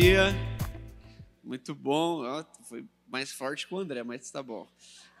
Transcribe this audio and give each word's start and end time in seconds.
dia. 0.00 0.34
Muito 1.44 1.74
bom. 1.74 2.22
Ó, 2.24 2.42
foi 2.62 2.86
mais 3.06 3.32
forte 3.32 3.68
que 3.68 3.74
o 3.74 3.78
André, 3.78 4.02
mas 4.02 4.30
tá 4.30 4.42
bom. 4.42 4.66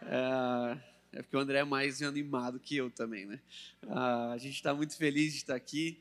É, 0.00 1.18
é 1.18 1.22
porque 1.22 1.36
o 1.36 1.40
André 1.40 1.58
é 1.58 1.64
mais 1.64 2.00
animado 2.00 2.58
que 2.58 2.76
eu 2.76 2.90
também, 2.90 3.26
né? 3.26 3.40
Ah, 3.86 4.32
a 4.32 4.38
gente 4.38 4.54
está 4.54 4.72
muito 4.72 4.96
feliz 4.96 5.32
de 5.32 5.40
estar 5.40 5.54
aqui 5.54 5.98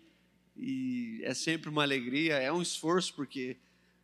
e 0.55 1.19
é 1.25 1.33
sempre 1.33 1.69
uma 1.69 1.83
alegria. 1.83 2.35
É 2.35 2.53
um 2.53 2.61
esforço 2.61 3.13
porque 3.15 3.57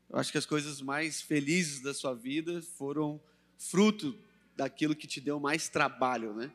eu 0.09 0.19
acho 0.19 0.29
que 0.29 0.37
as 0.37 0.45
coisas 0.45 0.81
mais 0.81 1.21
felizes 1.21 1.79
da 1.79 1.93
sua 1.93 2.13
vida 2.13 2.61
foram 2.77 3.21
fruto 3.57 4.13
daquilo 4.57 4.93
que 4.93 5.07
te 5.07 5.21
deu 5.21 5.39
mais 5.39 5.69
trabalho, 5.69 6.33
né? 6.33 6.51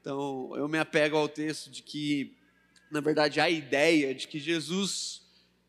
Então, 0.00 0.52
eu 0.54 0.68
me 0.68 0.78
apego 0.78 1.16
ao 1.16 1.28
texto 1.28 1.72
de 1.72 1.82
que, 1.82 2.36
na 2.88 3.00
verdade, 3.00 3.40
a 3.40 3.50
ideia 3.50 4.14
de 4.14 4.28
que 4.28 4.38
Jesus 4.38 5.22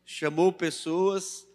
chamou 0.04 0.52
pessoas, 0.52 1.46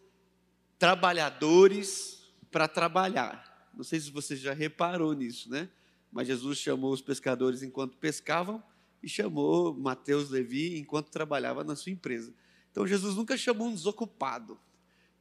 trabalhadores, 0.82 2.24
para 2.52 2.68
trabalhar. 2.68 3.70
Não 3.72 3.84
sei 3.84 4.00
se 4.00 4.10
você 4.10 4.36
já 4.36 4.52
reparou 4.52 5.14
nisso, 5.14 5.48
né? 5.48 5.70
Mas 6.12 6.26
Jesus 6.26 6.58
chamou 6.58 6.92
os 6.92 7.04
pescadores 7.04 7.62
enquanto 7.62 7.96
pescavam 7.98 8.64
e 9.04 9.08
chamou 9.08 9.76
Mateus 9.76 10.32
Levi 10.32 10.80
enquanto 10.80 11.12
trabalhava 11.12 11.64
na 11.64 11.76
sua 11.76 11.92
empresa. 11.92 12.34
Então, 12.72 12.88
Jesus 12.88 13.16
nunca 13.16 13.38
chamou 13.38 13.68
um 13.68 13.74
desocupado. 13.76 14.60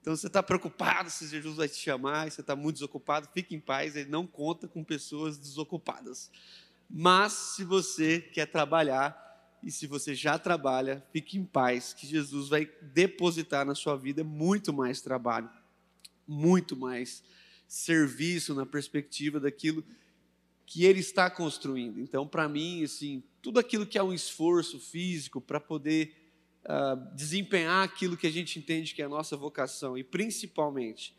Então, 0.00 0.16
você 0.16 0.28
está 0.28 0.42
preocupado 0.42 1.10
se 1.10 1.28
Jesus 1.28 1.58
vai 1.58 1.68
te 1.68 1.76
chamar, 1.76 2.30
você 2.30 2.40
está 2.40 2.56
muito 2.56 2.76
desocupado, 2.76 3.28
fique 3.34 3.54
em 3.54 3.60
paz, 3.60 3.96
ele 3.96 4.08
não 4.08 4.26
conta 4.26 4.66
com 4.66 4.82
pessoas 4.82 5.36
desocupadas. 5.36 6.30
Mas 6.88 7.34
se 7.34 7.64
você 7.64 8.18
quer 8.18 8.46
trabalhar 8.46 9.29
e 9.62 9.70
se 9.70 9.86
você 9.86 10.14
já 10.14 10.38
trabalha, 10.38 11.04
fique 11.12 11.38
em 11.38 11.44
paz, 11.44 11.92
que 11.92 12.06
Jesus 12.06 12.48
vai 12.48 12.68
depositar 12.80 13.64
na 13.66 13.74
sua 13.74 13.96
vida 13.96 14.24
muito 14.24 14.72
mais 14.72 15.00
trabalho, 15.00 15.50
muito 16.26 16.76
mais 16.76 17.22
serviço 17.68 18.54
na 18.54 18.64
perspectiva 18.64 19.38
daquilo 19.38 19.84
que 20.64 20.84
ele 20.84 21.00
está 21.00 21.28
construindo. 21.28 22.00
Então, 22.00 22.26
para 22.26 22.48
mim, 22.48 22.84
assim, 22.84 23.22
tudo 23.42 23.58
aquilo 23.58 23.86
que 23.86 23.98
é 23.98 24.02
um 24.02 24.12
esforço 24.12 24.78
físico 24.78 25.40
para 25.40 25.60
poder 25.60 26.16
uh, 26.64 27.14
desempenhar 27.14 27.84
aquilo 27.84 28.16
que 28.16 28.26
a 28.26 28.30
gente 28.30 28.58
entende 28.58 28.94
que 28.94 29.02
é 29.02 29.04
a 29.04 29.08
nossa 29.08 29.36
vocação 29.36 29.98
e 29.98 30.04
principalmente 30.04 31.16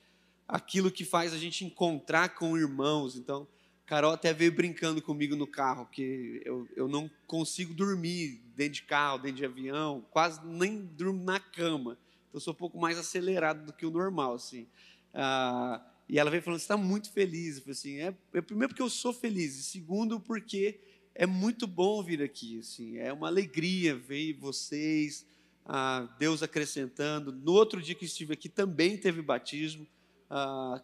aquilo 0.48 0.92
que 0.92 1.06
faz 1.06 1.34
a 1.34 1.38
gente 1.38 1.64
encontrar 1.64 2.36
com 2.36 2.58
irmãos. 2.58 3.16
Então, 3.16 3.48
Carol 3.92 4.14
até 4.14 4.34
veio 4.34 4.54
brincando 4.54 5.02
comigo 5.02 5.36
no 5.36 5.46
carro, 5.46 5.86
que 5.86 6.42
eu, 6.46 6.66
eu 6.78 6.88
não 6.88 7.12
consigo 7.28 7.74
dormir 7.74 8.42
dentro 8.56 8.76
de 8.76 8.84
carro, 8.84 9.18
dentro 9.18 9.36
de 9.36 9.44
avião, 9.44 10.06
quase 10.12 10.40
nem 10.48 10.80
durmo 10.80 11.22
na 11.22 11.42
cama. 11.42 11.98
Então, 12.30 12.36
eu 12.36 12.40
sou 12.40 12.54
um 12.54 12.56
pouco 12.56 12.80
mais 12.80 12.98
acelerado 12.98 13.66
do 13.66 13.74
que 13.74 13.86
o 13.86 13.92
normal, 13.92 14.36
assim. 14.36 14.66
Ah, 15.14 15.86
e 16.08 16.18
ela 16.18 16.32
veio 16.32 16.42
falando, 16.42 16.60
você 16.60 16.64
está 16.64 16.78
muito 16.78 17.12
feliz. 17.12 17.58
Eu 17.58 17.64
falei 17.64 17.74
assim, 17.74 17.98
é, 17.98 18.16
é, 18.34 18.40
primeiro 18.40 18.70
porque 18.70 18.82
eu 18.82 18.90
sou 18.90 19.12
feliz, 19.12 19.58
e 19.58 19.64
segundo 19.64 20.22
porque 20.22 20.80
é 21.14 21.26
muito 21.26 21.68
bom 21.68 22.02
vir 22.02 22.24
aqui, 22.24 22.60
assim, 22.60 22.98
é 22.98 23.12
uma 23.12 23.28
alegria 23.28 23.94
ver 23.94 24.32
vocês, 24.40 25.26
ah, 25.66 26.08
Deus 26.18 26.42
acrescentando. 26.42 27.34
No 27.34 27.52
outro 27.52 27.82
dia 27.82 27.94
que 27.94 28.06
estive 28.06 28.36
aqui 28.36 28.48
também 28.48 28.96
teve 28.98 29.22
batismo, 29.22 29.86
ah, 30.30 30.82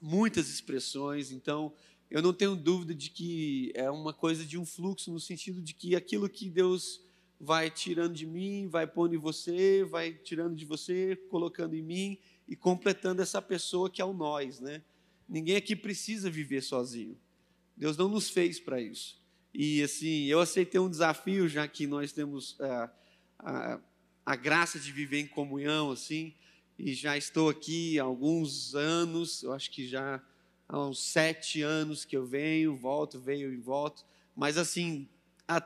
muitas 0.00 0.48
expressões, 0.48 1.30
então 1.30 1.70
eu 2.10 2.22
não 2.22 2.32
tenho 2.32 2.54
dúvida 2.54 2.94
de 2.94 3.10
que 3.10 3.72
é 3.74 3.90
uma 3.90 4.12
coisa 4.12 4.44
de 4.44 4.58
um 4.58 4.64
fluxo, 4.64 5.12
no 5.12 5.20
sentido 5.20 5.60
de 5.60 5.74
que 5.74 5.96
aquilo 5.96 6.28
que 6.28 6.48
Deus 6.48 7.00
vai 7.38 7.70
tirando 7.70 8.14
de 8.14 8.26
mim, 8.26 8.68
vai 8.68 8.86
pondo 8.86 9.14
em 9.14 9.18
você, 9.18 9.84
vai 9.84 10.12
tirando 10.12 10.54
de 10.54 10.64
você, 10.64 11.16
colocando 11.28 11.74
em 11.74 11.82
mim 11.82 12.18
e 12.48 12.56
completando 12.56 13.20
essa 13.20 13.42
pessoa 13.42 13.90
que 13.90 14.00
é 14.00 14.04
o 14.04 14.12
nós, 14.12 14.60
né? 14.60 14.82
Ninguém 15.28 15.56
aqui 15.56 15.74
precisa 15.74 16.30
viver 16.30 16.62
sozinho. 16.62 17.16
Deus 17.76 17.96
não 17.96 18.08
nos 18.08 18.30
fez 18.30 18.60
para 18.60 18.80
isso. 18.80 19.20
E 19.52 19.82
assim, 19.82 20.24
eu 20.26 20.40
aceitei 20.40 20.80
um 20.80 20.88
desafio, 20.88 21.48
já 21.48 21.66
que 21.66 21.86
nós 21.86 22.12
temos 22.12 22.56
a, 22.60 22.66
é, 22.66 22.90
a, 23.38 23.80
a 24.24 24.36
graça 24.36 24.78
de 24.78 24.92
viver 24.92 25.20
em 25.20 25.26
comunhão, 25.26 25.90
assim, 25.90 26.32
e 26.78 26.94
já 26.94 27.16
estou 27.16 27.48
aqui 27.48 27.98
há 27.98 28.04
alguns 28.04 28.74
anos, 28.74 29.42
eu 29.42 29.52
acho 29.52 29.70
que 29.70 29.86
já 29.86 30.22
há 30.68 30.80
uns 30.80 31.02
sete 31.02 31.62
anos 31.62 32.04
que 32.04 32.16
eu 32.16 32.24
venho, 32.24 32.76
volto, 32.76 33.20
venho 33.20 33.52
e 33.52 33.56
volto. 33.56 34.04
Mas 34.34 34.58
assim, 34.58 35.08
há, 35.46 35.62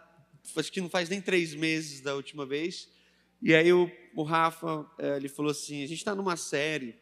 acho 0.57 0.73
que 0.73 0.81
não 0.81 0.89
faz 0.89 1.09
nem 1.09 1.21
três 1.21 1.55
meses 1.55 2.01
da 2.01 2.15
última 2.15 2.47
vez. 2.47 2.89
E 3.43 3.55
aí 3.55 3.73
o, 3.73 3.91
o 4.15 4.23
Rafa, 4.23 4.87
é, 4.99 5.17
ele 5.17 5.29
falou 5.29 5.51
assim, 5.51 5.83
a 5.83 5.87
gente 5.87 5.99
está 5.99 6.15
numa 6.15 6.37
série 6.37 6.97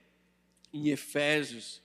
em 0.72 0.88
Efésios, 0.88 1.82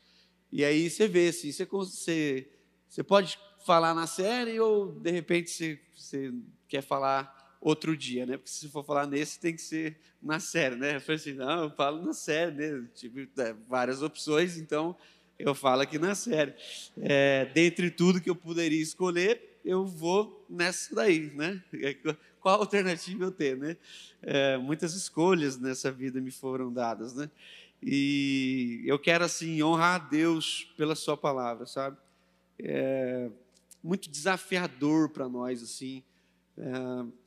e 0.51 0.63
aí 0.63 0.89
você 0.89 1.07
vê 1.07 1.29
assim, 1.29 1.51
você, 1.51 1.65
você, 1.65 2.51
você 2.87 3.03
pode 3.03 3.39
falar 3.65 3.95
na 3.95 4.05
série 4.05 4.59
ou 4.59 4.91
de 4.91 5.09
repente 5.09 5.49
você, 5.49 5.79
você 5.95 6.33
quer 6.67 6.83
falar 6.83 7.57
outro 7.59 7.95
dia, 7.95 8.25
né? 8.25 8.37
Porque 8.37 8.51
se 8.51 8.69
for 8.69 8.83
falar 8.83 9.07
nesse, 9.07 9.39
tem 9.39 9.55
que 9.55 9.61
ser 9.61 9.97
na 10.21 10.39
série, 10.39 10.75
né? 10.75 10.97
Eu 10.97 11.01
falei 11.01 11.15
assim, 11.15 11.33
não, 11.33 11.63
eu 11.63 11.69
falo 11.71 12.03
na 12.03 12.13
série, 12.13 12.51
né? 12.51 12.87
Tive 12.93 13.29
é, 13.37 13.53
várias 13.67 14.01
opções, 14.03 14.57
então 14.57 14.95
eu 15.43 15.53
falo 15.53 15.81
aqui 15.81 15.99
na 15.99 16.15
série. 16.15 16.53
É, 16.97 17.45
dentre 17.53 17.91
tudo 17.91 18.21
que 18.21 18.29
eu 18.29 18.35
poderia 18.35 18.81
escolher, 18.81 19.59
eu 19.63 19.85
vou 19.85 20.45
nessa 20.49 20.95
daí, 20.95 21.31
né? 21.35 21.61
Qual 22.39 22.59
alternativa 22.59 23.25
eu 23.25 23.31
tenho, 23.31 23.57
né? 23.57 23.77
É, 24.21 24.57
muitas 24.57 24.93
escolhas 24.93 25.59
nessa 25.59 25.91
vida 25.91 26.19
me 26.21 26.31
foram 26.31 26.71
dadas, 26.71 27.13
né? 27.13 27.29
E 27.81 28.83
eu 28.85 28.97
quero, 28.97 29.25
assim, 29.25 29.61
honrar 29.61 29.95
a 29.95 30.05
Deus 30.05 30.71
pela 30.77 30.95
sua 30.95 31.17
palavra, 31.17 31.65
sabe? 31.65 31.97
É 32.59 33.29
muito 33.83 34.09
desafiador 34.09 35.09
para 35.09 35.27
nós, 35.27 35.61
assim, 35.61 36.01
é, 36.57 36.71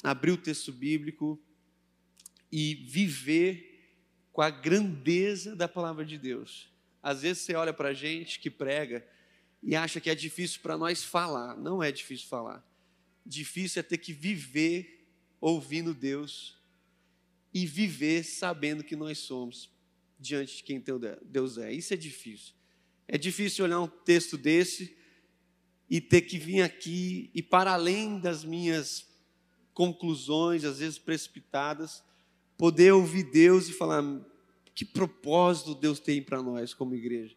abrir 0.03 0.31
o 0.31 0.39
texto 0.39 0.73
bíblico 0.73 1.39
e 2.51 2.75
viver 2.75 3.75
com 4.33 4.41
a 4.41 4.49
grandeza 4.49 5.55
da 5.55 5.69
palavra 5.69 6.05
de 6.05 6.17
Deus. 6.17 6.75
Às 7.07 7.23
vezes 7.23 7.45
você 7.45 7.55
olha 7.55 7.73
para 7.73 7.91
a 7.91 7.95
gente 7.95 8.41
que 8.41 8.51
prega 8.51 9.07
e 9.63 9.77
acha 9.77 10.01
que 10.01 10.11
é 10.11 10.15
difícil 10.15 10.59
para 10.61 10.77
nós 10.77 11.05
falar. 11.05 11.57
Não 11.57 11.81
é 11.81 11.93
difícil 11.93 12.27
falar. 12.27 12.69
Difícil 13.25 13.79
é 13.79 13.83
ter 13.85 13.99
que 13.99 14.13
viver 14.13 15.07
ouvindo 15.41 15.95
Deus 15.95 16.59
e 17.55 17.65
viver 17.65 18.25
sabendo 18.25 18.83
que 18.83 18.97
nós 18.97 19.19
somos 19.19 19.71
diante 20.19 20.57
de 20.57 20.63
quem 20.65 20.83
Deus 21.23 21.59
é. 21.59 21.73
Isso 21.73 21.95
é 21.95 21.97
difícil. 21.97 22.55
É 23.07 23.17
difícil 23.17 23.65
olhar 23.65 23.79
um 23.79 23.87
texto 23.87 24.37
desse 24.37 24.97
e 25.89 26.01
ter 26.01 26.23
que 26.23 26.41
vir 26.41 26.63
aqui 26.63 27.31
e, 27.33 27.41
para 27.41 27.73
além 27.75 28.19
das 28.19 28.43
minhas 28.43 29.07
conclusões, 29.73 30.65
às 30.65 30.81
vezes 30.81 30.99
precipitadas, 30.99 32.03
poder 32.59 32.93
ouvir 32.93 33.31
Deus 33.31 33.69
e 33.69 33.73
falar: 33.73 34.03
que 34.77 34.85
propósito 34.85 35.75
Deus 35.75 35.99
tem 35.99 36.21
para 36.21 36.43
nós 36.43 36.75
como 36.75 36.95
igreja. 36.95 37.35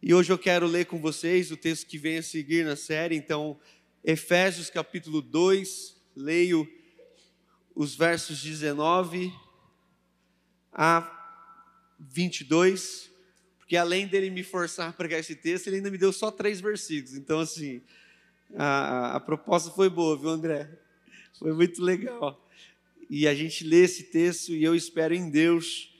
E 0.00 0.14
hoje 0.14 0.32
eu 0.32 0.38
quero 0.38 0.68
ler 0.68 0.86
com 0.86 1.00
vocês 1.00 1.50
o 1.50 1.56
texto 1.56 1.84
que 1.84 1.98
vem 1.98 2.18
a 2.18 2.22
seguir 2.22 2.64
na 2.64 2.76
série, 2.76 3.16
então, 3.16 3.58
Efésios 4.04 4.70
capítulo 4.70 5.20
2, 5.20 5.96
leio 6.14 6.64
os 7.74 7.96
versos 7.96 8.40
19 8.40 9.34
a 10.72 11.12
22, 11.98 13.10
porque 13.58 13.76
além 13.76 14.06
dele 14.06 14.30
me 14.30 14.44
forçar 14.44 14.90
a 14.90 14.92
pregar 14.92 15.18
esse 15.18 15.34
texto, 15.34 15.66
ele 15.66 15.76
ainda 15.76 15.90
me 15.90 15.98
deu 15.98 16.12
só 16.12 16.30
três 16.30 16.60
versículos. 16.60 17.16
Então, 17.16 17.40
assim, 17.40 17.82
a, 18.54 19.16
a 19.16 19.20
proposta 19.20 19.72
foi 19.72 19.90
boa, 19.90 20.16
viu, 20.16 20.28
André? 20.28 20.70
Foi 21.36 21.52
muito 21.52 21.82
legal. 21.82 22.48
E 23.10 23.26
a 23.26 23.34
gente 23.34 23.64
lê 23.64 23.82
esse 23.82 24.04
texto 24.04 24.52
e 24.52 24.62
eu 24.62 24.72
espero 24.72 25.12
em 25.12 25.28
Deus 25.28 25.95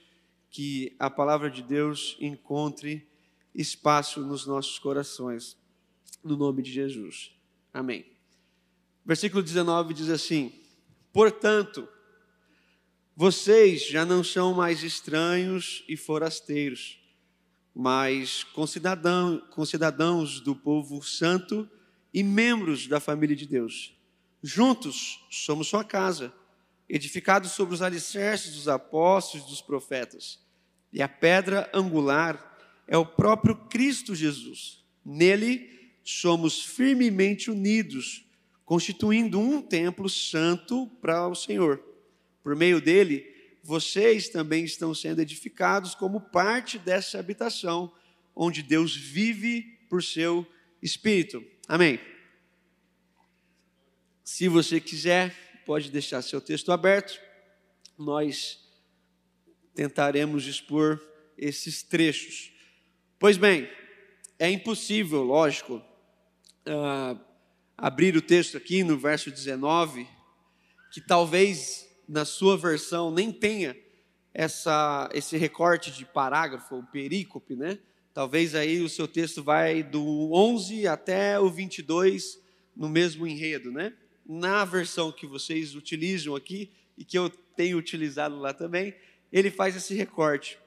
que 0.56 0.97
a 0.99 1.11
palavra 1.11 1.50
de 1.50 1.62
Deus 1.62 2.17
encontre 2.19 3.06
espaço 3.55 4.23
nos 4.23 4.47
nossos 4.47 4.79
corações, 4.79 5.55
no 6.25 6.35
nome 6.35 6.62
de 6.62 6.73
Jesus. 6.73 7.31
Amém. 7.75 8.06
Versículo 9.05 9.43
19 9.43 9.93
diz 9.93 10.08
assim: 10.08 10.50
Portanto, 11.12 11.87
vocês 13.14 13.87
já 13.87 14.06
não 14.06 14.25
são 14.25 14.55
mais 14.55 14.82
estranhos 14.82 15.85
e 15.87 15.94
forasteiros, 15.94 16.99
mas 17.75 18.43
concidadão, 18.43 19.47
concidadãos 19.50 20.41
do 20.41 20.56
povo 20.56 21.02
santo 21.02 21.69
e 22.14 22.23
membros 22.23 22.87
da 22.87 22.99
família 22.99 23.37
de 23.37 23.47
Deus. 23.47 23.94
Juntos 24.43 25.23
somos 25.31 25.69
sua 25.69 25.85
casa, 25.85 26.32
edificados 26.88 27.52
sobre 27.52 27.75
os 27.75 27.82
alicerces 27.82 28.55
dos 28.55 28.69
apóstolos 28.69 29.47
e 29.47 29.50
dos 29.50 29.61
profetas 29.61 30.46
e 30.97 31.03
a 31.03 31.09
pedra 31.09 31.71
angular 31.75 32.59
é 32.89 32.97
o 32.97 33.05
próprio 33.05 33.55
Cristo 33.55 34.15
Jesus. 34.15 34.83
Nele 35.05 35.93
somos 36.03 36.65
firmemente 36.65 37.51
unidos, 37.51 38.25
constituindo 38.65 39.39
um 39.39 39.61
templo 39.61 40.09
santo 40.09 40.87
para 41.03 41.29
o 41.29 41.35
Senhor. 41.35 41.85
Por 42.43 42.57
meio 42.57 42.81
dele, 42.81 43.31
vocês 43.63 44.31
também 44.31 44.65
estão 44.65 44.95
sendo 44.95 45.21
edificados 45.21 45.95
como 45.95 46.19
parte 46.19 46.79
dessa 46.79 47.19
habitação, 47.19 47.93
onde 48.35 48.63
Deus 48.63 48.97
vive 48.97 49.79
por 49.91 50.03
seu 50.03 50.47
Espírito. 50.81 51.45
Amém. 51.69 52.01
Se 54.25 54.49
você 54.49 54.81
quiser, 54.81 55.63
pode 55.67 55.91
deixar 55.91 56.23
seu 56.23 56.41
texto 56.41 56.73
aberto. 56.73 57.21
Nós 57.99 58.66
tentaremos 59.76 60.46
expor 60.46 60.99
esses 61.37 61.82
trechos. 61.82 62.50
Pois 63.19 63.37
bem, 63.37 63.69
é 64.38 64.50
impossível, 64.50 65.23
lógico, 65.23 65.76
uh, 66.67 67.20
abrir 67.76 68.17
o 68.17 68.23
texto 68.23 68.56
aqui 68.56 68.82
no 68.82 68.99
verso 68.99 69.31
19, 69.31 70.08
que 70.90 71.00
talvez 71.00 71.87
na 72.08 72.25
sua 72.25 72.56
versão 72.56 73.11
nem 73.11 73.31
tenha 73.31 73.76
essa, 74.32 75.11
esse 75.12 75.37
recorte 75.37 75.90
de 75.90 76.06
parágrafo, 76.06 76.76
o 76.76 76.87
perícope, 76.87 77.55
né? 77.55 77.78
Talvez 78.14 78.55
aí 78.55 78.81
o 78.81 78.88
seu 78.88 79.06
texto 79.06 79.43
vai 79.43 79.82
do 79.82 80.32
11 80.32 80.88
até 80.88 81.38
o 81.38 81.50
22 81.50 82.40
no 82.75 82.88
mesmo 82.88 83.26
enredo, 83.26 83.70
né? 83.70 83.93
Na 84.25 84.64
versão 84.64 85.12
que 85.12 85.26
vocês 85.26 85.75
utilizam 85.75 86.34
aqui 86.34 86.70
e 86.96 87.05
que 87.05 87.19
eu 87.19 87.28
tenho 87.28 87.76
utilizado 87.76 88.38
lá 88.38 88.55
também, 88.55 88.94
ele 89.38 89.50
faz 89.50 89.77
esse 89.77 89.94
recorte. 89.94 90.59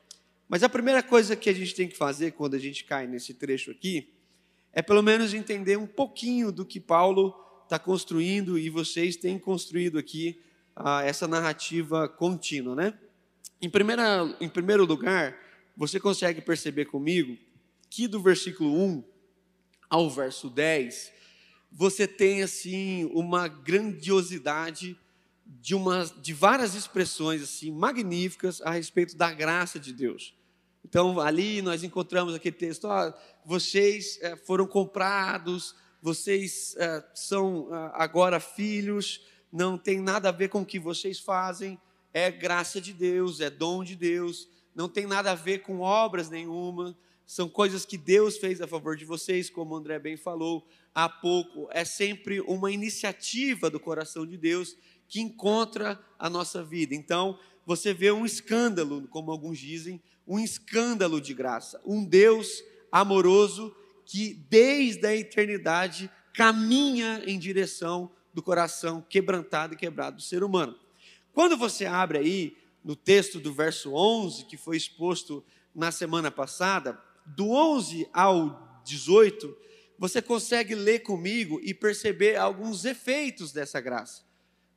Mas 0.47 0.61
a 0.61 0.69
primeira 0.69 1.01
coisa 1.01 1.35
que 1.35 1.49
a 1.49 1.53
gente 1.53 1.73
tem 1.73 1.87
que 1.87 1.97
fazer 1.97 2.33
quando 2.33 2.53
a 2.53 2.59
gente 2.59 2.83
cai 2.83 3.07
nesse 3.07 3.33
trecho 3.33 3.71
aqui 3.71 4.13
é 4.71 4.79
pelo 4.79 5.01
menos 5.01 5.33
entender 5.33 5.75
um 5.75 5.87
pouquinho 5.87 6.51
do 6.51 6.63
que 6.63 6.79
Paulo 6.79 7.33
está 7.63 7.79
construindo 7.79 8.59
e 8.59 8.69
vocês 8.69 9.15
têm 9.15 9.39
construído 9.39 9.97
aqui 9.97 10.39
ah, 10.75 11.03
essa 11.03 11.27
narrativa 11.27 12.07
contínua, 12.07 12.75
né? 12.75 12.93
Em, 13.59 13.67
primeira, 13.67 14.37
em 14.39 14.47
primeiro 14.47 14.85
lugar, 14.85 15.35
você 15.75 15.99
consegue 15.99 16.39
perceber 16.39 16.85
comigo 16.85 17.35
que 17.89 18.07
do 18.07 18.21
versículo 18.21 18.71
1 18.71 19.03
ao 19.89 20.11
verso 20.11 20.47
10, 20.47 21.11
você 21.71 22.07
tem 22.07 22.43
assim 22.43 23.09
uma 23.15 23.47
grandiosidade 23.47 24.95
de, 25.49 25.73
uma, 25.73 26.05
de 26.05 26.33
várias 26.33 26.75
expressões 26.75 27.41
assim 27.41 27.71
magníficas 27.71 28.61
a 28.61 28.71
respeito 28.71 29.17
da 29.17 29.33
graça 29.33 29.79
de 29.79 29.91
Deus. 29.91 30.35
Então, 30.85 31.19
ali 31.19 31.61
nós 31.61 31.83
encontramos 31.83 32.35
aquele 32.35 32.55
texto: 32.55 32.85
ó, 32.85 33.11
vocês 33.43 34.19
é, 34.21 34.35
foram 34.35 34.67
comprados, 34.67 35.75
vocês 36.01 36.75
é, 36.77 37.03
são 37.15 37.67
é, 37.73 37.91
agora 37.95 38.39
filhos, 38.39 39.25
não 39.51 39.77
tem 39.77 39.99
nada 39.99 40.29
a 40.29 40.31
ver 40.31 40.49
com 40.49 40.61
o 40.61 40.65
que 40.65 40.79
vocês 40.79 41.19
fazem, 41.19 41.79
é 42.13 42.29
graça 42.29 42.79
de 42.79 42.93
Deus, 42.93 43.41
é 43.41 43.49
dom 43.49 43.83
de 43.83 43.95
Deus, 43.95 44.47
não 44.75 44.87
tem 44.87 45.07
nada 45.07 45.31
a 45.31 45.35
ver 45.35 45.59
com 45.59 45.79
obras 45.79 46.29
nenhuma, 46.29 46.95
são 47.25 47.49
coisas 47.49 47.85
que 47.85 47.97
Deus 47.97 48.37
fez 48.37 48.61
a 48.61 48.67
favor 48.67 48.95
de 48.95 49.05
vocês, 49.05 49.49
como 49.49 49.73
o 49.73 49.77
André 49.77 49.99
bem 49.99 50.15
falou 50.15 50.67
há 50.93 51.07
pouco, 51.07 51.67
é 51.71 51.85
sempre 51.85 52.41
uma 52.41 52.71
iniciativa 52.71 53.69
do 53.69 53.79
coração 53.79 54.25
de 54.25 54.37
Deus 54.37 54.75
que 55.09 55.19
encontra 55.19 55.99
a 56.17 56.29
nossa 56.29 56.63
vida. 56.63 56.95
Então, 56.95 57.37
você 57.65 57.93
vê 57.93 58.11
um 58.11 58.25
escândalo, 58.25 59.07
como 59.09 59.31
alguns 59.31 59.57
dizem, 59.57 60.01
um 60.27 60.39
escândalo 60.39 61.19
de 61.19 61.33
graça, 61.33 61.81
um 61.83 62.05
Deus 62.05 62.63
amoroso 62.91 63.75
que 64.05 64.33
desde 64.49 65.05
a 65.05 65.15
eternidade 65.15 66.09
caminha 66.33 67.21
em 67.25 67.37
direção 67.37 68.11
do 68.33 68.41
coração 68.41 69.03
quebrantado 69.07 69.73
e 69.73 69.77
quebrado 69.77 70.17
do 70.17 70.21
ser 70.21 70.43
humano. 70.43 70.75
Quando 71.33 71.57
você 71.57 71.85
abre 71.85 72.19
aí 72.19 72.57
no 72.83 72.95
texto 72.95 73.39
do 73.39 73.53
verso 73.53 73.93
11, 73.93 74.45
que 74.45 74.57
foi 74.57 74.77
exposto 74.77 75.43
na 75.73 75.91
semana 75.91 76.31
passada, 76.31 76.99
do 77.25 77.49
11 77.49 78.07
ao 78.13 78.81
18, 78.85 79.55
você 79.97 80.21
consegue 80.21 80.75
ler 80.75 80.99
comigo 80.99 81.59
e 81.61 81.73
perceber 81.73 82.35
alguns 82.35 82.85
efeitos 82.85 83.51
dessa 83.51 83.81
graça. 83.81 84.28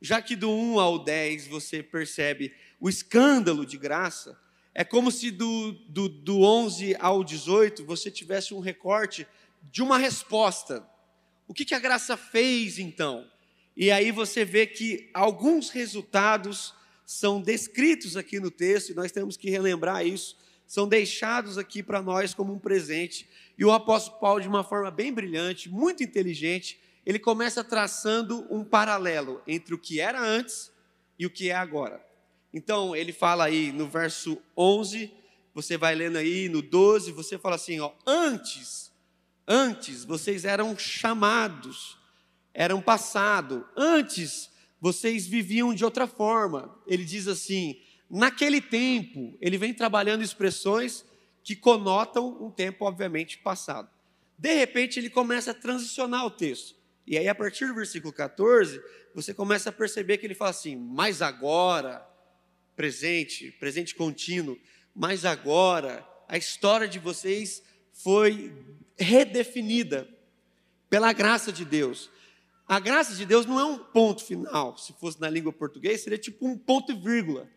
Já 0.05 0.21
que 0.21 0.35
do 0.35 0.51
1 0.51 0.81
ao 0.81 0.99
10 0.99 1.47
você 1.47 1.81
percebe 1.81 2.53
o 2.77 2.89
escândalo 2.89 3.65
de 3.65 3.77
graça, 3.77 4.37
é 4.75 4.83
como 4.83 5.09
se 5.09 5.31
do, 5.31 5.71
do, 5.87 6.09
do 6.09 6.41
11 6.41 6.97
ao 6.99 7.23
18 7.23 7.85
você 7.85 8.11
tivesse 8.11 8.53
um 8.53 8.59
recorte 8.59 9.25
de 9.71 9.81
uma 9.81 9.97
resposta. 9.97 10.85
O 11.47 11.53
que, 11.53 11.63
que 11.63 11.73
a 11.73 11.79
graça 11.79 12.17
fez 12.17 12.79
então? 12.79 13.25
E 13.77 13.91
aí 13.91 14.11
você 14.11 14.43
vê 14.43 14.67
que 14.67 15.09
alguns 15.13 15.69
resultados 15.69 16.73
são 17.05 17.41
descritos 17.41 18.17
aqui 18.17 18.41
no 18.41 18.51
texto, 18.51 18.89
e 18.89 18.95
nós 18.95 19.09
temos 19.09 19.37
que 19.37 19.49
relembrar 19.49 20.05
isso, 20.05 20.37
são 20.67 20.85
deixados 20.85 21.57
aqui 21.57 21.81
para 21.81 22.01
nós 22.01 22.33
como 22.33 22.51
um 22.51 22.59
presente. 22.59 23.25
E 23.57 23.63
o 23.63 23.71
apóstolo 23.71 24.19
Paulo, 24.19 24.41
de 24.41 24.49
uma 24.49 24.65
forma 24.65 24.91
bem 24.91 25.13
brilhante, 25.13 25.69
muito 25.69 26.03
inteligente, 26.03 26.77
ele 27.05 27.19
começa 27.19 27.63
traçando 27.63 28.45
um 28.49 28.63
paralelo 28.63 29.41
entre 29.45 29.73
o 29.73 29.77
que 29.77 29.99
era 29.99 30.21
antes 30.21 30.71
e 31.17 31.25
o 31.25 31.29
que 31.29 31.49
é 31.49 31.55
agora. 31.55 32.03
Então, 32.53 32.95
ele 32.95 33.11
fala 33.11 33.45
aí 33.45 33.71
no 33.71 33.87
verso 33.87 34.37
11, 34.57 35.11
você 35.53 35.77
vai 35.77 35.95
lendo 35.95 36.17
aí 36.17 36.47
no 36.47 36.61
12, 36.61 37.11
você 37.11 37.37
fala 37.37 37.55
assim, 37.55 37.79
ó, 37.79 37.91
antes, 38.05 38.91
antes 39.47 40.03
vocês 40.05 40.45
eram 40.45 40.77
chamados, 40.77 41.97
eram 42.53 42.81
passado, 42.81 43.67
antes 43.75 44.49
vocês 44.79 45.25
viviam 45.25 45.73
de 45.73 45.83
outra 45.83 46.05
forma. 46.05 46.77
Ele 46.85 47.03
diz 47.03 47.27
assim, 47.27 47.79
naquele 48.09 48.61
tempo, 48.61 49.35
ele 49.41 49.57
vem 49.57 49.73
trabalhando 49.73 50.23
expressões 50.23 51.05
que 51.43 51.55
conotam 51.55 52.37
um 52.41 52.51
tempo 52.51 52.85
obviamente 52.85 53.37
passado. 53.37 53.89
De 54.37 54.53
repente 54.53 54.99
ele 54.99 55.09
começa 55.09 55.51
a 55.51 55.53
transicionar 55.53 56.25
o 56.25 56.31
texto. 56.31 56.75
E 57.05 57.17
aí 57.17 57.27
a 57.27 57.35
partir 57.35 57.67
do 57.67 57.75
versículo 57.75 58.13
14, 58.13 58.81
você 59.13 59.33
começa 59.33 59.69
a 59.69 59.73
perceber 59.73 60.17
que 60.17 60.25
ele 60.25 60.35
fala 60.35 60.51
assim: 60.51 60.75
"Mas 60.75 61.21
agora, 61.21 62.07
presente, 62.75 63.51
presente 63.59 63.95
contínuo, 63.95 64.57
mas 64.95 65.25
agora 65.25 66.07
a 66.27 66.37
história 66.37 66.87
de 66.87 66.99
vocês 66.99 67.63
foi 67.91 68.51
redefinida 68.97 70.07
pela 70.89 71.11
graça 71.11 71.51
de 71.51 71.65
Deus. 71.65 72.09
A 72.67 72.79
graça 72.79 73.15
de 73.15 73.25
Deus 73.25 73.45
não 73.45 73.59
é 73.59 73.65
um 73.65 73.77
ponto 73.77 74.23
final, 74.23 74.77
se 74.77 74.93
fosse 74.93 75.19
na 75.19 75.29
língua 75.29 75.51
portuguesa, 75.51 76.03
seria 76.03 76.17
tipo 76.17 76.47
um 76.47 76.57
ponto 76.57 76.91
e 76.91 76.95
vírgula, 76.95 77.49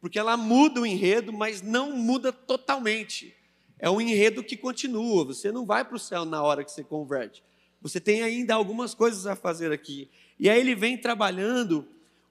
porque 0.00 0.18
ela 0.18 0.36
muda 0.36 0.80
o 0.80 0.86
enredo, 0.86 1.32
mas 1.32 1.62
não 1.62 1.96
muda 1.96 2.32
totalmente. 2.32 3.34
É 3.78 3.88
um 3.88 4.00
enredo 4.00 4.42
que 4.42 4.56
continua, 4.56 5.24
você 5.24 5.52
não 5.52 5.64
vai 5.64 5.84
para 5.84 5.96
o 5.96 5.98
céu 5.98 6.24
na 6.24 6.42
hora 6.42 6.64
que 6.64 6.72
você 6.72 6.82
converte. 6.82 7.44
Você 7.80 8.00
tem 8.00 8.22
ainda 8.22 8.54
algumas 8.54 8.94
coisas 8.94 9.26
a 9.26 9.36
fazer 9.36 9.72
aqui. 9.72 10.08
E 10.38 10.48
aí 10.48 10.58
ele 10.58 10.74
vem 10.74 10.96
trabalhando 10.96 11.86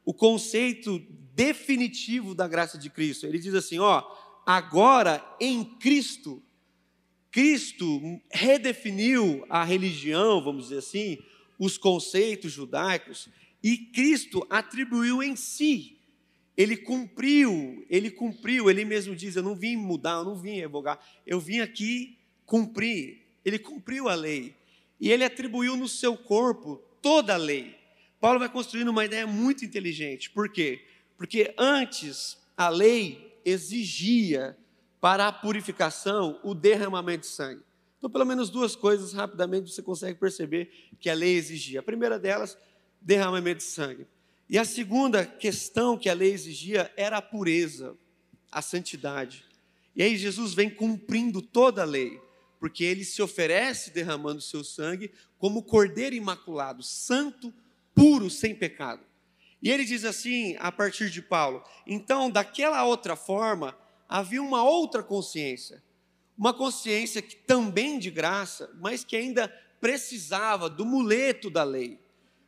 o 0.06 0.14
conceito 0.14 1.02
definitivo 1.34 2.34
da 2.34 2.48
graça 2.48 2.78
de 2.78 2.90
Cristo. 2.90 3.26
Ele 3.26 3.40
diz 3.40 3.54
assim: 3.54 3.80
ó, 3.80 4.04
agora 4.46 5.24
em 5.40 5.64
Cristo, 5.64 6.42
Cristo 7.32 8.20
redefiniu 8.32 9.46
a 9.50 9.64
religião, 9.64 10.44
vamos 10.44 10.66
dizer 10.66 10.80
assim, 10.80 11.20
os 11.60 11.78
conceitos 11.78 12.52
judaicos, 12.52 13.30
e 13.64 13.78
Cristo 13.78 14.46
atribuiu 14.50 15.22
em 15.22 15.36
si. 15.36 15.98
Ele 16.56 16.76
cumpriu, 16.76 17.86
ele 17.90 18.10
cumpriu, 18.10 18.70
ele 18.70 18.84
mesmo 18.84 19.16
diz: 19.16 19.36
Eu 19.36 19.44
não 19.44 19.56
vim 19.56 19.76
mudar, 19.76 20.20
eu 20.20 20.26
não 20.26 20.36
vim 20.36 20.56
revogar, 20.56 21.00
eu 21.26 21.40
vim 21.40 21.60
aqui 21.60 22.18
cumprir. 22.46 23.22
Ele 23.46 23.60
cumpriu 23.60 24.10
a 24.10 24.16
lei. 24.16 24.56
E 25.00 25.12
ele 25.12 25.24
atribuiu 25.24 25.76
no 25.78 25.88
seu 25.88 26.18
corpo 26.18 26.82
toda 27.02 27.34
a 27.34 27.38
lei. 27.38 27.78
Paulo 28.20 28.40
vai 28.40 28.50
construindo 28.50 28.90
uma 28.90 29.06
ideia 29.06 29.28
muito 29.28 29.64
inteligente. 29.64 30.30
Por 30.30 30.50
quê? 30.52 30.84
Porque 31.18 31.54
antes 31.58 32.38
a 32.56 32.70
lei 32.70 33.40
exigia 33.46 34.58
para 35.00 35.28
a 35.28 35.32
purificação 35.32 36.40
o 36.44 36.54
derramamento 36.54 37.22
de 37.22 37.28
sangue. 37.28 37.64
Então, 37.98 38.10
pelo 38.10 38.26
menos 38.26 38.50
duas 38.50 38.76
coisas 38.76 39.14
rapidamente 39.14 39.72
você 39.72 39.82
consegue 39.82 40.20
perceber 40.20 40.72
que 41.00 41.10
a 41.10 41.14
lei 41.14 41.36
exigia. 41.36 41.80
A 41.80 41.84
primeira 41.84 42.20
delas, 42.20 42.58
derramamento 43.02 43.58
de 43.58 43.64
sangue. 43.64 44.08
E 44.50 44.58
a 44.58 44.66
segunda 44.66 45.26
questão 45.26 45.98
que 45.98 46.10
a 46.10 46.14
lei 46.14 46.32
exigia 46.32 46.92
era 46.96 47.18
a 47.18 47.22
pureza, 47.22 47.98
a 48.52 48.62
santidade. 48.62 49.46
E 49.96 50.04
aí 50.04 50.16
Jesus 50.16 50.54
vem 50.54 50.70
cumprindo 50.70 51.42
toda 51.42 51.82
a 51.82 51.86
lei, 51.86 52.22
porque 52.60 52.84
ele 52.84 53.06
se 53.06 53.22
oferece 53.22 53.92
derramando 53.92 54.42
seu 54.42 54.64
sangue 54.64 55.12
como 55.38 55.64
cordeiro 55.64 56.16
imaculado, 56.16 56.82
santo, 56.84 57.54
puro, 57.94 58.30
sem 58.30 58.56
pecado. 58.56 59.02
E 59.62 59.72
ele 59.72 59.86
diz 59.86 60.04
assim, 60.06 60.56
a 60.60 60.72
partir 60.72 61.10
de 61.10 61.22
Paulo: 61.22 61.64
então, 61.86 62.30
daquela 62.30 62.84
outra 62.86 63.16
forma, 63.16 63.78
havia 64.08 64.42
uma 64.42 64.64
outra 64.64 65.04
consciência, 65.04 65.84
uma 66.38 66.54
consciência 66.54 67.22
que 67.22 67.36
também 67.36 68.00
de 68.00 68.12
graça, 68.12 68.70
mas 68.80 69.04
que 69.04 69.16
ainda 69.16 69.48
precisava 69.80 70.70
do 70.70 70.86
muleto 70.86 71.50
da 71.50 71.64
lei, 71.64 72.00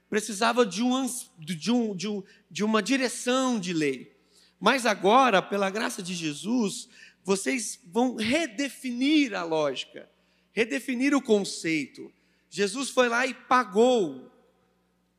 precisava 0.10 0.66
de, 0.66 0.82
um, 0.82 1.06
de, 1.38 1.72
um, 1.72 1.96
de, 1.96 2.08
um, 2.08 2.24
de 2.50 2.64
uma 2.64 2.82
direção 2.82 3.60
de 3.60 3.74
lei. 3.74 4.16
Mas 4.60 4.86
agora, 4.86 5.42
pela 5.42 5.70
graça 5.70 6.04
de 6.04 6.14
Jesus, 6.14 6.90
vocês 7.24 7.80
vão 7.86 8.16
redefinir 8.16 9.34
a 9.34 9.44
lógica, 9.44 10.10
redefinir 10.52 11.16
o 11.16 11.22
conceito. 11.22 12.12
Jesus 12.50 12.90
foi 12.90 13.08
lá 13.08 13.26
e 13.28 13.34
pagou, 13.34 14.32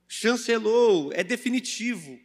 chancelou, 0.09 1.13
é 1.13 1.23
definitivo. 1.23 2.19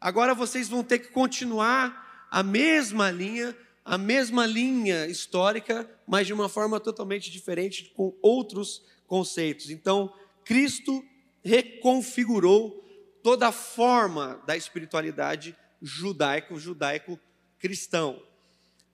Agora 0.00 0.34
vocês 0.34 0.68
vão 0.68 0.82
ter 0.82 0.98
que 0.98 1.08
continuar 1.08 2.28
a 2.30 2.42
mesma 2.42 3.10
linha, 3.10 3.56
a 3.84 3.98
mesma 3.98 4.46
linha 4.46 5.06
histórica, 5.06 5.88
mas 6.06 6.26
de 6.26 6.32
uma 6.32 6.48
forma 6.48 6.80
totalmente 6.80 7.30
diferente, 7.30 7.92
com 7.94 8.16
outros 8.22 8.82
conceitos. 9.06 9.70
Então, 9.70 10.12
Cristo 10.44 11.04
reconfigurou 11.42 12.80
toda 13.22 13.48
a 13.48 13.52
forma 13.52 14.42
da 14.46 14.56
espiritualidade 14.56 15.56
judaico, 15.82 16.58
judaico-cristão. 16.58 18.22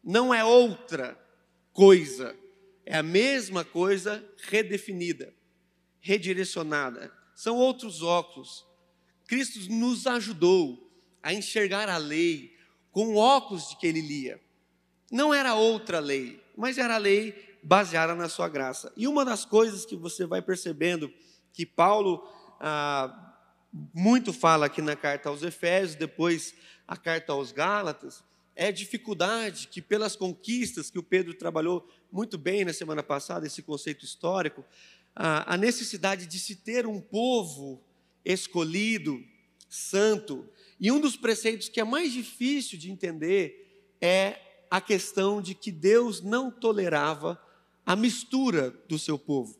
Não 0.06 0.32
é 0.32 0.44
outra 0.44 1.18
coisa, 1.72 2.36
é 2.84 2.96
a 2.96 3.02
mesma 3.02 3.64
coisa 3.64 4.24
redefinida, 4.44 5.34
redirecionada. 5.98 7.12
São 7.34 7.56
outros 7.56 8.04
óculos. 8.04 8.64
Cristo 9.26 9.58
nos 9.72 10.06
ajudou 10.06 10.88
a 11.20 11.32
enxergar 11.34 11.88
a 11.88 11.96
lei 11.96 12.56
com 12.92 13.16
óculos 13.16 13.70
de 13.70 13.78
que 13.78 13.86
ele 13.88 14.00
lia. 14.00 14.40
Não 15.10 15.34
era 15.34 15.56
outra 15.56 15.98
lei, 15.98 16.40
mas 16.56 16.78
era 16.78 16.94
a 16.94 16.98
lei 16.98 17.58
baseada 17.60 18.14
na 18.14 18.28
sua 18.28 18.48
graça. 18.48 18.92
E 18.96 19.08
uma 19.08 19.24
das 19.24 19.44
coisas 19.44 19.84
que 19.84 19.96
você 19.96 20.24
vai 20.24 20.40
percebendo 20.40 21.12
que 21.52 21.66
Paulo 21.66 22.22
ah, 22.60 23.34
muito 23.92 24.32
fala 24.32 24.66
aqui 24.66 24.80
na 24.80 24.94
carta 24.94 25.30
aos 25.30 25.42
Efésios, 25.42 25.96
depois 25.96 26.54
a 26.86 26.96
carta 26.96 27.32
aos 27.32 27.50
Gálatas, 27.50 28.22
é 28.56 28.72
dificuldade 28.72 29.68
que, 29.68 29.82
pelas 29.82 30.16
conquistas 30.16 30.90
que 30.90 30.98
o 30.98 31.02
Pedro 31.02 31.34
trabalhou 31.34 31.86
muito 32.10 32.38
bem 32.38 32.64
na 32.64 32.72
semana 32.72 33.02
passada, 33.02 33.46
esse 33.46 33.62
conceito 33.62 34.04
histórico, 34.04 34.64
a 35.14 35.56
necessidade 35.56 36.26
de 36.26 36.38
se 36.38 36.56
ter 36.56 36.86
um 36.86 37.00
povo 37.00 37.82
escolhido, 38.24 39.22
santo. 39.68 40.48
E 40.80 40.90
um 40.90 40.98
dos 40.98 41.16
preceitos 41.16 41.68
que 41.68 41.80
é 41.80 41.84
mais 41.84 42.12
difícil 42.12 42.78
de 42.78 42.90
entender 42.90 43.94
é 44.00 44.40
a 44.70 44.80
questão 44.80 45.40
de 45.40 45.54
que 45.54 45.70
Deus 45.70 46.22
não 46.22 46.50
tolerava 46.50 47.40
a 47.84 47.94
mistura 47.94 48.70
do 48.88 48.98
seu 48.98 49.18
povo. 49.18 49.58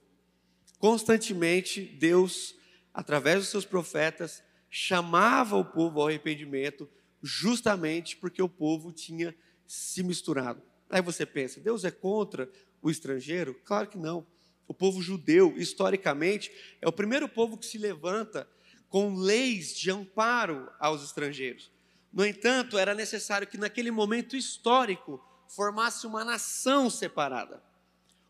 Constantemente, 0.78 1.80
Deus, 1.82 2.54
através 2.92 3.40
dos 3.40 3.48
seus 3.48 3.64
profetas, 3.64 4.42
chamava 4.68 5.56
o 5.56 5.64
povo 5.64 6.00
ao 6.00 6.08
arrependimento, 6.08 6.88
justamente 7.22 8.16
porque 8.16 8.42
o 8.42 8.48
povo 8.48 8.92
tinha 8.92 9.34
se 9.66 10.02
misturado. 10.02 10.62
Aí 10.88 11.02
você 11.02 11.26
pensa, 11.26 11.60
Deus 11.60 11.84
é 11.84 11.90
contra 11.90 12.50
o 12.80 12.90
estrangeiro? 12.90 13.54
Claro 13.64 13.88
que 13.88 13.98
não. 13.98 14.26
O 14.68 14.74
povo 14.74 15.00
judeu, 15.00 15.54
historicamente, 15.56 16.50
é 16.80 16.88
o 16.88 16.92
primeiro 16.92 17.28
povo 17.28 17.56
que 17.56 17.66
se 17.66 17.78
levanta 17.78 18.48
com 18.88 19.14
leis 19.14 19.76
de 19.76 19.90
amparo 19.90 20.70
aos 20.78 21.02
estrangeiros. 21.02 21.70
No 22.12 22.24
entanto, 22.24 22.78
era 22.78 22.94
necessário 22.94 23.46
que 23.46 23.58
naquele 23.58 23.90
momento 23.90 24.36
histórico 24.36 25.22
formasse 25.48 26.06
uma 26.06 26.24
nação 26.24 26.88
separada. 26.88 27.62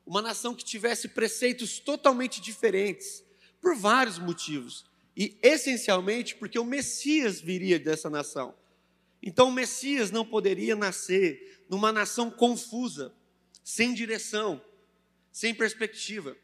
Uma 0.07 0.23
nação 0.23 0.55
que 0.55 0.65
tivesse 0.65 1.09
preceitos 1.09 1.79
totalmente 1.79 2.41
diferentes, 2.41 3.25
por 3.61 3.77
vários 3.77 4.19
motivos. 4.19 4.85
E 5.17 5.39
essencialmente 5.43 6.35
porque 6.37 6.59
o 6.59 6.65
Messias 6.65 7.41
viria 7.41 7.79
dessa 7.79 8.11
nação. 8.11 8.55
Então 9.27 9.49
o 9.49 9.53
Messias 9.53 10.13
não 10.13 10.25
poderia 10.25 10.77
nascer 10.77 11.65
numa 11.69 11.91
nação 11.91 12.31
confusa, 12.31 13.13
sem 13.65 13.93
direção, 13.93 14.63
sem 15.33 15.53
perspectiva. 15.53 16.37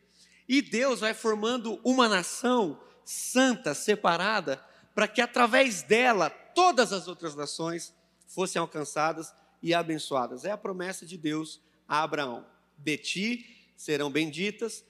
E 0.48 0.60
Deus 0.60 0.98
vai 0.98 1.14
formando 1.14 1.80
uma 1.84 2.08
nação 2.08 2.82
santa, 3.04 3.72
separada, 3.72 4.60
para 4.96 5.06
que 5.06 5.20
através 5.20 5.84
dela 5.84 6.28
todas 6.28 6.92
as 6.92 7.06
outras 7.06 7.36
nações 7.36 7.94
fossem 8.26 8.58
alcançadas 8.58 9.32
e 9.62 9.72
abençoadas. 9.72 10.44
É 10.44 10.50
a 10.50 10.58
promessa 10.58 11.06
de 11.06 11.16
Deus 11.16 11.60
a 11.86 12.02
Abraão: 12.02 12.44
De 12.76 12.98
ti 12.98 13.64
serão 13.76 14.10
benditas 14.10 14.84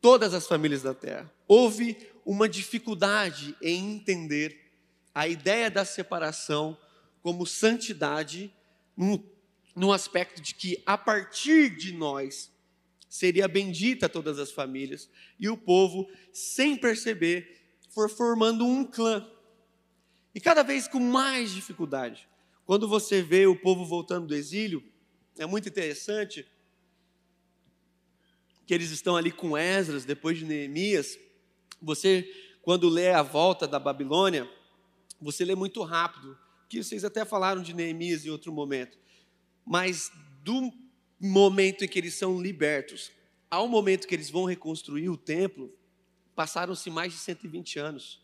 todas 0.00 0.34
as 0.34 0.44
famílias 0.44 0.82
da 0.82 0.92
terra. 0.92 1.32
Houve 1.46 1.96
uma 2.26 2.48
dificuldade 2.48 3.56
em 3.62 3.94
entender 3.94 4.72
a 5.14 5.28
ideia 5.28 5.70
da 5.70 5.84
separação 5.84 6.76
como 7.22 7.46
santidade, 7.46 8.52
no, 8.96 9.24
no 9.74 9.92
aspecto 9.92 10.40
de 10.40 10.54
que 10.54 10.82
a 10.84 10.96
partir 10.96 11.76
de 11.76 11.92
nós 11.92 12.52
seria 13.08 13.48
bendita 13.48 14.08
todas 14.08 14.38
as 14.38 14.50
famílias, 14.50 15.08
e 15.38 15.48
o 15.48 15.56
povo, 15.56 16.08
sem 16.32 16.76
perceber, 16.76 17.58
for 17.90 18.10
formando 18.10 18.66
um 18.66 18.84
clã. 18.84 19.26
E 20.34 20.40
cada 20.40 20.62
vez 20.62 20.86
com 20.86 21.00
mais 21.00 21.50
dificuldade. 21.52 22.28
Quando 22.64 22.86
você 22.86 23.22
vê 23.22 23.46
o 23.46 23.56
povo 23.56 23.84
voltando 23.84 24.26
do 24.26 24.34
exílio, 24.34 24.84
é 25.38 25.46
muito 25.46 25.68
interessante 25.68 26.46
que 28.66 28.74
eles 28.74 28.90
estão 28.90 29.16
ali 29.16 29.32
com 29.32 29.56
Esdras, 29.56 30.04
depois 30.04 30.36
de 30.36 30.44
Neemias. 30.44 31.18
Você, 31.80 32.30
quando 32.60 32.88
lê 32.88 33.10
a 33.10 33.22
volta 33.22 33.66
da 33.66 33.78
Babilônia, 33.78 34.46
você 35.18 35.44
lê 35.44 35.54
muito 35.54 35.82
rápido, 35.82 36.38
que 36.68 36.82
vocês 36.82 37.04
até 37.04 37.24
falaram 37.24 37.62
de 37.62 37.74
Neemias 37.74 38.24
em 38.24 38.30
outro 38.30 38.52
momento. 38.52 38.98
Mas 39.64 40.10
do 40.42 40.72
momento 41.18 41.84
em 41.84 41.88
que 41.88 41.98
eles 41.98 42.14
são 42.14 42.40
libertos 42.40 43.10
ao 43.50 43.66
momento 43.66 44.06
que 44.06 44.14
eles 44.14 44.30
vão 44.30 44.44
reconstruir 44.44 45.08
o 45.08 45.16
templo, 45.16 45.72
passaram-se 46.34 46.90
mais 46.90 47.12
de 47.12 47.18
120 47.18 47.78
anos. 47.78 48.20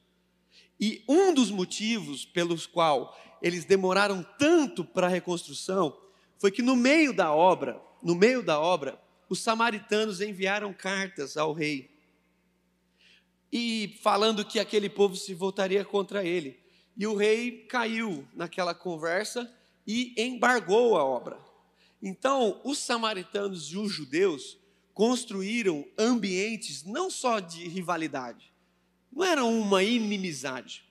E 0.79 1.03
um 1.09 1.33
dos 1.33 1.51
motivos 1.51 2.25
pelos 2.25 2.67
qual 2.67 3.19
eles 3.41 3.65
demoraram 3.65 4.23
tanto 4.39 4.85
para 4.85 5.07
a 5.07 5.11
reconstrução 5.11 5.99
foi 6.39 6.51
que 6.51 6.63
no 6.63 6.77
meio 6.77 7.13
da 7.13 7.33
obra, 7.33 7.81
no 8.03 8.15
meio 8.15 8.43
da 8.43 8.61
obra, 8.61 9.01
os 9.29 9.41
samaritanos 9.41 10.21
enviaram 10.21 10.73
cartas 10.73 11.37
ao 11.37 11.53
rei 11.53 11.91
e 13.51 13.99
falando 14.03 14.45
que 14.45 14.59
aquele 14.59 14.91
povo 14.91 15.17
se 15.17 15.33
voltaria 15.33 15.85
contra 15.85 16.25
ele. 16.25 16.61
E 16.97 17.07
o 17.07 17.15
rei 17.15 17.67
caiu 17.69 18.27
naquela 18.35 18.75
conversa 18.75 19.53
e 19.87 20.15
embargou 20.17 20.97
a 20.97 21.05
obra. 21.05 21.39
Então, 22.01 22.61
os 22.65 22.79
samaritanos 22.79 23.73
e 23.73 23.79
os 23.79 23.91
judeus 23.91 24.59
construíram 24.93 25.85
ambientes 25.99 26.85
não 26.85 27.11
só 27.11 27.41
de 27.41 27.67
rivalidade, 27.67 28.53
não 29.13 29.25
era 29.25 29.45
uma 29.45 29.83
inimizade. 29.83 30.85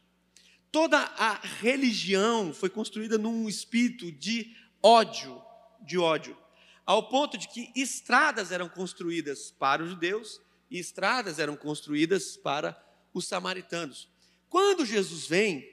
Toda 0.72 0.98
a 0.98 1.40
religião 1.62 2.54
foi 2.54 2.70
construída 2.70 3.18
num 3.18 3.48
espírito 3.48 4.12
de 4.12 4.56
ódio, 4.82 5.42
de 5.82 5.98
ódio, 5.98 6.38
ao 6.86 7.08
ponto 7.08 7.38
de 7.38 7.48
que 7.48 7.72
estradas 7.76 8.52
eram 8.52 8.68
construídas 8.68 9.52
para 9.52 9.84
os 9.84 9.90
judeus 9.90 10.42
e 10.70 10.80
estradas 10.80 11.40
eram 11.40 11.56
construídas 11.56 12.36
para 12.36 12.76
os 13.14 13.28
samaritanos. 13.28 14.10
Quando 14.50 14.86
Jesus 14.86 15.28
vem, 15.28 15.73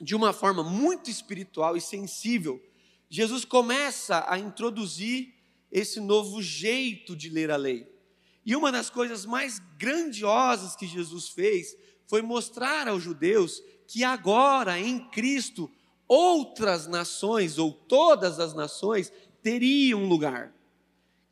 de 0.00 0.14
uma 0.14 0.32
forma 0.32 0.62
muito 0.62 1.10
espiritual 1.10 1.76
e 1.76 1.80
sensível, 1.80 2.62
Jesus 3.08 3.44
começa 3.44 4.24
a 4.28 4.38
introduzir 4.38 5.34
esse 5.70 6.00
novo 6.00 6.42
jeito 6.42 7.14
de 7.14 7.28
ler 7.28 7.50
a 7.50 7.56
lei. 7.56 7.86
E 8.44 8.56
uma 8.56 8.72
das 8.72 8.88
coisas 8.88 9.26
mais 9.26 9.60
grandiosas 9.76 10.74
que 10.74 10.86
Jesus 10.86 11.28
fez 11.28 11.76
foi 12.06 12.22
mostrar 12.22 12.88
aos 12.88 13.02
judeus 13.02 13.62
que 13.86 14.02
agora 14.02 14.78
em 14.78 14.98
Cristo 15.10 15.70
outras 16.08 16.86
nações 16.86 17.58
ou 17.58 17.72
todas 17.72 18.40
as 18.40 18.54
nações 18.54 19.12
teriam 19.42 20.08
lugar. 20.08 20.52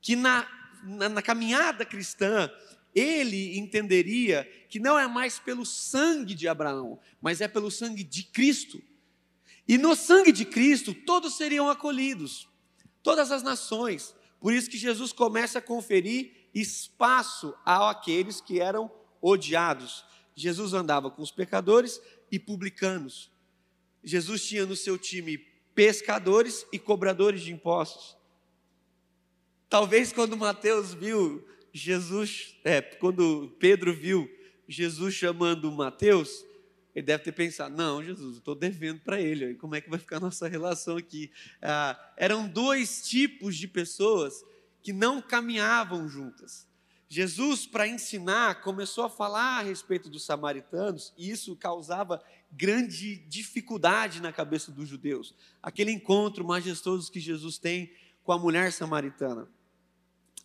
Que 0.01 0.15
na, 0.15 0.47
na, 0.85 1.09
na 1.09 1.23
caminhada 1.23 1.85
cristã 1.85 2.51
ele 2.95 3.59
entenderia 3.59 4.45
que 4.68 4.78
não 4.78 4.99
é 4.99 5.07
mais 5.07 5.38
pelo 5.38 5.64
sangue 5.64 6.35
de 6.35 6.49
Abraão, 6.49 6.99
mas 7.21 7.40
é 7.40 7.49
pelo 7.49 7.71
sangue 7.71 8.02
de 8.02 8.23
Cristo. 8.25 8.83
E 9.66 9.76
no 9.76 9.95
sangue 9.95 10.33
de 10.33 10.45
Cristo, 10.45 10.95
todos 10.95 11.37
seriam 11.37 11.68
acolhidos, 11.68 12.49
todas 13.02 13.30
as 13.30 13.42
nações. 13.42 14.14
Por 14.40 14.52
isso 14.52 14.71
que 14.71 14.78
Jesus 14.78 15.12
começa 15.12 15.59
a 15.59 15.62
conferir 15.62 16.49
espaço 16.54 17.54
àqueles 17.64 18.40
que 18.40 18.61
eram 18.61 18.90
odiados. 19.21 20.04
Jesus 20.35 20.73
andava 20.73 21.11
com 21.11 21.21
os 21.21 21.30
pecadores 21.30 22.00
e 22.30 22.38
publicanos. 22.38 23.30
Jesus 24.02 24.47
tinha 24.47 24.64
no 24.64 24.76
seu 24.76 24.97
time 24.97 25.38
pescadores 25.75 26.66
e 26.73 26.78
cobradores 26.78 27.42
de 27.42 27.52
impostos. 27.52 28.16
Talvez 29.68 30.12
quando 30.12 30.37
Mateus 30.37 30.95
viu 30.95 31.47
Jesus, 31.73 32.57
é, 32.65 32.81
quando 32.81 33.55
Pedro 33.59 33.95
viu 33.95 34.31
Jesus 34.69 35.15
chamando 35.15 35.71
Mateus, 35.73 36.45
Ele 36.95 37.07
deve 37.07 37.25
ter 37.25 37.33
pensado: 37.33 37.77
não, 37.77 38.03
Jesus, 38.03 38.37
estou 38.37 38.55
devendo 38.55 39.01
para 39.01 39.21
ele, 39.21 39.55
como 39.55 39.75
é 39.75 39.81
que 39.81 39.91
vai 39.91 39.99
ficar 39.99 40.17
a 40.17 40.21
nossa 40.21 40.49
relação 40.49 40.97
aqui? 40.97 41.31
Ah, 41.63 41.99
eram 42.17 42.49
dois 42.49 43.09
tipos 43.09 43.57
de 43.57 43.69
pessoas 43.69 44.45
que 44.83 44.93
não 44.93 45.21
caminhavam 45.21 46.09
juntas. 46.09 46.69
Jesus, 47.11 47.67
para 47.67 47.89
ensinar, 47.89 48.61
começou 48.61 49.05
a 49.05 49.11
falar 49.11 49.61
a 49.61 49.63
respeito 49.63 50.11
dos 50.11 50.27
samaritanos, 50.27 51.15
e 51.17 51.31
isso 51.31 51.57
causava 51.57 52.23
grande 52.53 53.17
dificuldade 53.17 54.21
na 54.21 54.31
cabeça 54.31 54.71
dos 54.71 54.89
judeus. 54.89 55.35
Aquele 55.63 55.91
encontro 55.91 56.45
majestoso 56.45 57.11
que 57.11 57.19
Jesus 57.19 57.57
tem 57.57 57.91
com 58.23 58.33
a 58.33 58.39
mulher 58.39 58.73
samaritana. 58.73 59.49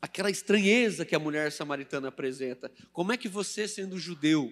Aquela 0.03 0.29
estranheza 0.29 1.05
que 1.05 1.15
a 1.15 1.19
mulher 1.19 1.49
samaritana 1.49 2.09
apresenta. 2.09 2.69
Como 2.91 3.13
é 3.13 3.17
que 3.17 3.29
você, 3.29 3.69
sendo 3.69 3.97
judeu, 3.97 4.51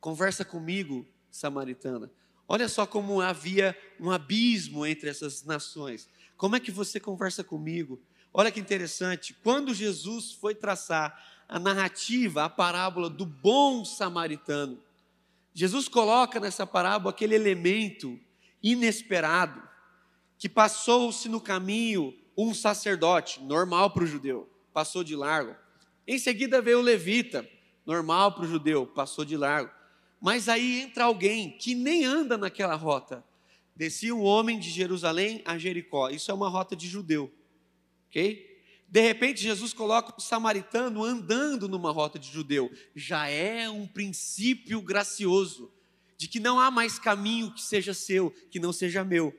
conversa 0.00 0.42
comigo, 0.42 1.06
samaritana? 1.30 2.10
Olha 2.48 2.66
só 2.66 2.86
como 2.86 3.20
havia 3.20 3.76
um 4.00 4.10
abismo 4.10 4.86
entre 4.86 5.10
essas 5.10 5.44
nações. 5.44 6.08
Como 6.34 6.56
é 6.56 6.60
que 6.60 6.70
você 6.70 6.98
conversa 6.98 7.44
comigo? 7.44 8.00
Olha 8.32 8.50
que 8.50 8.58
interessante, 8.58 9.36
quando 9.42 9.74
Jesus 9.74 10.32
foi 10.32 10.54
traçar 10.54 11.14
a 11.46 11.58
narrativa, 11.58 12.44
a 12.44 12.48
parábola 12.48 13.10
do 13.10 13.26
bom 13.26 13.84
samaritano, 13.84 14.82
Jesus 15.52 15.88
coloca 15.88 16.40
nessa 16.40 16.66
parábola 16.66 17.10
aquele 17.10 17.34
elemento 17.34 18.18
inesperado, 18.62 19.62
que 20.38 20.48
passou-se 20.48 21.28
no 21.28 21.38
caminho 21.38 22.18
um 22.34 22.54
sacerdote, 22.54 23.42
normal 23.42 23.90
para 23.90 24.04
o 24.04 24.06
judeu, 24.06 24.49
passou 24.72 25.04
de 25.04 25.14
largo. 25.14 25.54
Em 26.06 26.18
seguida 26.18 26.60
veio 26.60 26.78
o 26.78 26.82
levita, 26.82 27.48
normal 27.86 28.32
para 28.32 28.44
o 28.44 28.48
judeu, 28.48 28.86
passou 28.86 29.24
de 29.24 29.36
largo. 29.36 29.70
Mas 30.20 30.48
aí 30.48 30.80
entra 30.80 31.04
alguém 31.04 31.50
que 31.50 31.74
nem 31.74 32.04
anda 32.04 32.36
naquela 32.36 32.74
rota. 32.74 33.24
Descia 33.74 34.14
um 34.14 34.22
homem 34.22 34.58
de 34.58 34.70
Jerusalém 34.70 35.42
a 35.44 35.56
Jericó. 35.56 36.10
Isso 36.10 36.30
é 36.30 36.34
uma 36.34 36.48
rota 36.48 36.76
de 36.76 36.86
judeu. 36.86 37.32
Ok? 38.08 38.50
De 38.86 39.00
repente, 39.00 39.40
Jesus 39.40 39.72
coloca 39.72 40.12
o 40.18 40.20
samaritano 40.20 41.04
andando 41.04 41.68
numa 41.68 41.92
rota 41.92 42.18
de 42.18 42.30
judeu. 42.30 42.70
Já 42.94 43.28
é 43.28 43.70
um 43.70 43.86
princípio 43.86 44.82
gracioso 44.82 45.72
de 46.18 46.28
que 46.28 46.40
não 46.40 46.58
há 46.58 46.70
mais 46.70 46.98
caminho 46.98 47.54
que 47.54 47.62
seja 47.62 47.94
seu, 47.94 48.30
que 48.50 48.58
não 48.58 48.72
seja 48.72 49.04
meu. 49.04 49.34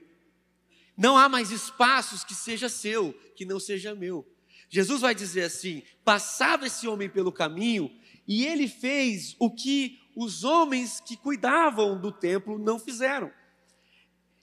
Não 0.97 1.17
há 1.17 1.27
mais 1.27 1.51
espaços 1.51 2.23
que 2.23 2.33
seja 2.33 2.69
seu, 2.69 3.13
que 3.35 3.45
não 3.45 3.59
seja 3.59 3.93
meu. 3.93 4.25
Jesus 4.71 5.01
vai 5.01 5.13
dizer 5.13 5.43
assim: 5.43 5.83
passava 6.03 6.65
esse 6.65 6.87
homem 6.87 7.09
pelo 7.09 7.31
caminho 7.31 7.91
e 8.25 8.45
ele 8.45 8.69
fez 8.69 9.35
o 9.37 9.51
que 9.51 9.99
os 10.15 10.45
homens 10.45 11.01
que 11.01 11.17
cuidavam 11.17 11.99
do 11.99 12.11
templo 12.11 12.57
não 12.57 12.79
fizeram. 12.79 13.29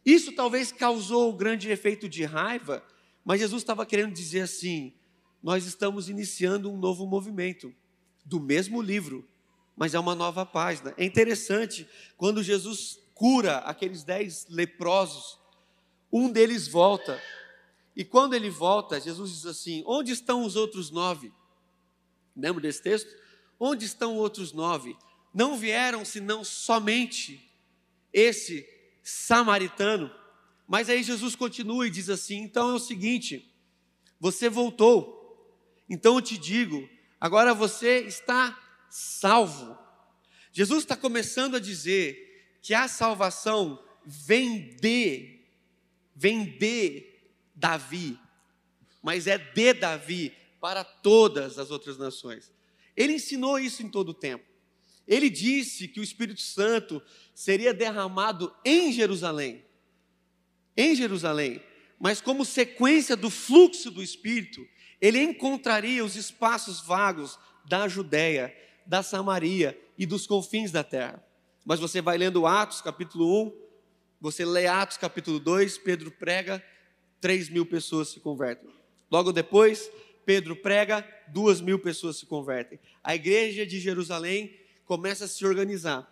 Isso 0.05 0.31
talvez 0.33 0.71
causou 0.71 1.33
um 1.33 1.37
grande 1.37 1.71
efeito 1.71 2.09
de 2.09 2.25
raiva, 2.25 2.85
mas 3.25 3.41
Jesus 3.41 3.63
estava 3.63 3.87
querendo 3.87 4.13
dizer 4.13 4.43
assim: 4.43 4.93
nós 5.43 5.65
estamos 5.65 6.11
iniciando 6.11 6.71
um 6.71 6.77
novo 6.77 7.07
movimento, 7.07 7.75
do 8.23 8.39
mesmo 8.39 8.83
livro, 8.83 9.27
mas 9.75 9.95
é 9.95 9.99
uma 9.99 10.15
nova 10.15 10.45
página. 10.45 10.93
É 10.99 11.05
interessante, 11.05 11.89
quando 12.19 12.43
Jesus 12.43 13.01
cura 13.15 13.59
aqueles 13.59 14.05
dez 14.05 14.47
leprosos, 14.51 15.39
um 16.13 16.31
deles 16.31 16.69
volta, 16.69 17.19
e 17.99 18.05
quando 18.05 18.35
ele 18.35 18.49
volta, 18.49 19.01
Jesus 19.01 19.33
diz 19.33 19.45
assim: 19.45 19.83
Onde 19.85 20.13
estão 20.13 20.45
os 20.45 20.55
outros 20.55 20.89
nove? 20.89 21.33
Lembra 22.37 22.63
desse 22.63 22.81
texto? 22.81 23.11
Onde 23.59 23.85
estão 23.87 24.15
os 24.15 24.21
outros 24.21 24.53
nove? 24.53 24.97
Não 25.35 25.59
vieram 25.59 26.05
senão 26.05 26.45
somente 26.45 27.53
esse 28.13 28.65
samaritano. 29.03 30.15
Mas 30.65 30.89
aí 30.89 31.03
Jesus 31.03 31.35
continua 31.35 31.89
e 31.89 31.91
diz 31.91 32.09
assim: 32.09 32.37
Então 32.37 32.71
é 32.71 32.75
o 32.75 32.79
seguinte, 32.79 33.53
você 34.21 34.49
voltou, 34.49 35.59
então 35.91 36.15
eu 36.15 36.23
te 36.23 36.39
digo, 36.39 36.89
agora 37.21 37.53
você 37.53 38.03
está 38.03 38.57
salvo. 38.89 39.77
Jesus 40.53 40.85
está 40.85 40.97
começando 40.97 41.57
a 41.57 41.61
dizer 41.61 42.59
que 42.63 42.75
a 42.75 42.87
salvação 42.87 43.83
vem 44.07 44.77
de, 44.77 45.41
vem 46.15 46.45
de 46.45 47.08
Davi, 47.59 48.19
mas 49.03 49.27
é 49.27 49.37
de 49.37 49.73
Davi 49.75 50.33
para 50.61 50.85
todas 50.85 51.59
as 51.59 51.71
outras 51.71 51.99
nações. 51.99 52.53
Ele 52.97 53.15
ensinou 53.15 53.59
isso 53.59 53.83
em 53.83 53.89
todo 53.89 54.11
o 54.11 54.15
tempo. 54.15 54.45
Ele 55.07 55.31
disse 55.31 55.89
que 55.89 56.01
o 56.01 56.03
Espírito 56.03 56.41
Santo 56.41 57.03
seria 57.35 57.73
derramado 57.73 58.55
em 58.65 58.93
Jerusalém. 58.93 59.65
Em 60.77 60.95
Jerusalém. 60.95 61.63
Mas 61.99 62.21
como 62.21 62.45
sequência 62.45 63.17
do 63.17 63.31
fluxo 63.31 63.91
do 63.91 64.03
Espírito, 64.03 64.67
ele 65.01 65.21
encontraria 65.21 66.05
os 66.05 66.17
espaços 66.17 66.81
vagos 66.81 67.39
da 67.65 67.89
Judéia, 67.89 68.55
da 68.87 69.03
Samaria 69.03 69.79
e 69.97 70.07
dos 70.07 70.27
confins 70.27 70.71
da 70.71 70.85
terra. 70.85 71.25
Mas 71.65 71.81
você 71.81 72.01
vai 72.01 72.17
lendo 72.19 72.47
Atos 72.47 72.81
capítulo 72.81 73.45
1, 73.47 73.53
você 74.21 74.45
lê 74.45 74.67
Atos 74.67 74.97
capítulo 74.97 75.39
2, 75.39 75.79
Pedro 75.79 76.11
prega, 76.11 76.63
3 77.21 77.49
mil 77.49 77.67
pessoas 77.67 78.09
se 78.09 78.21
convertem. 78.21 78.71
Logo 79.11 79.33
depois, 79.33 79.91
Pedro 80.25 80.55
prega, 80.55 81.07
duas 81.29 81.61
mil 81.61 81.79
pessoas 81.79 82.19
se 82.19 82.27
convertem. 82.27 82.79
A 83.03 83.15
igreja 83.15 83.67
de 83.67 83.81
Jerusalém 83.81 84.55
começa 84.85 85.25
a 85.25 85.29
se 85.29 85.45
organizar. 85.47 86.07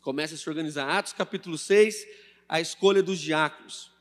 Começa 0.00 0.34
a 0.34 0.38
se 0.38 0.48
organizar. 0.48 0.88
Atos 0.88 1.12
capítulo 1.12 1.58
6, 1.58 2.06
a 2.48 2.60
escolha 2.60 3.02
dos 3.02 3.20
diáconos. 3.20 3.92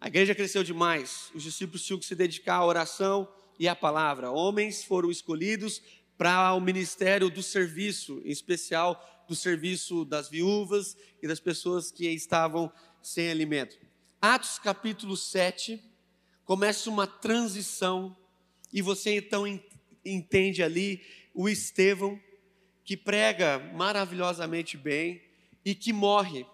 A 0.00 0.06
igreja 0.06 0.34
cresceu 0.34 0.62
demais, 0.62 1.30
os 1.34 1.42
discípulos 1.42 1.84
tinham 1.84 1.98
que 1.98 2.06
se 2.06 2.14
dedicar 2.14 2.56
à 2.56 2.64
oração 2.64 3.28
e 3.58 3.66
à 3.66 3.74
palavra. 3.74 4.30
Homens 4.30 4.84
foram 4.84 5.10
escolhidos 5.10 5.82
para 6.16 6.52
o 6.54 6.60
ministério 6.60 7.28
do 7.28 7.42
serviço, 7.42 8.20
em 8.24 8.30
especial 8.30 9.24
do 9.28 9.34
serviço 9.34 10.04
das 10.04 10.28
viúvas 10.28 10.96
e 11.22 11.26
das 11.26 11.40
pessoas 11.40 11.90
que 11.90 12.08
estavam 12.08 12.72
sem 13.02 13.30
alimento. 13.30 13.76
Atos 14.20 14.58
capítulo 14.58 15.16
7 15.16 15.80
começa 16.44 16.90
uma 16.90 17.06
transição 17.06 18.16
e 18.72 18.82
você 18.82 19.16
então 19.16 19.44
entende 20.04 20.60
ali 20.60 21.00
o 21.32 21.48
Estevão 21.48 22.20
que 22.84 22.96
prega 22.96 23.60
maravilhosamente 23.76 24.76
bem 24.76 25.22
e 25.64 25.72
que 25.72 25.92
morre. 25.92 26.44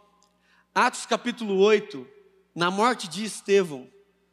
Atos 0.75 1.07
capítulo 1.07 1.57
8 1.57 2.07
na 2.55 2.71
morte 2.71 3.09
de 3.09 3.25
Estevão, 3.25 3.91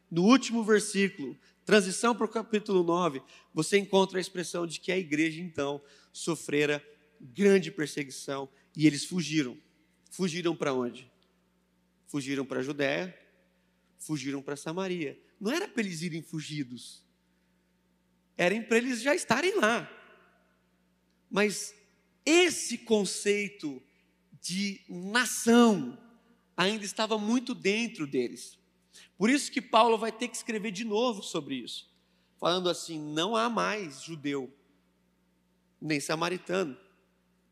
no 0.09 0.23
último 0.23 0.61
versículo, 0.61 1.37
transição 1.65 2.13
para 2.13 2.25
o 2.25 2.29
capítulo 2.29 2.83
9, 2.83 3.21
você 3.53 3.77
encontra 3.77 4.17
a 4.17 4.21
expressão 4.21 4.67
de 4.67 4.77
que 4.77 4.91
a 4.91 4.97
igreja 4.97 5.39
então 5.39 5.81
sofrera 6.11 6.85
grande 7.17 7.71
perseguição 7.71 8.49
e 8.75 8.85
eles 8.85 9.05
fugiram. 9.05 9.57
Fugiram 10.09 10.53
para 10.53 10.73
onde? 10.73 11.09
Fugiram 12.07 12.45
para 12.45 12.59
a 12.59 12.63
Judéia, 12.63 13.20
fugiram 14.01 14.41
para 14.41 14.55
Samaria. 14.55 15.19
Não 15.39 15.51
era 15.51 15.67
para 15.67 15.81
eles 15.81 16.01
irem 16.01 16.21
fugidos, 16.21 17.05
era 18.37 18.59
para 18.63 18.77
eles 18.77 19.01
já 19.01 19.15
estarem 19.15 19.55
lá. 19.55 19.89
Mas 21.29 21.73
esse 22.25 22.77
conceito 22.79 23.81
de 24.41 24.81
nação, 24.89 25.97
ainda 26.57 26.83
estava 26.83 27.17
muito 27.17 27.53
dentro 27.53 28.05
deles. 28.05 28.57
Por 29.17 29.29
isso 29.29 29.51
que 29.51 29.61
Paulo 29.61 29.97
vai 29.97 30.11
ter 30.11 30.27
que 30.27 30.35
escrever 30.35 30.71
de 30.71 30.83
novo 30.83 31.21
sobre 31.23 31.55
isso, 31.55 31.89
falando 32.37 32.69
assim: 32.69 32.99
não 32.99 33.35
há 33.35 33.49
mais 33.49 34.01
judeu, 34.01 34.53
nem 35.79 35.99
samaritano, 35.99 36.77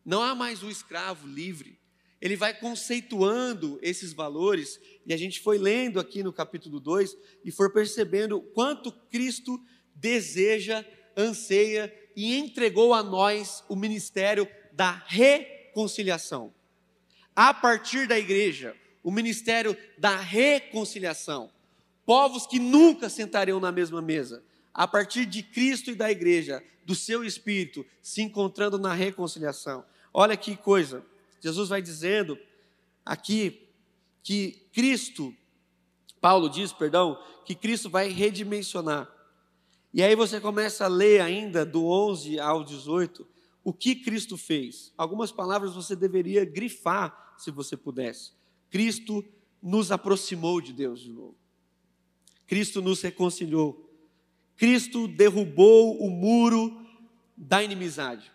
não 0.03 0.21
há 0.21 0.33
mais 0.35 0.63
o 0.63 0.69
escravo 0.69 1.27
livre. 1.27 1.78
Ele 2.21 2.35
vai 2.35 2.53
conceituando 2.53 3.79
esses 3.81 4.11
valores, 4.11 4.79
e 5.05 5.13
a 5.13 5.17
gente 5.17 5.39
foi 5.39 5.57
lendo 5.57 5.99
aqui 5.99 6.21
no 6.21 6.33
capítulo 6.33 6.79
2 6.79 7.15
e 7.45 7.51
foi 7.51 7.69
percebendo 7.69 8.41
quanto 8.41 8.91
Cristo 8.91 9.59
deseja, 9.95 10.85
anseia 11.15 11.93
e 12.15 12.37
entregou 12.37 12.93
a 12.93 13.01
nós 13.01 13.63
o 13.69 13.75
ministério 13.75 14.47
da 14.73 15.03
reconciliação. 15.07 16.53
A 17.35 17.53
partir 17.53 18.07
da 18.07 18.19
igreja, 18.19 18.75
o 19.03 19.11
ministério 19.11 19.75
da 19.97 20.17
reconciliação. 20.17 21.49
Povos 22.05 22.45
que 22.45 22.59
nunca 22.59 23.07
sentariam 23.07 23.59
na 23.59 23.71
mesma 23.71 24.01
mesa, 24.01 24.43
a 24.73 24.87
partir 24.87 25.25
de 25.25 25.43
Cristo 25.43 25.91
e 25.91 25.95
da 25.95 26.11
igreja, 26.11 26.63
do 26.85 26.95
seu 26.95 27.23
espírito, 27.23 27.85
se 28.01 28.21
encontrando 28.21 28.77
na 28.77 28.93
reconciliação. 28.93 29.85
Olha 30.13 30.35
que 30.35 30.55
coisa, 30.55 31.05
Jesus 31.39 31.69
vai 31.69 31.81
dizendo 31.81 32.37
aqui 33.05 33.69
que 34.21 34.67
Cristo, 34.73 35.33
Paulo 36.21 36.49
diz, 36.49 36.71
perdão, 36.71 37.21
que 37.45 37.55
Cristo 37.55 37.89
vai 37.89 38.09
redimensionar. 38.09 39.09
E 39.93 40.03
aí 40.03 40.15
você 40.15 40.39
começa 40.39 40.85
a 40.85 40.87
ler 40.87 41.21
ainda 41.21 41.65
do 41.65 41.85
11 41.85 42.39
ao 42.39 42.63
18, 42.63 43.27
o 43.63 43.73
que 43.73 43.95
Cristo 43.95 44.37
fez. 44.37 44.93
Algumas 44.97 45.31
palavras 45.31 45.73
você 45.73 45.95
deveria 45.95 46.45
grifar, 46.45 47.35
se 47.37 47.49
você 47.49 47.75
pudesse. 47.75 48.33
Cristo 48.69 49.25
nos 49.61 49.91
aproximou 49.91 50.61
de 50.61 50.73
Deus 50.73 50.99
de 50.99 51.11
novo. 51.11 51.35
Cristo 52.45 52.81
nos 52.81 53.01
reconciliou. 53.01 53.89
Cristo 54.55 55.07
derrubou 55.07 55.97
o 55.99 56.09
muro 56.09 56.85
da 57.35 57.63
inimizade. 57.63 58.31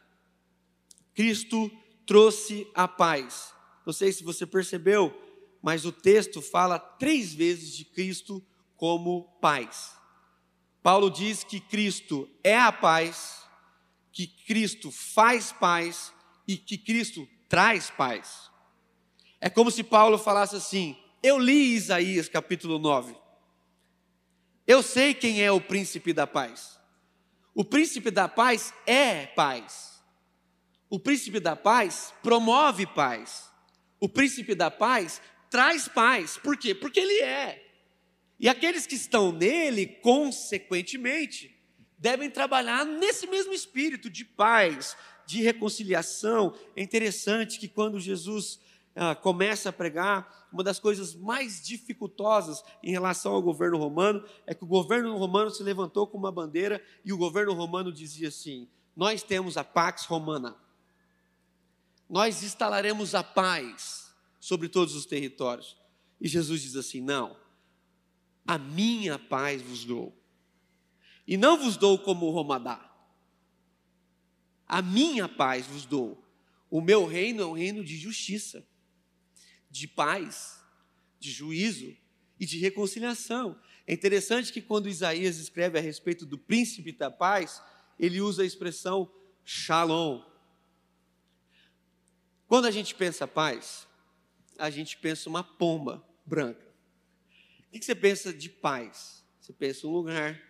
Cristo 1.14 1.70
trouxe 2.06 2.66
a 2.74 2.86
paz. 2.86 3.52
Não 3.84 3.92
sei 3.92 4.12
se 4.12 4.24
você 4.24 4.46
percebeu, 4.46 5.12
mas 5.62 5.84
o 5.84 5.92
texto 5.92 6.42
fala 6.42 6.78
três 6.78 7.32
vezes 7.34 7.74
de 7.74 7.84
Cristo 7.84 8.44
como 8.76 9.24
paz. 9.40 9.96
Paulo 10.82 11.10
diz 11.10 11.42
que 11.42 11.60
Cristo 11.60 12.28
é 12.42 12.58
a 12.58 12.70
paz, 12.70 13.42
que 14.12 14.26
Cristo 14.26 14.90
faz 14.90 15.52
paz 15.52 16.12
e 16.46 16.56
que 16.56 16.76
Cristo 16.76 17.26
traz 17.48 17.90
paz. 17.90 18.50
É 19.40 19.48
como 19.48 19.70
se 19.70 19.82
Paulo 19.82 20.18
falasse 20.18 20.56
assim: 20.56 20.96
Eu 21.22 21.38
li 21.38 21.74
Isaías 21.74 22.28
capítulo 22.28 22.78
9. 22.78 23.14
Eu 24.66 24.82
sei 24.82 25.14
quem 25.14 25.42
é 25.42 25.50
o 25.52 25.60
príncipe 25.60 26.12
da 26.12 26.26
paz. 26.26 26.78
O 27.54 27.64
príncipe 27.64 28.10
da 28.10 28.28
paz 28.28 28.74
é 28.86 29.26
paz. 29.26 29.93
O 30.94 30.98
príncipe 31.00 31.40
da 31.40 31.56
paz 31.56 32.14
promove 32.22 32.86
paz. 32.86 33.50
O 33.98 34.08
príncipe 34.08 34.54
da 34.54 34.70
paz 34.70 35.20
traz 35.50 35.88
paz. 35.88 36.38
Por 36.38 36.56
quê? 36.56 36.72
Porque 36.72 37.00
ele 37.00 37.20
é. 37.20 37.66
E 38.38 38.48
aqueles 38.48 38.86
que 38.86 38.94
estão 38.94 39.32
nele, 39.32 39.88
consequentemente, 39.88 41.60
devem 41.98 42.30
trabalhar 42.30 42.84
nesse 42.84 43.26
mesmo 43.26 43.52
espírito 43.52 44.08
de 44.08 44.24
paz, 44.24 44.96
de 45.26 45.42
reconciliação. 45.42 46.54
É 46.76 46.82
interessante 46.84 47.58
que 47.58 47.66
quando 47.66 47.98
Jesus 47.98 48.60
ah, 48.94 49.16
começa 49.16 49.70
a 49.70 49.72
pregar, 49.72 50.46
uma 50.52 50.62
das 50.62 50.78
coisas 50.78 51.12
mais 51.12 51.60
dificultosas 51.60 52.62
em 52.84 52.92
relação 52.92 53.32
ao 53.32 53.42
governo 53.42 53.78
romano 53.78 54.24
é 54.46 54.54
que 54.54 54.62
o 54.62 54.68
governo 54.68 55.16
romano 55.16 55.50
se 55.50 55.64
levantou 55.64 56.06
com 56.06 56.16
uma 56.16 56.30
bandeira 56.30 56.80
e 57.04 57.12
o 57.12 57.18
governo 57.18 57.52
romano 57.52 57.92
dizia 57.92 58.28
assim: 58.28 58.68
Nós 58.94 59.24
temos 59.24 59.56
a 59.56 59.64
Pax 59.64 60.04
Romana, 60.04 60.62
nós 62.14 62.44
instalaremos 62.44 63.12
a 63.12 63.24
paz 63.24 64.14
sobre 64.38 64.68
todos 64.68 64.94
os 64.94 65.04
territórios. 65.04 65.76
E 66.20 66.28
Jesus 66.28 66.62
diz 66.62 66.76
assim: 66.76 67.00
Não, 67.00 67.36
a 68.46 68.56
minha 68.56 69.18
paz 69.18 69.60
vos 69.60 69.84
dou, 69.84 70.16
e 71.26 71.36
não 71.36 71.58
vos 71.58 71.76
dou 71.76 71.98
como 71.98 72.30
Roma 72.30 72.60
dá, 72.60 72.88
a 74.64 74.80
minha 74.80 75.28
paz 75.28 75.66
vos 75.66 75.84
dou. 75.84 76.24
O 76.70 76.80
meu 76.80 77.04
reino 77.04 77.42
é 77.42 77.46
um 77.46 77.52
reino 77.52 77.82
de 77.82 77.96
justiça 77.96 78.64
de 79.68 79.88
paz, 79.88 80.62
de 81.18 81.32
juízo 81.32 81.96
e 82.38 82.46
de 82.46 82.58
reconciliação. 82.58 83.58
É 83.88 83.92
interessante 83.92 84.52
que 84.52 84.62
quando 84.62 84.88
Isaías 84.88 85.38
escreve 85.38 85.80
a 85.80 85.82
respeito 85.82 86.24
do 86.24 86.38
príncipe 86.38 86.92
da 86.92 87.10
paz, 87.10 87.60
ele 87.98 88.20
usa 88.20 88.44
a 88.44 88.46
expressão 88.46 89.12
shalom. 89.44 90.33
Quando 92.54 92.66
a 92.66 92.70
gente 92.70 92.94
pensa 92.94 93.26
paz, 93.26 93.84
a 94.56 94.70
gente 94.70 94.96
pensa 94.96 95.28
uma 95.28 95.42
pomba 95.42 96.00
branca. 96.24 96.64
O 97.66 97.72
que 97.72 97.84
você 97.84 97.96
pensa 97.96 98.32
de 98.32 98.48
paz? 98.48 99.24
Você 99.40 99.52
pensa 99.52 99.88
um 99.88 99.90
lugar 99.90 100.40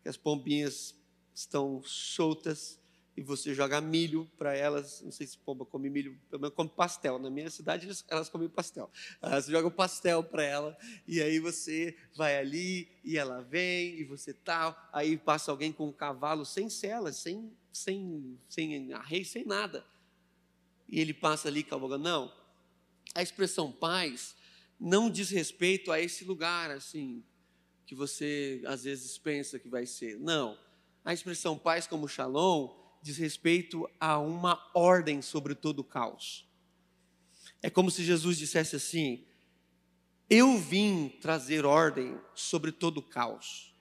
que 0.00 0.08
as 0.08 0.16
pombinhas 0.16 0.94
estão 1.34 1.82
soltas, 1.82 2.78
e 3.16 3.20
você 3.20 3.52
joga 3.52 3.80
milho 3.80 4.30
para 4.38 4.56
elas. 4.56 5.02
Não 5.02 5.10
sei 5.10 5.26
se 5.26 5.36
pomba 5.38 5.64
come 5.64 5.90
milho, 5.90 6.16
pelo 6.30 6.40
menos 6.40 6.54
come 6.54 6.70
pastel. 6.70 7.18
Na 7.18 7.28
minha 7.28 7.50
cidade 7.50 7.88
elas 8.06 8.28
comem 8.28 8.48
pastel. 8.48 8.88
Você 9.20 9.50
joga 9.50 9.66
o 9.66 9.72
pastel 9.72 10.22
para 10.22 10.44
ela 10.44 10.78
e 11.04 11.20
aí 11.20 11.40
você 11.40 11.96
vai 12.14 12.38
ali 12.38 12.88
e 13.02 13.18
ela 13.18 13.42
vem 13.42 13.98
e 13.98 14.04
você 14.04 14.32
tal. 14.32 14.88
Aí 14.92 15.16
passa 15.16 15.50
alguém 15.50 15.72
com 15.72 15.88
um 15.88 15.92
cavalo 15.92 16.46
sem 16.46 16.70
celas, 16.70 17.16
sem 17.16 17.50
sem 17.72 18.38
sem 18.48 18.92
arreio, 18.92 19.24
sem 19.24 19.44
nada. 19.44 19.84
E 20.90 21.00
ele 21.00 21.14
passa 21.14 21.48
ali 21.48 21.62
cavalgando. 21.62 22.04
Não. 22.04 22.32
A 23.14 23.22
expressão 23.22 23.70
paz 23.70 24.34
não 24.78 25.08
diz 25.08 25.30
respeito 25.30 25.92
a 25.92 26.00
esse 26.00 26.24
lugar 26.24 26.70
assim 26.70 27.24
que 27.86 27.94
você 27.94 28.62
às 28.66 28.84
vezes 28.84 29.16
pensa 29.18 29.58
que 29.58 29.68
vai 29.68 29.86
ser. 29.86 30.18
Não. 30.18 30.58
A 31.04 31.12
expressão 31.12 31.56
paz 31.56 31.86
como 31.86 32.08
shalom 32.08 32.76
diz 33.02 33.16
respeito 33.16 33.88
a 33.98 34.18
uma 34.18 34.70
ordem 34.74 35.22
sobre 35.22 35.54
todo 35.54 35.80
o 35.80 35.84
caos. 35.84 36.48
É 37.62 37.70
como 37.70 37.90
se 37.90 38.04
Jesus 38.04 38.38
dissesse 38.38 38.76
assim: 38.76 39.26
Eu 40.28 40.58
vim 40.58 41.08
trazer 41.20 41.64
ordem 41.64 42.18
sobre 42.34 42.72
todo 42.72 42.98
o 42.98 43.02
caos. 43.02 43.74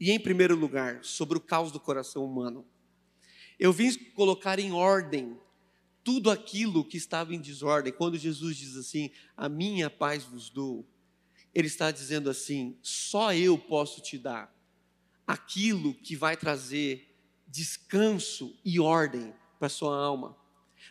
E, 0.00 0.12
em 0.12 0.20
primeiro 0.20 0.54
lugar, 0.54 1.04
sobre 1.04 1.36
o 1.36 1.40
caos 1.40 1.72
do 1.72 1.80
coração 1.80 2.24
humano. 2.24 2.64
Eu 3.58 3.72
vim 3.72 3.92
colocar 4.12 4.60
em 4.60 4.70
ordem 4.70 5.36
tudo 6.08 6.30
aquilo 6.30 6.82
que 6.82 6.96
estava 6.96 7.34
em 7.34 7.38
desordem. 7.38 7.92
Quando 7.92 8.16
Jesus 8.16 8.56
diz 8.56 8.78
assim: 8.78 9.10
A 9.36 9.46
minha 9.46 9.90
paz 9.90 10.24
vos 10.24 10.48
dou, 10.48 10.88
Ele 11.54 11.66
está 11.66 11.90
dizendo 11.90 12.30
assim: 12.30 12.78
Só 12.80 13.34
eu 13.34 13.58
posso 13.58 14.00
te 14.00 14.16
dar 14.16 14.50
aquilo 15.26 15.92
que 15.92 16.16
vai 16.16 16.34
trazer 16.34 17.14
descanso 17.46 18.58
e 18.64 18.80
ordem 18.80 19.34
para 19.58 19.68
sua 19.68 20.02
alma. 20.02 20.34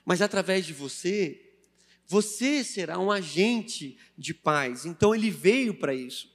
Mas 0.06 0.22
através 0.22 0.68
de 0.68 0.74
você, 0.74 1.58
você 2.06 2.64
será 2.64 3.00
um 3.00 3.10
agente 3.10 3.98
de 4.16 4.36
paz. 4.36 4.86
Então 4.86 5.16
ele 5.16 5.32
veio 5.32 5.74
para 5.74 5.96
isso. 5.96 6.32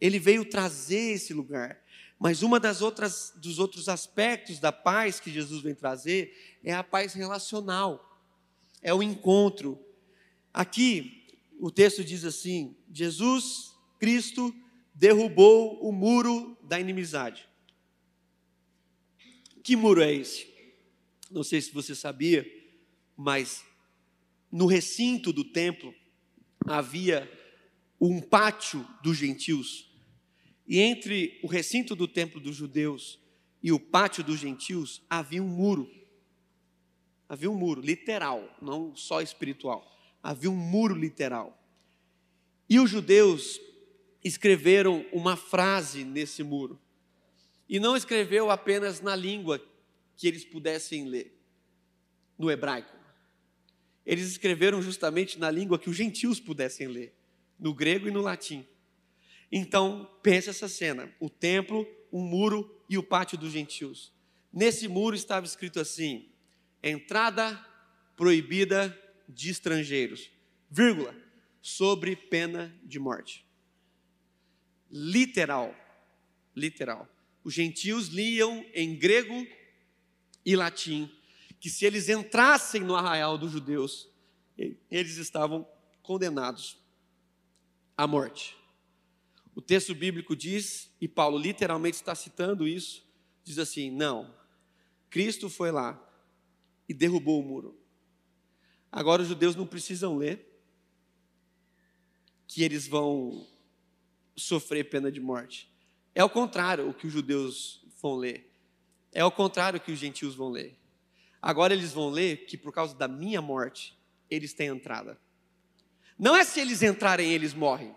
Ele 0.00 0.18
veio 0.18 0.42
trazer 0.42 1.16
esse 1.16 1.34
lugar. 1.34 1.78
Mas 2.18 2.42
uma 2.42 2.58
das 2.58 2.80
outras 2.80 3.34
dos 3.36 3.58
outros 3.58 3.90
aspectos 3.90 4.58
da 4.58 4.72
paz 4.72 5.20
que 5.20 5.30
Jesus 5.30 5.62
vem 5.62 5.74
trazer 5.74 6.58
é 6.64 6.72
a 6.72 6.82
paz 6.82 7.12
relacional. 7.12 8.08
É 8.82 8.92
o 8.92 9.02
encontro. 9.02 9.78
Aqui 10.52 11.26
o 11.58 11.70
texto 11.70 12.04
diz 12.04 12.24
assim: 12.24 12.76
Jesus 12.92 13.72
Cristo 13.98 14.54
derrubou 14.94 15.78
o 15.80 15.92
muro 15.92 16.58
da 16.62 16.78
inimizade. 16.78 17.48
Que 19.62 19.76
muro 19.76 20.02
é 20.02 20.12
esse? 20.12 20.52
Não 21.30 21.44
sei 21.44 21.60
se 21.60 21.72
você 21.72 21.94
sabia, 21.94 22.44
mas 23.16 23.64
no 24.50 24.66
recinto 24.66 25.32
do 25.32 25.44
templo 25.44 25.94
havia 26.66 27.30
um 28.00 28.20
pátio 28.20 28.86
dos 29.02 29.16
gentios. 29.16 29.88
E 30.66 30.80
entre 30.80 31.38
o 31.42 31.46
recinto 31.46 31.94
do 31.94 32.08
templo 32.08 32.40
dos 32.40 32.56
judeus 32.56 33.20
e 33.62 33.70
o 33.70 33.78
pátio 33.78 34.24
dos 34.24 34.40
gentios 34.40 35.02
havia 35.08 35.42
um 35.42 35.48
muro. 35.48 35.88
Havia 37.32 37.50
um 37.50 37.54
muro 37.54 37.80
literal, 37.80 38.46
não 38.60 38.94
só 38.94 39.22
espiritual. 39.22 39.90
Havia 40.22 40.50
um 40.50 40.54
muro 40.54 40.94
literal. 40.94 41.58
E 42.68 42.78
os 42.78 42.90
judeus 42.90 43.58
escreveram 44.22 45.02
uma 45.10 45.34
frase 45.34 46.04
nesse 46.04 46.42
muro. 46.42 46.78
E 47.66 47.80
não 47.80 47.96
escreveu 47.96 48.50
apenas 48.50 49.00
na 49.00 49.16
língua 49.16 49.58
que 50.14 50.28
eles 50.28 50.44
pudessem 50.44 51.08
ler, 51.08 51.34
no 52.36 52.50
hebraico. 52.50 52.94
Eles 54.04 54.28
escreveram 54.28 54.82
justamente 54.82 55.38
na 55.38 55.50
língua 55.50 55.78
que 55.78 55.88
os 55.88 55.96
gentios 55.96 56.38
pudessem 56.38 56.86
ler, 56.86 57.14
no 57.58 57.72
grego 57.72 58.08
e 58.08 58.10
no 58.10 58.20
latim. 58.20 58.66
Então, 59.50 60.06
pense 60.22 60.50
essa 60.50 60.68
cena: 60.68 61.10
o 61.18 61.30
templo, 61.30 61.88
um 62.12 62.20
muro 62.20 62.78
e 62.90 62.98
o 62.98 63.02
pátio 63.02 63.38
dos 63.38 63.52
gentios. 63.52 64.12
Nesse 64.52 64.86
muro 64.86 65.16
estava 65.16 65.46
escrito 65.46 65.80
assim: 65.80 66.30
entrada 66.82 67.64
proibida 68.16 68.98
de 69.28 69.50
estrangeiros, 69.50 70.30
vírgula, 70.70 71.14
sobre 71.60 72.16
pena 72.16 72.74
de 72.82 72.98
morte. 72.98 73.46
Literal, 74.90 75.74
literal 76.54 77.08
os 77.44 77.54
gentios 77.54 78.08
liam 78.08 78.64
em 78.72 78.94
grego 78.94 79.46
e 80.44 80.54
latim, 80.56 81.10
que 81.60 81.68
se 81.68 81.84
eles 81.84 82.08
entrassem 82.08 82.82
no 82.82 82.94
arraial 82.94 83.36
dos 83.36 83.50
judeus, 83.50 84.08
eles 84.90 85.16
estavam 85.16 85.66
condenados 86.02 86.78
à 87.96 88.06
morte. 88.06 88.56
O 89.54 89.60
texto 89.60 89.94
bíblico 89.94 90.34
diz, 90.34 90.90
e 91.00 91.06
Paulo 91.06 91.38
literalmente 91.38 91.96
está 91.96 92.14
citando 92.14 92.66
isso, 92.66 93.06
diz 93.44 93.58
assim: 93.58 93.90
não, 93.90 94.32
Cristo 95.10 95.50
foi 95.50 95.70
lá 95.70 96.00
e 96.92 96.94
derrubou 96.94 97.40
o 97.40 97.42
muro. 97.42 97.74
Agora 98.90 99.22
os 99.22 99.28
judeus 99.28 99.56
não 99.56 99.66
precisam 99.66 100.14
ler 100.14 100.46
que 102.46 102.62
eles 102.62 102.86
vão 102.86 103.46
sofrer 104.36 104.90
pena 104.90 105.10
de 105.10 105.18
morte. 105.18 105.72
É 106.14 106.22
o 106.22 106.28
contrário 106.28 106.90
o 106.90 106.92
que 106.92 107.06
os 107.06 107.12
judeus 107.12 107.82
vão 108.00 108.16
ler. 108.16 108.52
É 109.10 109.24
o 109.24 109.30
contrário 109.30 109.80
que 109.80 109.90
os 109.90 109.98
gentios 109.98 110.34
vão 110.34 110.50
ler. 110.50 110.78
Agora 111.40 111.72
eles 111.72 111.94
vão 111.94 112.10
ler 112.10 112.44
que 112.44 112.58
por 112.58 112.74
causa 112.74 112.94
da 112.94 113.08
minha 113.08 113.40
morte, 113.40 113.98
eles 114.30 114.52
têm 114.52 114.68
entrada. 114.68 115.18
Não 116.18 116.36
é 116.36 116.44
se 116.44 116.60
eles 116.60 116.82
entrarem, 116.82 117.32
eles 117.32 117.54
morrem. 117.54 117.94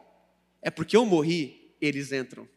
É 0.61 0.71
porque 0.71 0.95
eu 0.95 1.05
morri, 1.05 1.75
eles 1.81 2.13
entram. 2.13 2.47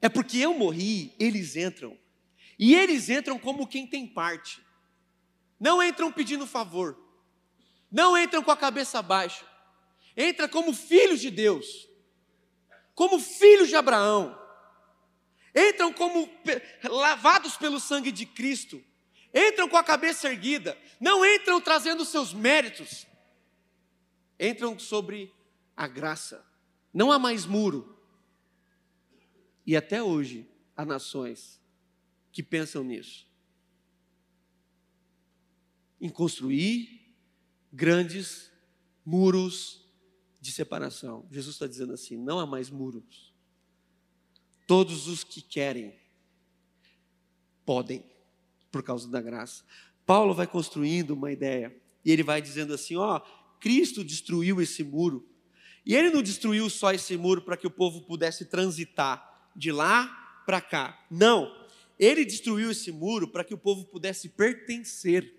É 0.00 0.08
porque 0.08 0.38
eu 0.38 0.54
morri, 0.54 1.12
eles 1.18 1.56
entram. 1.56 1.98
E 2.60 2.74
eles 2.74 3.08
entram 3.08 3.40
como 3.40 3.66
quem 3.66 3.86
tem 3.86 4.06
parte. 4.06 4.64
Não 5.58 5.82
entram 5.82 6.12
pedindo 6.12 6.46
favor. 6.46 6.96
Não 7.90 8.16
entram 8.16 8.44
com 8.44 8.52
a 8.52 8.56
cabeça 8.56 9.02
baixa. 9.02 9.44
Entra 10.16 10.48
como 10.48 10.72
filhos 10.72 11.20
de 11.20 11.30
Deus. 11.30 11.88
Como 12.94 13.18
filhos 13.18 13.68
de 13.68 13.74
Abraão 13.74 14.38
entram 15.54 15.92
como 15.92 16.28
lavados 16.84 17.56
pelo 17.56 17.80
sangue 17.80 18.12
de 18.12 18.26
Cristo, 18.26 18.82
entram 19.34 19.68
com 19.68 19.76
a 19.76 19.84
cabeça 19.84 20.28
erguida, 20.28 20.78
não 21.00 21.24
entram 21.24 21.60
trazendo 21.60 22.04
seus 22.04 22.32
méritos, 22.32 23.06
entram 24.38 24.78
sobre 24.78 25.32
a 25.76 25.86
graça. 25.86 26.44
Não 26.92 27.12
há 27.12 27.18
mais 27.18 27.46
muro. 27.46 27.96
E 29.66 29.76
até 29.76 30.02
hoje 30.02 30.48
há 30.76 30.84
nações 30.84 31.59
que 32.32 32.42
pensam 32.42 32.84
nisso. 32.84 33.26
Em 36.00 36.08
construir 36.08 37.14
grandes 37.72 38.50
muros 39.04 39.86
de 40.40 40.52
separação. 40.52 41.26
Jesus 41.30 41.56
está 41.56 41.66
dizendo 41.66 41.92
assim: 41.92 42.16
não 42.16 42.38
há 42.38 42.46
mais 42.46 42.70
muros 42.70 43.30
Todos 44.70 45.08
os 45.08 45.24
que 45.24 45.42
querem 45.42 45.92
podem, 47.66 48.04
por 48.70 48.84
causa 48.84 49.08
da 49.08 49.20
graça. 49.20 49.64
Paulo 50.06 50.32
vai 50.32 50.46
construindo 50.46 51.10
uma 51.10 51.32
ideia 51.32 51.76
e 52.04 52.12
ele 52.12 52.22
vai 52.22 52.40
dizendo 52.40 52.72
assim: 52.72 52.94
ó, 52.94 53.20
Cristo 53.58 54.04
destruiu 54.04 54.60
esse 54.60 54.84
muro. 54.84 55.28
E 55.84 55.94
ele 55.94 56.10
não 56.10 56.22
destruiu 56.22 56.70
só 56.70 56.92
esse 56.92 57.16
muro 57.16 57.42
para 57.42 57.56
que 57.56 57.66
o 57.66 57.70
povo 57.70 58.02
pudesse 58.02 58.44
transitar 58.44 59.50
de 59.56 59.72
lá 59.72 60.06
para 60.46 60.60
cá. 60.60 61.04
Não. 61.10 61.50
Ele 62.00 62.24
destruiu 62.24 62.70
esse 62.70 62.90
muro 62.90 63.28
para 63.28 63.44
que 63.44 63.52
o 63.52 63.58
povo 63.58 63.84
pudesse 63.84 64.30
pertencer. 64.30 65.34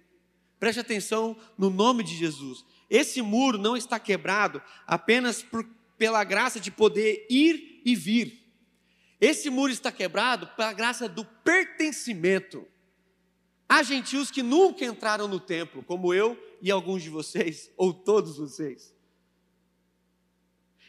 Preste 0.59 0.79
atenção 0.79 1.35
no 1.57 1.71
nome 1.71 2.03
de 2.03 2.15
Jesus. 2.15 2.63
Esse 2.87 3.19
muro 3.19 3.57
não 3.57 3.75
está 3.75 3.99
quebrado 3.99 4.61
apenas 4.85 5.41
por, 5.41 5.67
pela 5.97 6.23
graça 6.23 6.59
de 6.59 6.69
poder 6.69 7.25
ir 7.31 7.81
e 7.83 7.95
vir. 7.95 8.47
Esse 9.19 9.49
muro 9.49 9.73
está 9.73 9.91
quebrado 9.91 10.45
pela 10.55 10.71
graça 10.71 11.09
do 11.09 11.25
pertencimento. 11.25 12.67
Há 13.67 13.81
gentios 13.81 14.29
que 14.29 14.43
nunca 14.43 14.85
entraram 14.85 15.27
no 15.27 15.39
templo, 15.39 15.81
como 15.81 16.13
eu 16.13 16.37
e 16.61 16.69
alguns 16.69 17.01
de 17.01 17.09
vocês, 17.09 17.71
ou 17.75 17.91
todos 17.91 18.37
vocês. 18.37 18.93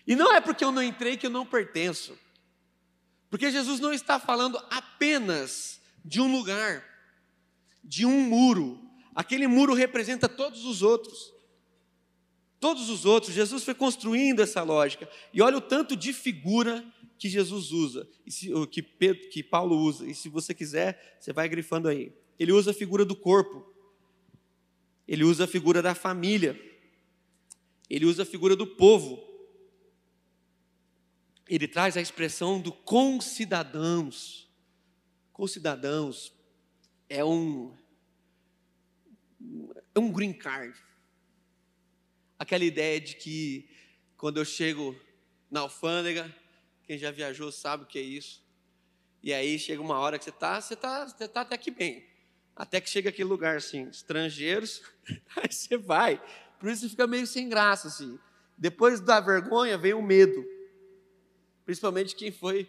E 0.06 0.14
não 0.14 0.34
é 0.34 0.40
porque 0.40 0.64
eu 0.64 0.72
não 0.72 0.82
entrei 0.82 1.16
que 1.16 1.26
eu 1.26 1.30
não 1.30 1.46
pertenço. 1.46 2.18
Porque 3.32 3.50
Jesus 3.50 3.80
não 3.80 3.94
está 3.94 4.20
falando 4.20 4.58
apenas 4.68 5.80
de 6.04 6.20
um 6.20 6.30
lugar, 6.30 6.84
de 7.82 8.04
um 8.04 8.20
muro. 8.20 8.78
Aquele 9.14 9.46
muro 9.46 9.72
representa 9.72 10.28
todos 10.28 10.66
os 10.66 10.82
outros. 10.82 11.32
Todos 12.60 12.90
os 12.90 13.06
outros. 13.06 13.32
Jesus 13.32 13.64
foi 13.64 13.74
construindo 13.74 14.42
essa 14.42 14.62
lógica. 14.62 15.08
E 15.32 15.40
olha 15.40 15.56
o 15.56 15.62
tanto 15.62 15.96
de 15.96 16.12
figura 16.12 16.84
que 17.18 17.26
Jesus 17.26 17.72
usa, 17.72 18.06
que, 18.70 18.82
Pedro, 18.82 19.26
que 19.30 19.42
Paulo 19.42 19.78
usa, 19.78 20.06
e 20.06 20.14
se 20.14 20.28
você 20.28 20.52
quiser, 20.52 21.16
você 21.18 21.32
vai 21.32 21.48
grifando 21.48 21.88
aí. 21.88 22.12
Ele 22.38 22.52
usa 22.52 22.72
a 22.72 22.74
figura 22.74 23.02
do 23.02 23.16
corpo, 23.16 23.64
ele 25.08 25.24
usa 25.24 25.44
a 25.44 25.46
figura 25.46 25.80
da 25.80 25.94
família, 25.94 26.60
ele 27.88 28.04
usa 28.04 28.24
a 28.24 28.26
figura 28.26 28.54
do 28.54 28.66
povo, 28.66 29.31
ele 31.48 31.68
traz 31.68 31.96
a 31.96 32.00
expressão 32.00 32.60
do 32.60 32.72
concidadãos. 32.72 34.48
Concidadãos 35.32 36.32
é 37.08 37.24
um, 37.24 37.76
é 39.94 39.98
um 39.98 40.10
green 40.10 40.32
card. 40.32 40.76
Aquela 42.38 42.64
ideia 42.64 43.00
de 43.00 43.16
que 43.16 43.68
quando 44.16 44.38
eu 44.38 44.44
chego 44.44 44.98
na 45.50 45.60
alfândega, 45.60 46.34
quem 46.84 46.96
já 46.98 47.10
viajou 47.10 47.50
sabe 47.52 47.84
o 47.84 47.86
que 47.86 47.98
é 47.98 48.02
isso. 48.02 48.42
E 49.22 49.32
aí 49.32 49.58
chega 49.58 49.80
uma 49.80 49.98
hora 49.98 50.18
que 50.18 50.24
você 50.24 50.30
está, 50.30 50.60
você 50.60 50.74
está, 50.74 51.06
você 51.06 51.24
está 51.24 51.40
até 51.42 51.56
que 51.56 51.70
bem. 51.70 52.04
Até 52.54 52.80
que 52.80 52.90
chega 52.90 53.08
aquele 53.08 53.28
lugar 53.28 53.56
assim, 53.56 53.88
estrangeiros, 53.88 54.82
aí 55.36 55.50
você 55.50 55.76
vai. 55.76 56.22
Por 56.58 56.70
isso 56.70 56.82
você 56.82 56.88
fica 56.90 57.06
meio 57.06 57.26
sem 57.26 57.48
graça 57.48 57.88
assim. 57.88 58.18
Depois 58.56 59.00
da 59.00 59.20
vergonha 59.20 59.78
vem 59.78 59.94
o 59.94 60.02
medo. 60.02 60.44
Principalmente 61.72 62.14
quem 62.14 62.30
foi 62.30 62.68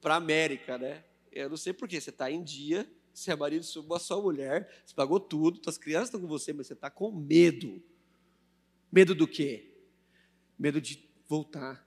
para 0.00 0.14
a 0.14 0.16
América, 0.16 0.78
né? 0.78 1.04
Eu 1.30 1.50
não 1.50 1.56
sei 1.56 1.72
porquê, 1.72 2.00
você 2.00 2.10
está 2.10 2.30
em 2.30 2.42
dia, 2.42 2.90
você 3.12 3.30
é 3.30 3.36
marido 3.36 3.62
de 3.62 3.78
uma 3.78 3.98
só 3.98 4.22
mulher, 4.22 4.82
você 4.84 4.94
pagou 4.94 5.20
tudo, 5.20 5.60
suas 5.62 5.76
crianças 5.76 6.08
estão 6.08 6.20
com 6.20 6.26
você, 6.26 6.52
mas 6.52 6.66
você 6.66 6.72
está 6.72 6.88
com 6.88 7.12
medo. 7.12 7.82
Medo 8.90 9.14
do 9.14 9.28
quê? 9.28 9.74
Medo 10.58 10.80
de 10.80 11.06
voltar 11.28 11.86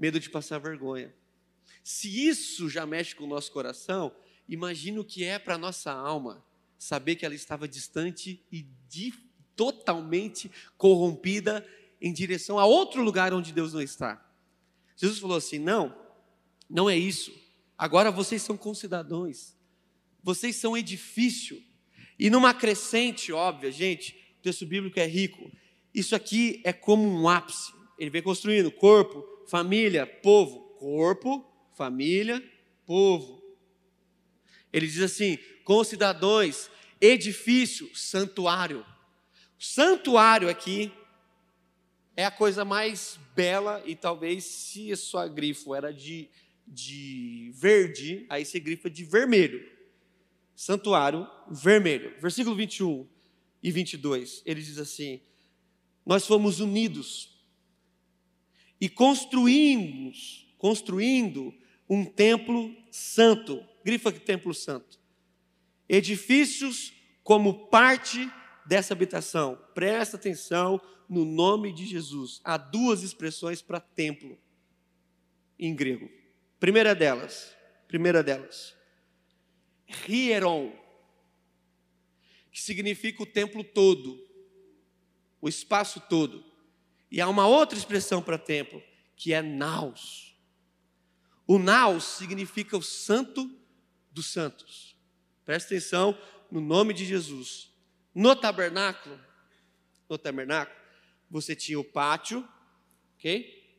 medo 0.00 0.18
de 0.18 0.30
passar 0.30 0.58
vergonha. 0.58 1.14
Se 1.84 2.26
isso 2.26 2.70
já 2.70 2.86
mexe 2.86 3.14
com 3.14 3.24
o 3.24 3.28
nosso 3.28 3.52
coração, 3.52 4.14
imagina 4.48 4.98
o 4.98 5.04
que 5.04 5.24
é 5.24 5.38
para 5.38 5.56
a 5.56 5.58
nossa 5.58 5.92
alma 5.92 6.42
saber 6.78 7.16
que 7.16 7.26
ela 7.26 7.34
estava 7.34 7.68
distante 7.68 8.42
e 8.50 8.66
de, 8.88 9.12
totalmente 9.54 10.50
corrompida 10.78 11.66
em 12.00 12.14
direção 12.14 12.58
a 12.58 12.64
outro 12.64 13.02
lugar 13.02 13.34
onde 13.34 13.52
Deus 13.52 13.74
não 13.74 13.82
está. 13.82 14.26
Jesus 15.00 15.18
falou 15.18 15.38
assim: 15.38 15.58
não, 15.58 15.96
não 16.68 16.88
é 16.88 16.96
isso. 16.96 17.32
Agora 17.78 18.10
vocês 18.10 18.42
são 18.42 18.56
concidadãos, 18.56 19.56
vocês 20.22 20.56
são 20.56 20.76
edifício. 20.76 21.62
E 22.18 22.28
numa 22.28 22.52
crescente 22.52 23.32
óbvia, 23.32 23.72
gente, 23.72 24.14
o 24.38 24.42
texto 24.42 24.66
bíblico 24.66 25.00
é 25.00 25.06
rico. 25.06 25.50
Isso 25.94 26.14
aqui 26.14 26.60
é 26.64 26.72
como 26.72 27.02
um 27.02 27.26
ápice. 27.26 27.72
Ele 27.98 28.10
vem 28.10 28.22
construindo 28.22 28.70
corpo, 28.70 29.24
família, 29.48 30.06
povo. 30.06 30.68
Corpo, 30.78 31.46
família, 31.74 32.42
povo. 32.84 33.42
Ele 34.70 34.86
diz 34.86 35.00
assim: 35.00 35.38
com 35.64 35.82
cidadãos, 35.82 36.70
edifício, 37.00 37.90
santuário. 37.94 38.84
Santuário 39.58 40.48
aqui 40.50 40.92
é 42.20 42.26
a 42.26 42.30
coisa 42.30 42.66
mais 42.66 43.18
bela 43.34 43.82
e 43.86 43.96
talvez 43.96 44.44
se 44.44 44.92
a 44.92 44.96
sua 44.96 45.26
grifo 45.26 45.74
era 45.74 45.90
de, 45.90 46.28
de 46.66 47.50
verde, 47.54 48.26
aí 48.28 48.44
você 48.44 48.60
grifa 48.60 48.90
de 48.90 49.04
vermelho. 49.04 49.66
Santuário 50.54 51.26
vermelho. 51.50 52.14
Versículo 52.20 52.54
21 52.54 53.08
e 53.62 53.70
22, 53.70 54.42
ele 54.44 54.60
diz 54.60 54.76
assim: 54.76 55.22
Nós 56.04 56.26
fomos 56.26 56.60
unidos 56.60 57.42
e 58.78 58.86
construímos, 58.86 60.46
construindo 60.58 61.54
um 61.88 62.04
templo 62.04 62.76
santo. 62.90 63.64
Grifa 63.82 64.12
que 64.12 64.20
templo 64.20 64.52
santo. 64.52 65.00
Edifícios 65.88 66.92
como 67.24 67.66
parte 67.68 68.30
dessa 68.70 68.94
habitação. 68.94 69.58
Presta 69.74 70.16
atenção 70.16 70.80
no 71.08 71.24
nome 71.24 71.72
de 71.72 71.84
Jesus. 71.84 72.40
Há 72.44 72.56
duas 72.56 73.02
expressões 73.02 73.60
para 73.60 73.80
templo 73.80 74.38
em 75.58 75.74
grego. 75.74 76.08
Primeira 76.60 76.94
delas, 76.94 77.52
primeira 77.88 78.22
delas, 78.22 78.76
hieron, 80.08 80.72
que 82.52 82.62
significa 82.62 83.24
o 83.24 83.26
templo 83.26 83.64
todo, 83.64 84.24
o 85.40 85.48
espaço 85.48 85.98
todo. 86.08 86.44
E 87.10 87.20
há 87.20 87.28
uma 87.28 87.48
outra 87.48 87.76
expressão 87.76 88.22
para 88.22 88.38
templo, 88.38 88.80
que 89.16 89.32
é 89.32 89.42
naus. 89.42 90.38
O 91.44 91.58
naus 91.58 92.04
significa 92.04 92.76
o 92.76 92.82
santo 92.82 93.50
dos 94.12 94.26
santos. 94.26 94.94
Presta 95.44 95.74
atenção 95.74 96.16
no 96.52 96.60
nome 96.60 96.94
de 96.94 97.04
Jesus. 97.04 97.69
No 98.14 98.34
tabernáculo, 98.34 99.18
no 100.08 100.18
tabernáculo, 100.18 100.76
você 101.30 101.54
tinha 101.54 101.78
o 101.78 101.84
pátio, 101.84 102.46
ok? 103.16 103.78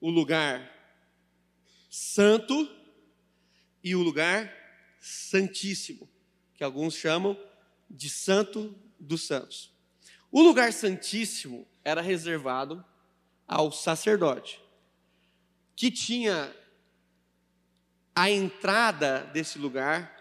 O 0.00 0.10
lugar 0.10 0.70
santo 1.88 2.68
e 3.82 3.94
o 3.94 4.02
lugar 4.02 4.52
santíssimo, 5.00 6.08
que 6.54 6.64
alguns 6.64 6.94
chamam 6.94 7.38
de 7.88 8.10
santo 8.10 8.74
dos 8.98 9.26
santos. 9.26 9.72
O 10.32 10.42
lugar 10.42 10.72
santíssimo 10.72 11.68
era 11.84 12.00
reservado 12.00 12.84
ao 13.46 13.70
sacerdote, 13.70 14.60
que 15.76 15.90
tinha 15.90 16.54
a 18.14 18.30
entrada 18.30 19.20
desse 19.32 19.58
lugar 19.58 20.12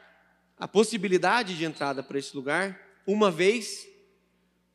a 0.58 0.68
possibilidade 0.68 1.58
de 1.58 1.66
entrada 1.66 2.04
para 2.04 2.20
esse 2.20 2.36
lugar 2.36 2.83
uma 3.06 3.30
vez 3.32 3.88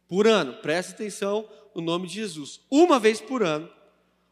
por 0.06 0.26
ano. 0.26 0.54
Presta 0.60 0.92
atenção 0.92 1.48
no 1.74 1.82
nome 1.82 2.06
de 2.06 2.14
Jesus. 2.14 2.60
Uma 2.70 2.98
vez 2.98 3.20
por 3.20 3.42
ano, 3.42 3.70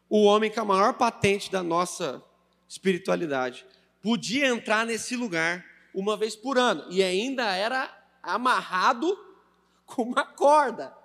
o 0.09 0.23
homem 0.23 0.51
com 0.51 0.61
a 0.61 0.65
maior 0.65 0.93
patente 0.93 1.51
da 1.51 1.61
nossa 1.61 2.23
espiritualidade 2.67 3.65
podia 4.01 4.47
entrar 4.47 4.85
nesse 4.85 5.15
lugar 5.15 5.65
uma 5.93 6.15
vez 6.15 6.35
por 6.35 6.57
ano 6.57 6.85
e 6.89 7.01
ainda 7.01 7.55
era 7.55 7.93
amarrado 8.21 9.17
com 9.85 10.03
uma 10.03 10.25
corda. 10.25 10.95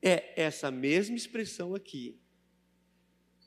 É 0.00 0.40
essa 0.40 0.70
mesma 0.70 1.16
expressão 1.16 1.74
aqui. 1.74 2.18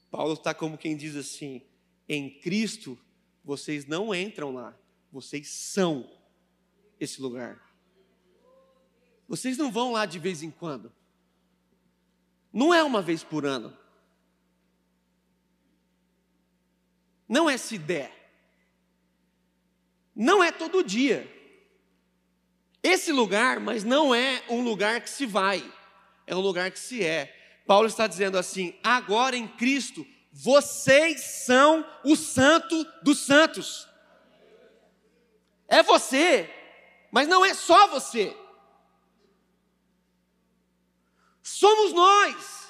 Paulo 0.10 0.34
está 0.34 0.54
como 0.54 0.78
quem 0.78 0.98
diz 0.98 1.16
assim: 1.16 1.62
em 2.08 2.30
Cristo 2.40 3.00
vocês 3.44 3.86
não 3.86 4.14
entram 4.14 4.54
lá, 4.54 4.78
vocês 5.12 5.50
são 5.50 6.10
esse 7.00 7.22
lugar. 7.22 7.62
Vocês 9.28 9.58
não 9.58 9.72
vão 9.72 9.92
lá 9.92 10.06
de 10.06 10.20
vez 10.20 10.42
em 10.44 10.52
quando. 10.52 10.92
Não 12.52 12.74
é 12.74 12.84
uma 12.84 13.02
vez 13.02 13.24
por 13.24 13.46
ano. 13.46 13.78
Não 17.28 17.50
é 17.50 17.58
se 17.58 17.78
der. 17.78 18.22
Não 20.16 20.44
é 20.44 20.52
todo 20.52 20.84
dia. 20.84 21.30
Esse 22.84 23.12
lugar, 23.12 23.60
mas 23.60 23.84
não 23.84 24.14
é 24.14 24.44
um 24.50 24.62
lugar 24.62 25.02
que 25.02 25.10
se 25.10 25.26
vai, 25.26 25.64
é 26.26 26.36
um 26.36 26.40
lugar 26.40 26.72
que 26.72 26.80
se 26.80 27.04
é. 27.04 27.62
Paulo 27.66 27.88
está 27.88 28.08
dizendo 28.08 28.38
assim: 28.38 28.74
agora 28.84 29.38
em 29.38 29.48
Cristo, 29.48 30.06
vocês 30.32 31.22
são 31.22 31.86
o 32.04 32.16
santo 32.16 32.84
dos 33.04 33.20
santos. 33.20 33.88
É 35.72 35.82
você, 35.82 36.54
mas 37.10 37.30
não 37.30 37.46
é 37.46 37.54
só 37.54 37.88
você. 37.88 38.36
Somos 41.42 41.94
nós. 41.94 42.68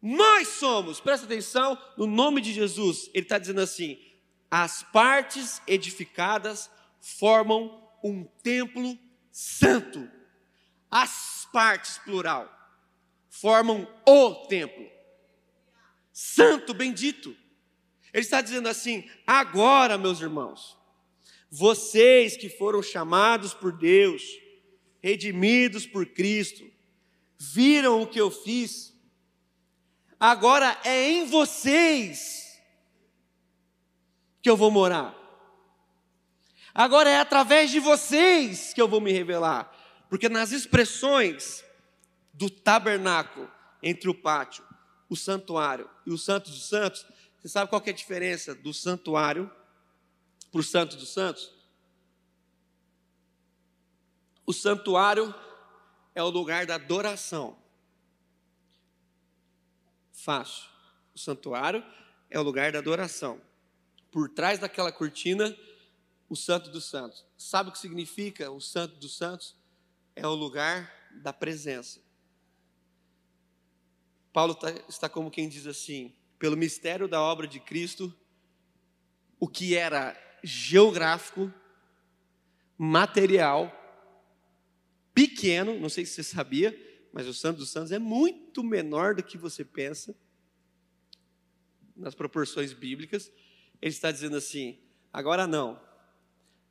Nós 0.00 0.48
somos, 0.48 1.00
presta 1.00 1.26
atenção, 1.26 1.76
no 1.98 2.06
nome 2.06 2.40
de 2.40 2.50
Jesus, 2.50 3.10
ele 3.12 3.26
está 3.26 3.36
dizendo 3.36 3.60
assim: 3.60 4.00
as 4.50 4.82
partes 4.84 5.60
edificadas 5.66 6.70
formam 6.98 7.86
um 8.02 8.24
templo 8.24 8.98
santo. 9.30 10.10
As 10.90 11.46
partes, 11.52 11.98
plural, 11.98 12.50
formam 13.28 13.86
o 14.06 14.46
templo. 14.46 14.90
Santo, 16.10 16.72
bendito. 16.72 17.36
Ele 18.14 18.22
está 18.24 18.40
dizendo 18.40 18.66
assim: 18.66 19.06
agora, 19.26 19.98
meus 19.98 20.22
irmãos, 20.22 20.77
vocês 21.50 22.36
que 22.36 22.48
foram 22.48 22.82
chamados 22.82 23.54
por 23.54 23.72
Deus, 23.72 24.22
redimidos 25.00 25.86
por 25.86 26.06
Cristo, 26.06 26.64
viram 27.38 28.02
o 28.02 28.06
que 28.06 28.20
eu 28.20 28.30
fiz, 28.30 28.94
agora 30.18 30.78
é 30.84 31.10
em 31.10 31.26
vocês 31.26 32.60
que 34.42 34.50
eu 34.50 34.56
vou 34.56 34.70
morar. 34.70 35.16
Agora 36.74 37.10
é 37.10 37.18
através 37.18 37.70
de 37.70 37.80
vocês 37.80 38.72
que 38.72 38.80
eu 38.80 38.88
vou 38.88 39.00
me 39.00 39.12
revelar, 39.12 39.72
porque 40.08 40.28
nas 40.28 40.52
expressões 40.52 41.64
do 42.32 42.48
tabernáculo 42.50 43.50
entre 43.82 44.08
o 44.08 44.14
pátio, 44.14 44.64
o 45.08 45.16
santuário 45.16 45.88
e 46.06 46.12
o 46.12 46.18
Santo 46.18 46.50
dos 46.50 46.68
Santos, 46.68 47.06
você 47.38 47.48
sabe 47.48 47.70
qual 47.70 47.82
é 47.84 47.90
a 47.90 47.94
diferença 47.94 48.54
do 48.54 48.74
santuário 48.74 49.50
para 50.50 50.60
o 50.60 50.64
Santo 50.64 50.96
dos 50.96 51.10
Santos? 51.10 51.52
O 54.46 54.52
santuário 54.52 55.34
é 56.14 56.22
o 56.22 56.30
lugar 56.30 56.64
da 56.64 56.76
adoração. 56.76 57.58
Fácil. 60.12 60.68
O 61.14 61.18
santuário 61.18 61.84
é 62.30 62.40
o 62.40 62.42
lugar 62.42 62.72
da 62.72 62.78
adoração. 62.78 63.40
Por 64.10 64.30
trás 64.30 64.58
daquela 64.58 64.90
cortina, 64.90 65.54
o 66.28 66.36
Santo 66.36 66.70
dos 66.70 66.84
Santos. 66.86 67.24
Sabe 67.36 67.68
o 67.68 67.72
que 67.72 67.78
significa 67.78 68.50
o 68.50 68.60
Santo 68.60 68.96
dos 68.96 69.16
Santos? 69.16 69.54
É 70.16 70.26
o 70.26 70.34
lugar 70.34 70.92
da 71.22 71.32
presença. 71.32 72.00
Paulo 74.32 74.54
tá, 74.54 74.70
está 74.88 75.08
como 75.08 75.30
quem 75.30 75.48
diz 75.48 75.66
assim: 75.66 76.14
pelo 76.38 76.56
mistério 76.56 77.08
da 77.08 77.20
obra 77.20 77.46
de 77.46 77.60
Cristo, 77.60 78.14
o 79.38 79.48
que 79.48 79.76
era 79.76 80.16
geográfico, 80.42 81.52
material, 82.76 83.72
pequeno, 85.14 85.78
não 85.78 85.88
sei 85.88 86.06
se 86.06 86.14
você 86.14 86.22
sabia, 86.22 86.76
mas 87.12 87.26
o 87.26 87.34
Santo 87.34 87.58
dos 87.58 87.70
Santos 87.70 87.90
é 87.90 87.98
muito 87.98 88.62
menor 88.62 89.14
do 89.14 89.22
que 89.22 89.36
você 89.36 89.64
pensa, 89.64 90.14
nas 91.96 92.14
proporções 92.14 92.72
bíblicas. 92.72 93.32
Ele 93.82 93.92
está 93.92 94.12
dizendo 94.12 94.36
assim: 94.36 94.78
agora 95.12 95.46
não, 95.46 95.80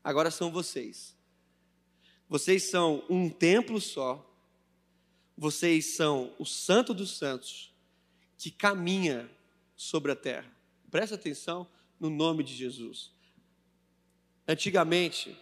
agora 0.04 0.32
são 0.32 0.52
vocês. 0.52 1.18
Vocês 2.30 2.70
são 2.70 3.04
um 3.10 3.30
templo 3.30 3.80
só, 3.80 4.24
vocês 5.38 5.96
são 5.96 6.34
o 6.40 6.46
Santo 6.46 6.94
dos 6.94 7.18
Santos 7.18 7.74
que 8.38 8.52
caminha 8.52 9.30
sobre 9.76 10.12
a 10.12 10.16
terra. 10.16 10.52
Presta 10.90 11.16
atenção 11.16 11.68
no 12.00 12.10
nome 12.10 12.44
de 12.44 12.54
Jesus. 12.54 13.17
Antigamente, 14.48 15.38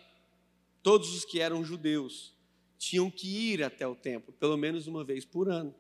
todos 0.81 1.13
os 1.13 1.23
que 1.23 1.39
eram 1.39 1.63
judeus 1.63 2.33
tinham 2.77 3.09
que 3.09 3.27
ir 3.27 3.63
até 3.63 3.87
o 3.87 3.95
templo, 3.95 4.33
pelo 4.33 4.57
menos 4.57 4.87
uma 4.87 5.03
vez 5.03 5.23
por 5.23 5.49
ano. 5.49 5.73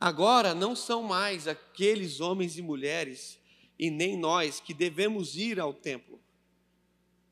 Agora 0.00 0.54
não 0.54 0.76
são 0.76 1.02
mais 1.02 1.48
aqueles 1.48 2.20
homens 2.20 2.58
e 2.58 2.62
mulheres, 2.62 3.38
e 3.78 3.90
nem 3.90 4.16
nós, 4.16 4.60
que 4.60 4.74
devemos 4.74 5.36
ir 5.36 5.58
ao 5.58 5.72
templo 5.72 6.20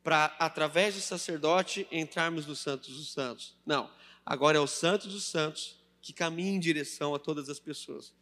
para, 0.02 0.26
através 0.38 0.94
do 0.94 1.00
sacerdote, 1.00 1.86
entrarmos 1.90 2.46
no 2.46 2.56
Santos 2.56 2.96
dos 2.96 3.12
Santos. 3.12 3.56
Não, 3.64 3.90
agora 4.24 4.58
é 4.58 4.60
o 4.60 4.66
Santo 4.66 5.08
dos 5.08 5.24
Santos 5.24 5.80
que 6.00 6.12
caminha 6.12 6.52
em 6.52 6.58
direção 6.58 7.14
a 7.14 7.18
todas 7.18 7.48
as 7.48 7.60
pessoas, 7.60 8.12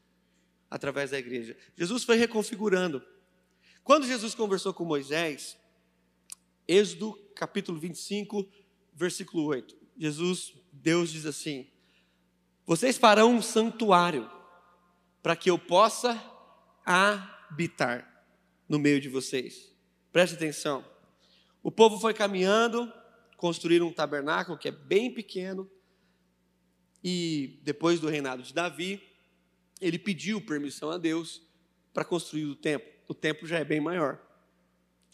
através 0.71 1.13
da 1.13 1.19
igreja. 1.19 1.57
Jesus 1.77 2.05
foi 2.05 2.17
reconfigurando. 2.17 3.03
Quando 3.91 4.07
Jesus 4.07 4.37
conversou 4.37 4.73
com 4.73 4.85
Moisés, 4.85 5.59
Êxodo 6.69 7.13
capítulo 7.35 7.77
25, 7.77 8.49
versículo 8.95 9.43
8. 9.47 9.77
Jesus, 9.99 10.55
Deus 10.73 11.11
diz 11.11 11.27
assim: 11.27 11.67
Vocês 12.65 12.97
farão 12.97 13.35
um 13.35 13.43
santuário 13.43 14.31
para 15.21 15.35
que 15.35 15.51
eu 15.51 15.59
possa 15.59 16.15
habitar 16.87 18.25
no 18.69 18.79
meio 18.79 19.01
de 19.01 19.09
vocês. 19.09 19.75
Preste 20.13 20.37
atenção. 20.37 20.85
O 21.61 21.73
povo 21.73 21.99
foi 21.99 22.15
caminhando, 22.15 22.93
construíram 23.37 23.89
um 23.89 23.93
tabernáculo 23.93 24.57
que 24.57 24.69
é 24.69 24.71
bem 24.71 25.13
pequeno. 25.13 25.69
E 27.03 27.59
depois 27.65 27.99
do 27.99 28.07
reinado 28.07 28.45
de 28.45 28.55
Davi, 28.55 29.03
ele 29.81 29.99
pediu 29.99 30.41
permissão 30.41 30.93
a 30.93 30.97
Deus 30.97 31.43
para 31.93 32.05
construir 32.05 32.45
o 32.45 32.55
templo. 32.55 33.00
O 33.11 33.15
templo 33.15 33.45
já 33.45 33.59
é 33.59 33.65
bem 33.65 33.81
maior. 33.81 34.25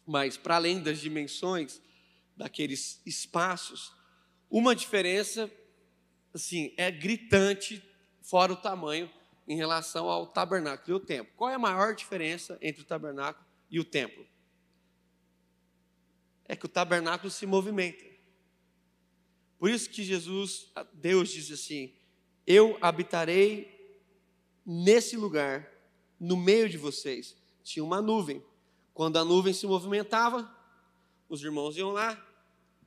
Mas 0.07 0.37
para 0.37 0.57
além 0.57 0.83
das 0.83 0.99
dimensões, 0.99 1.81
daqueles 2.37 3.01
espaços, 3.07 3.91
uma 4.51 4.77
diferença 4.77 5.51
assim, 6.35 6.75
é 6.77 6.91
gritante 6.91 7.83
fora 8.21 8.53
o 8.53 8.57
tamanho 8.57 9.11
em 9.49 9.57
relação 9.57 10.11
ao 10.11 10.27
tabernáculo 10.27 10.91
e 10.91 10.93
o 10.93 11.01
templo. 11.01 11.33
Qual 11.39 11.49
é 11.49 11.55
a 11.55 11.59
maior 11.59 11.95
diferença 11.95 12.59
entre 12.61 12.83
o 12.83 12.85
tabernáculo 12.85 13.47
e 13.71 13.81
o 13.81 13.85
templo? 13.85 14.27
É 16.45 16.55
que 16.55 16.67
o 16.67 16.69
tabernáculo 16.69 17.31
se 17.31 17.47
movimenta. 17.47 18.05
Por 19.59 19.71
isso 19.71 19.89
que 19.89 20.05
Jesus, 20.05 20.71
Deus 20.93 21.31
diz 21.31 21.51
assim: 21.51 21.95
Eu 22.47 22.77
habitarei 22.83 24.05
nesse 24.67 25.17
lugar, 25.17 25.67
no 26.21 26.37
meio 26.37 26.69
de 26.69 26.77
vocês. 26.77 27.46
Tinha 27.67 27.85
uma 27.85 28.01
nuvem. 28.01 28.41
Quando 28.95 29.19
a 29.19 29.25
nuvem 29.25 29.53
se 29.53 29.67
movimentava, 29.67 30.49
os 31.29 31.43
irmãos 31.43 31.77
iam 31.77 31.91
lá, 31.91 32.17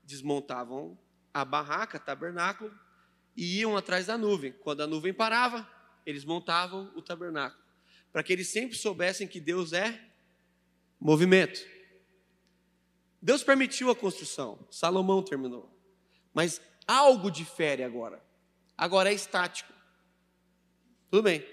desmontavam 0.05 0.97
a 1.33 1.43
barraca, 1.43 1.99
tabernáculo, 1.99 2.73
e 3.35 3.59
iam 3.59 3.75
atrás 3.75 4.05
da 4.05 4.17
nuvem. 4.17 4.53
Quando 4.53 4.79
a 4.79 4.87
nuvem 4.87 5.13
parava, 5.13 5.69
eles 6.05 6.23
montavam 6.23 6.89
o 6.95 7.01
tabernáculo, 7.01 7.61
para 8.09 8.23
que 8.23 8.31
eles 8.31 8.47
sempre 8.47 8.77
soubessem 8.77 9.27
que 9.27 9.41
Deus 9.41 9.73
é 9.73 10.01
movimento. 10.97 11.59
Deus 13.21 13.43
permitiu 13.43 13.89
a 13.89 13.95
construção, 13.95 14.65
Salomão 14.71 15.21
terminou, 15.21 15.69
mas 16.33 16.61
algo 16.87 17.29
difere 17.29 17.83
agora. 17.83 18.23
Agora 18.77 19.11
é 19.11 19.13
estático. 19.13 19.73
Tudo 21.11 21.23
bem. 21.23 21.45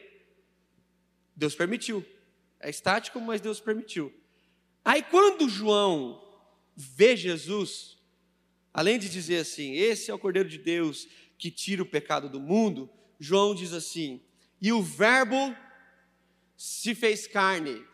Deus 1.34 1.56
permitiu. 1.56 2.06
É 2.60 2.70
estático, 2.70 3.20
mas 3.20 3.40
Deus 3.40 3.60
permitiu. 3.60 4.12
Aí 4.84 5.02
quando 5.02 5.48
João 5.48 6.22
vê 6.74 7.16
Jesus, 7.16 7.98
além 8.72 8.98
de 8.98 9.08
dizer 9.08 9.38
assim: 9.38 9.74
Esse 9.74 10.10
é 10.10 10.14
o 10.14 10.18
Cordeiro 10.18 10.48
de 10.48 10.58
Deus 10.58 11.08
que 11.38 11.50
tira 11.50 11.82
o 11.82 11.86
pecado 11.86 12.28
do 12.28 12.40
mundo, 12.40 12.90
João 13.18 13.54
diz 13.54 13.72
assim: 13.72 14.20
E 14.60 14.72
o 14.72 14.82
Verbo 14.82 15.56
se 16.56 16.94
fez 16.94 17.26
carne 17.26 17.84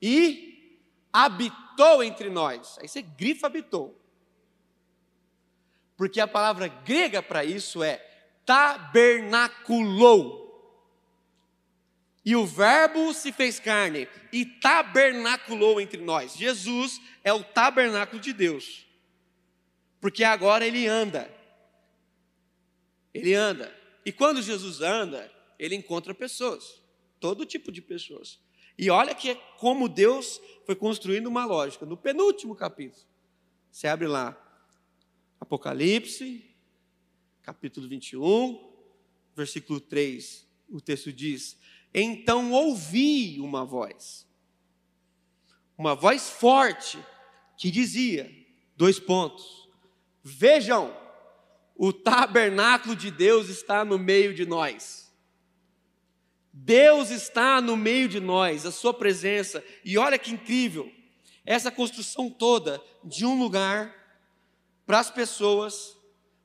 e 0.00 0.80
habitou 1.12 2.02
entre 2.02 2.28
nós. 2.28 2.76
Aí 2.78 2.88
você 2.88 3.02
grifa 3.02 3.46
habitou. 3.46 4.00
Porque 5.96 6.20
a 6.20 6.28
palavra 6.28 6.68
grega 6.68 7.22
para 7.22 7.44
isso 7.44 7.82
é 7.82 7.96
tabernaculou. 8.44 10.45
E 12.26 12.34
o 12.34 12.44
Verbo 12.44 13.14
se 13.14 13.30
fez 13.30 13.60
carne 13.60 14.08
e 14.32 14.44
tabernaculou 14.44 15.80
entre 15.80 16.02
nós. 16.02 16.34
Jesus 16.34 17.00
é 17.22 17.32
o 17.32 17.44
tabernáculo 17.44 18.20
de 18.20 18.32
Deus. 18.32 18.84
Porque 20.00 20.24
agora 20.24 20.66
ele 20.66 20.88
anda. 20.88 21.32
Ele 23.14 23.32
anda. 23.32 23.72
E 24.04 24.10
quando 24.10 24.42
Jesus 24.42 24.80
anda, 24.80 25.32
ele 25.56 25.76
encontra 25.76 26.12
pessoas. 26.12 26.82
Todo 27.20 27.46
tipo 27.46 27.70
de 27.70 27.80
pessoas. 27.80 28.40
E 28.76 28.90
olha 28.90 29.14
que 29.14 29.30
é 29.30 29.34
como 29.58 29.88
Deus 29.88 30.40
foi 30.64 30.74
construindo 30.74 31.28
uma 31.28 31.46
lógica. 31.46 31.86
No 31.86 31.96
penúltimo 31.96 32.56
capítulo. 32.56 33.06
Você 33.70 33.86
abre 33.86 34.08
lá. 34.08 34.36
Apocalipse, 35.38 36.44
capítulo 37.40 37.86
21, 37.86 38.68
versículo 39.36 39.78
3. 39.78 40.44
O 40.68 40.80
texto 40.80 41.12
diz: 41.12 41.56
então 41.98 42.52
ouvi 42.52 43.40
uma 43.40 43.64
voz, 43.64 44.26
uma 45.78 45.94
voz 45.94 46.28
forte, 46.28 47.02
que 47.56 47.70
dizia: 47.70 48.30
dois 48.76 49.00
pontos. 49.00 49.66
Vejam, 50.22 50.94
o 51.74 51.92
tabernáculo 51.92 52.94
de 52.94 53.10
Deus 53.10 53.48
está 53.48 53.84
no 53.84 53.98
meio 53.98 54.34
de 54.34 54.44
nós. 54.44 55.10
Deus 56.52 57.10
está 57.10 57.60
no 57.60 57.76
meio 57.76 58.08
de 58.08 58.20
nós, 58.20 58.66
a 58.66 58.72
sua 58.72 58.92
presença. 58.92 59.64
E 59.84 59.96
olha 59.96 60.18
que 60.18 60.32
incrível, 60.32 60.90
essa 61.44 61.70
construção 61.70 62.28
toda 62.28 62.82
de 63.04 63.24
um 63.24 63.38
lugar 63.38 63.94
para 64.86 64.98
as 64.98 65.10
pessoas, 65.10 65.96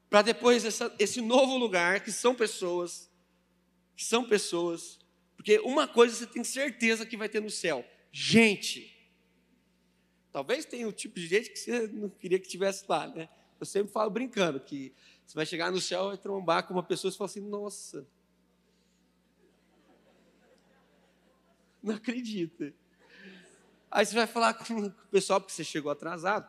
para 0.10 0.22
depois 0.22 0.64
essa, 0.64 0.94
esse 1.00 1.22
novo 1.22 1.58
lugar 1.58 2.02
que 2.02 2.12
são 2.12 2.36
pessoas, 2.36 3.10
que 3.96 4.04
são 4.04 4.24
pessoas, 4.24 5.00
porque 5.42 5.58
uma 5.62 5.88
coisa 5.88 6.16
você 6.16 6.28
tem 6.28 6.44
certeza 6.44 7.04
que 7.04 7.18
vai 7.18 7.28
ter 7.28 7.42
no 7.42 7.50
céu: 7.50 7.84
gente. 8.12 8.96
Talvez 10.32 10.66
tenha 10.66 10.88
um 10.88 10.92
tipo 10.92 11.16
de 11.16 11.26
gente 11.26 11.50
que 11.50 11.58
você 11.58 11.88
não 11.88 12.10
queria 12.10 12.40
que 12.40 12.48
tivesse 12.48 12.86
lá, 12.88 13.08
né? 13.08 13.28
Eu 13.60 13.66
sempre 13.66 13.92
falo 13.92 14.12
brincando 14.12 14.60
que 14.60 14.94
você 15.26 15.34
vai 15.34 15.44
chegar 15.48 15.72
no 15.72 15.82
céu 15.82 16.14
e 16.14 16.18
trombar 16.18 16.68
com 16.68 16.76
uma 16.76 16.84
pessoa 16.84 17.12
e 17.12 17.18
falar 17.18 17.28
assim: 17.28 17.42
nossa, 17.42 18.08
não 21.82 21.96
acredita. 21.96 22.72
Aí 23.90 24.06
você 24.06 24.14
vai 24.14 24.28
falar 24.28 24.54
com 24.54 24.86
o 24.86 24.92
pessoal, 25.10 25.42
porque 25.42 25.54
você 25.54 25.64
chegou 25.64 25.92
atrasado. 25.92 26.48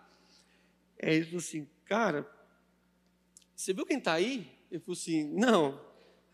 É 0.99 1.25
falou 1.25 1.39
assim, 1.39 1.67
cara, 1.87 2.31
você 3.57 3.73
viu 3.73 3.87
quem 3.87 3.97
está 3.97 4.13
aí? 4.13 4.55
Ele 4.71 4.81
falou 4.81 4.93
assim, 5.01 5.25
não, 5.33 5.83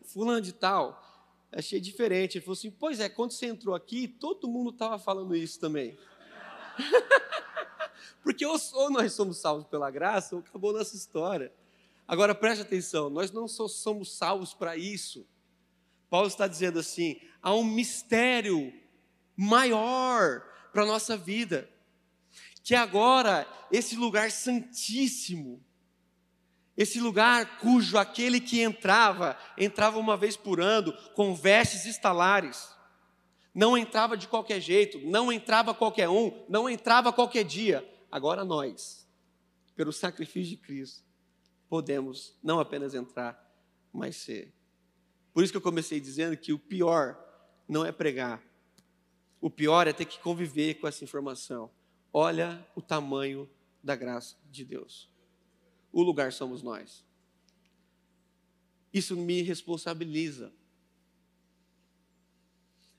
fulano 0.03 0.41
de 0.41 0.53
tal 0.53 1.08
achei 1.53 1.81
diferente. 1.81 2.39
Ele 2.39 2.45
falou 2.45 2.57
assim: 2.57 2.71
Pois 2.71 3.01
é, 3.01 3.09
quando 3.09 3.33
você 3.33 3.47
entrou 3.47 3.75
aqui, 3.75 4.07
todo 4.09 4.49
mundo 4.49 4.71
estava 4.71 4.99
falando 4.99 5.35
isso 5.35 5.59
também. 5.59 5.97
Porque 8.23 8.45
ou, 8.45 8.59
nós 8.91 9.13
somos 9.13 9.39
salvos 9.39 9.67
pela 9.67 9.91
graça, 9.91 10.35
ou 10.37 10.41
acabou 10.41 10.73
nossa 10.73 10.97
história. 10.97 11.53
Agora 12.07 12.35
preste 12.35 12.63
atenção: 12.63 13.11
nós 13.11 13.31
não 13.33 13.49
só 13.49 13.69
somos 13.69 14.17
salvos 14.17 14.55
para 14.55 14.77
isso. 14.77 15.27
Paulo 16.11 16.29
está 16.29 16.47
dizendo 16.47 16.79
assim: 16.79 17.21
há 17.43 17.55
um 17.55 17.65
mistério 17.65 18.73
maior 19.37 20.43
para 20.73 20.83
a 20.83 20.87
nossa 20.87 21.17
vida. 21.17 21.69
Que 22.63 22.75
agora, 22.75 23.47
esse 23.73 23.97
lugar 23.97 24.31
santíssimo, 24.31 25.65
esse 26.79 27.01
lugar 27.01 27.59
cujo 27.59 27.99
aquele 27.99 28.41
que 28.41 28.61
entrava, 28.61 29.37
entrava 29.57 29.99
uma 29.99 30.17
vez 30.17 30.37
por 30.37 30.61
ano, 30.61 30.93
com 31.13 31.35
vestes 31.35 31.85
estalares. 31.85 32.73
Não 33.53 33.77
entrava 33.77 34.17
de 34.17 34.29
qualquer 34.29 34.61
jeito, 34.61 34.97
não 35.01 35.33
entrava 35.33 35.75
qualquer 35.75 36.09
um, 36.09 36.47
não 36.49 36.71
entrava 36.71 37.13
qualquer 37.13 37.43
dia. 37.43 37.85
Agora 38.13 38.45
nós, 38.45 39.05
pelo 39.75 39.93
sacrifício 39.93 40.57
de 40.57 40.63
Cristo, 40.63 41.03
podemos 41.69 42.39
não 42.41 42.61
apenas 42.61 42.95
entrar, 42.95 43.37
mas 43.93 44.15
ser. 44.15 44.55
Por 45.35 45.43
isso 45.43 45.53
que 45.53 45.57
eu 45.57 45.63
comecei 45.63 45.99
dizendo 45.99 46.37
que 46.37 46.53
o 46.53 46.61
pior 46.61 47.19
não 47.69 47.85
é 47.85 47.91
pregar. 47.91 48.41
O 49.41 49.51
pior 49.51 49.89
é 49.89 49.93
ter 49.93 50.05
que 50.05 50.21
conviver 50.21 50.75
com 50.75 50.87
essa 50.87 51.03
informação. 51.03 51.73
Olha 52.13 52.65
o 52.77 52.81
tamanho 52.81 53.51
da 53.83 53.97
graça 53.97 54.37
de 54.49 54.65
Deus 54.65 55.18
o 55.93 56.03
lugar 56.03 56.33
somos 56.33 56.63
nós. 56.63 57.05
Isso 58.93 59.17
me 59.17 59.43
responsabiliza. 59.43 60.53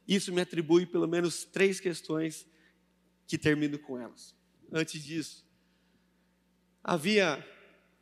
Isso 0.07 0.33
me 0.33 0.41
atribui 0.41 0.85
pelo 0.85 1.07
menos 1.07 1.43
três 1.43 1.79
questões 1.79 2.47
que 3.27 3.37
termino 3.37 3.77
com 3.77 3.99
elas. 3.99 4.35
Antes 4.71 5.03
disso, 5.03 5.45
havia 6.83 7.45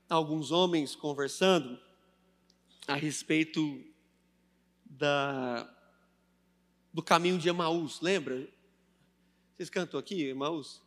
alguns 0.09 0.51
homens 0.51 0.95
conversando 0.95 1.79
a 2.87 2.95
respeito 2.95 3.83
da, 4.85 5.69
do 6.93 7.03
caminho 7.03 7.37
de 7.37 7.49
Emaús, 7.49 7.99
lembra? 7.99 8.47
Vocês 9.53 9.69
cantam 9.69 9.99
aqui, 9.99 10.23
Emaús? 10.23 10.81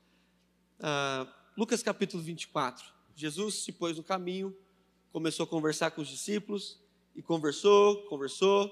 Ah, 0.79 1.27
Lucas 1.57 1.83
capítulo 1.83 2.23
24. 2.23 3.00
Jesus 3.21 3.57
se 3.57 3.71
pôs 3.71 3.99
no 3.99 4.03
caminho, 4.03 4.57
começou 5.13 5.45
a 5.45 5.47
conversar 5.47 5.91
com 5.91 6.01
os 6.01 6.09
discípulos, 6.09 6.81
e 7.15 7.21
conversou, 7.21 8.07
conversou, 8.07 8.71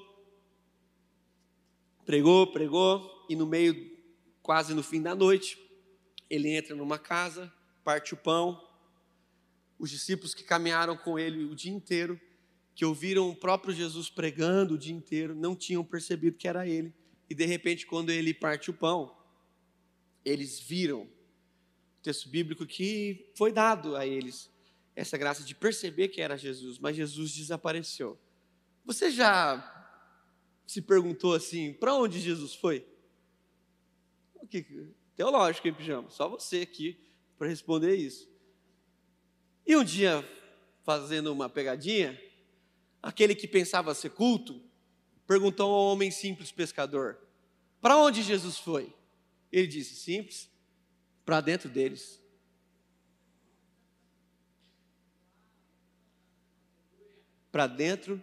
pregou, 2.07 2.47
pregou, 2.47 3.27
e 3.29 3.37
no 3.37 3.47
meio, 3.47 3.95
quase 4.43 4.73
no 4.73 4.83
fim 4.83 5.03
da 5.03 5.15
noite, 5.15 5.59
ele 6.31 6.49
entra 6.49 6.75
numa 6.75 6.99
casa, 6.99 7.53
parte 7.85 8.15
o 8.15 8.17
pão. 8.17 8.59
Os 9.79 9.91
discípulos 9.91 10.33
que 10.33 10.43
caminharam 10.43 10.97
com 10.97 11.19
ele 11.19 11.45
o 11.45 11.55
dia 11.55 11.73
inteiro, 11.73 12.19
que 12.75 12.87
ouviram 12.87 13.29
o 13.29 13.37
próprio 13.37 13.75
Jesus 13.75 14.09
pregando 14.09 14.75
o 14.75 14.79
dia 14.79 14.95
inteiro, 14.95 15.35
não 15.35 15.55
tinham 15.55 15.85
percebido 15.85 16.39
que 16.39 16.49
era 16.49 16.67
ele. 16.67 16.95
E 17.29 17.35
de 17.35 17.45
repente, 17.45 17.85
quando 17.87 18.09
ele 18.09 18.33
parte 18.33 18.71
o 18.71 18.75
pão, 18.75 19.15
eles 20.25 20.59
viram 20.59 21.07
texto 22.03 22.29
bíblico 22.29 22.67
que 22.67 23.31
foi 23.35 23.53
dado 23.53 23.97
a 23.97 24.07
eles 24.07 24.51
essa 24.95 25.17
graça 25.17 25.45
de 25.45 25.55
perceber 25.55 26.09
que 26.09 26.21
era 26.21 26.37
Jesus, 26.37 26.79
mas 26.79 26.97
Jesus 26.97 27.33
desapareceu. 27.33 28.19
Você 28.85 29.11
já 29.11 29.75
se 30.67 30.83
perguntou 30.83 31.35
assim, 31.35 31.73
para 31.73 31.95
onde 31.95 32.21
Jesus 32.21 32.55
foi? 32.55 32.87
O 34.35 34.47
que 34.47 34.93
teológico, 35.15 35.69
hein, 35.69 35.75
pijama? 35.75 36.11
Só 36.11 36.29
você 36.29 36.63
aqui 36.63 36.99
para 37.37 37.49
responder 37.49 37.95
isso. 37.95 38.29
E 39.67 39.77
um 39.77 39.85
dia, 39.85 40.29
fazendo 40.83 41.33
uma 41.33 41.49
pegadinha, 41.49 42.21
aquele 43.03 43.35
que 43.35 43.47
pensava 43.47 43.95
ser 43.95 44.11
culto 44.11 44.61
perguntou 45.27 45.71
ao 45.71 45.93
homem 45.93 46.11
simples 46.11 46.51
pescador: 46.51 47.19
Para 47.81 47.97
onde 47.97 48.23
Jesus 48.23 48.59
foi? 48.59 48.93
Ele 49.53 49.67
disse: 49.67 49.95
Simples, 49.95 50.48
para 51.29 51.43
dentro 51.43 51.68
deles. 51.68 52.24
Para 57.53 57.66
dentro 57.66 58.22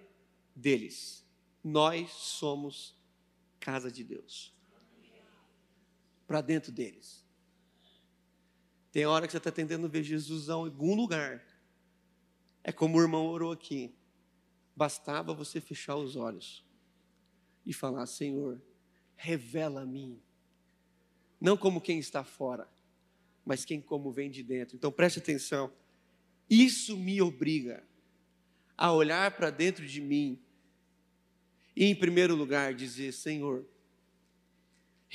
deles. 0.56 1.24
Nós 1.64 2.10
somos 2.10 2.98
casa 3.60 3.92
de 3.92 4.04
Deus. 4.04 4.52
Para 6.26 6.42
dentro 6.42 6.72
deles. 6.72 7.24
Tem 8.92 9.06
hora 9.06 9.28
que 9.28 9.34
você 9.34 9.38
está 9.38 9.52
tentando 9.52 9.88
ver 9.88 10.02
Jesus 10.02 10.48
em 10.48 10.54
algum 10.54 10.96
lugar. 10.96 11.46
É 12.64 12.72
como 12.72 12.98
o 12.98 13.02
irmão 13.02 13.28
orou 13.28 13.52
aqui. 13.52 13.96
Bastava 14.76 15.32
você 15.32 15.62
fechar 15.62 15.96
os 15.96 16.16
olhos 16.16 16.66
e 17.64 17.72
falar: 17.72 18.08
Senhor, 18.08 18.60
revela 19.16 19.82
a 19.82 19.86
mim. 19.86 20.20
Não 21.40 21.56
como 21.56 21.80
quem 21.80 22.00
está 22.00 22.24
fora, 22.24 22.68
mas 23.46 23.64
quem 23.64 23.80
como 23.80 24.12
vem 24.12 24.30
de 24.30 24.42
dentro. 24.42 24.76
Então 24.76 24.92
preste 24.92 25.20
atenção. 25.20 25.72
Isso 26.50 26.98
me 26.98 27.22
obriga 27.22 27.84
a 28.78 28.92
olhar 28.92 29.32
para 29.38 29.50
dentro 29.50 29.86
de 29.86 30.02
mim 30.02 30.40
e, 31.76 31.86
em 31.86 31.96
primeiro 31.96 32.36
lugar, 32.36 32.74
dizer: 32.74 33.12
Senhor, 33.12 33.66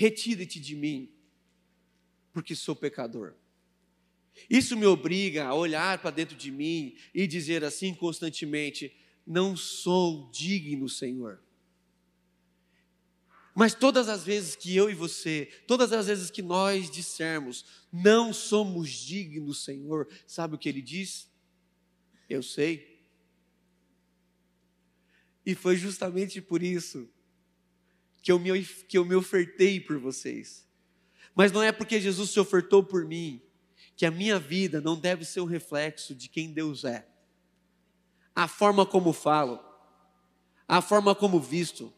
Retire-te 0.01 0.59
de 0.59 0.75
mim, 0.75 1.11
porque 2.33 2.55
sou 2.55 2.75
pecador. 2.75 3.35
Isso 4.49 4.75
me 4.75 4.87
obriga 4.87 5.45
a 5.45 5.55
olhar 5.55 6.01
para 6.01 6.11
dentro 6.11 6.37
de 6.37 6.51
mim 6.51 6.97
e 7.15 7.27
dizer 7.27 7.63
assim 7.65 7.93
constantemente: 7.93 8.97
não 9.27 9.55
sou 9.55 10.31
digno, 10.31 10.89
Senhor. 10.89 11.43
Mas 13.55 13.75
todas 13.75 14.09
as 14.09 14.25
vezes 14.25 14.55
que 14.55 14.75
eu 14.77 14.89
e 14.89 14.95
você, 14.95 15.49
todas 15.67 15.93
as 15.93 16.07
vezes 16.07 16.31
que 16.31 16.43
nós 16.43 16.91
dissermos, 16.91 17.65
não 17.93 18.33
somos 18.33 18.91
dignos, 18.91 19.65
Senhor, 19.65 20.09
sabe 20.27 20.55
o 20.55 20.59
que 20.59 20.69
ele 20.69 20.81
diz? 20.81 21.29
Eu 22.29 22.43
sei. 22.43 23.05
E 25.45 25.55
foi 25.55 25.77
justamente 25.77 26.41
por 26.41 26.63
isso 26.63 27.09
que 28.23 28.31
eu 28.31 28.39
me, 28.39 28.65
que 28.65 28.97
eu 28.97 29.05
me 29.05 29.15
ofertei 29.15 29.81
por 29.81 29.99
vocês. 29.99 30.69
Mas 31.35 31.51
não 31.51 31.63
é 31.63 31.73
porque 31.73 32.01
Jesus 32.01 32.31
se 32.31 32.39
ofertou 32.39 32.85
por 32.85 33.05
mim 33.05 33.43
que 33.97 34.07
a 34.07 34.11
minha 34.11 34.39
vida 34.39 34.81
não 34.81 34.99
deve 34.99 35.25
ser 35.25 35.41
um 35.41 35.47
reflexo 35.47 36.15
de 36.15 36.29
quem 36.29 36.53
Deus 36.53 36.85
é. 36.85 37.07
A 38.35 38.47
forma 38.47 38.87
como 38.87 39.13
falo, 39.13 39.59
a 40.69 40.81
forma 40.81 41.15
como 41.15 41.41
visto, 41.41 41.93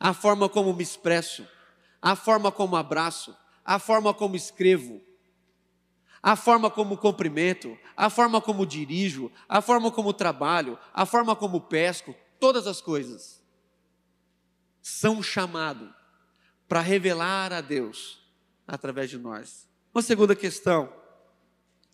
a 0.00 0.14
forma 0.14 0.48
como 0.48 0.72
me 0.72 0.82
expresso, 0.82 1.46
a 2.00 2.16
forma 2.16 2.50
como 2.50 2.74
abraço, 2.74 3.36
a 3.62 3.78
forma 3.78 4.14
como 4.14 4.34
escrevo, 4.34 5.00
a 6.22 6.34
forma 6.34 6.70
como 6.70 6.96
cumprimento, 6.96 7.78
a 7.94 8.08
forma 8.08 8.40
como 8.40 8.64
dirijo, 8.64 9.30
a 9.46 9.60
forma 9.60 9.90
como 9.90 10.14
trabalho, 10.14 10.78
a 10.94 11.04
forma 11.04 11.36
como 11.36 11.60
pesco, 11.60 12.14
todas 12.38 12.66
as 12.66 12.80
coisas 12.80 13.42
são 14.80 15.22
chamado 15.22 15.94
para 16.66 16.80
revelar 16.80 17.52
a 17.52 17.60
Deus 17.60 18.18
através 18.66 19.10
de 19.10 19.18
nós. 19.18 19.68
Uma 19.92 20.02
segunda 20.02 20.34
questão 20.34 20.90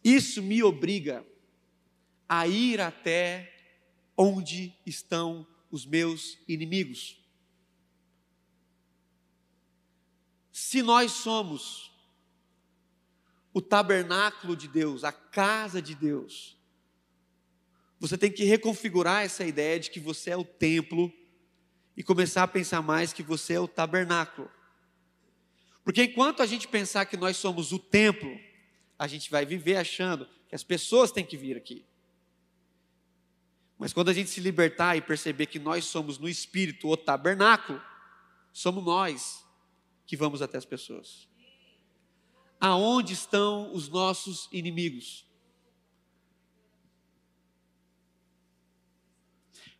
isso 0.05 0.41
me 0.41 0.63
obriga 0.63 1.27
a 2.29 2.47
ir 2.47 2.81
até 2.81 3.53
onde 4.17 4.73
estão 4.87 5.45
os 5.69 5.85
meus 5.85 6.39
inimigos. 6.47 7.21
Se 10.59 10.81
nós 10.81 11.13
somos 11.13 11.93
o 13.53 13.61
tabernáculo 13.61 14.57
de 14.57 14.67
Deus, 14.67 15.05
a 15.05 15.13
casa 15.13 15.83
de 15.83 15.95
Deus, 15.95 16.57
você 18.01 18.17
tem 18.17 18.33
que 18.33 18.43
reconfigurar 18.43 19.23
essa 19.23 19.45
ideia 19.45 19.79
de 19.79 19.91
que 19.91 20.01
você 20.01 20.31
é 20.31 20.37
o 20.37 20.47
templo 20.47 21.13
e 21.95 22.03
começar 22.03 22.43
a 22.43 22.49
pensar 22.49 22.81
mais 22.81 23.13
que 23.13 23.23
você 23.23 23.53
é 23.53 23.61
o 23.61 23.69
tabernáculo. 23.69 24.51
Porque 25.85 26.05
enquanto 26.05 26.43
a 26.43 26.47
gente 26.47 26.67
pensar 26.67 27.05
que 27.05 27.19
nós 27.19 27.37
somos 27.37 27.71
o 27.71 27.79
templo, 27.79 28.41
a 28.99 29.07
gente 29.07 29.31
vai 29.31 29.45
viver 29.45 29.77
achando 29.77 30.27
que 30.49 30.55
as 30.55 30.65
pessoas 30.65 31.13
têm 31.13 31.27
que 31.27 31.37
vir 31.37 31.59
aqui. 31.59 31.85
Mas 33.77 33.93
quando 33.93 34.09
a 34.09 34.15
gente 34.15 34.31
se 34.31 34.41
libertar 34.41 34.97
e 34.97 35.03
perceber 35.03 35.45
que 35.45 35.59
nós 35.59 35.85
somos 35.85 36.17
no 36.17 36.27
espírito 36.27 36.89
o 36.89 36.97
tabernáculo, 36.97 37.79
somos 38.55 38.83
nós 38.83 39.46
que 40.07 40.17
vamos 40.17 40.41
até 40.41 40.57
as 40.57 40.65
pessoas. 40.65 41.29
Aonde 42.61 43.13
estão 43.13 43.73
os 43.75 43.89
nossos 43.89 44.49
inimigos? 44.53 45.27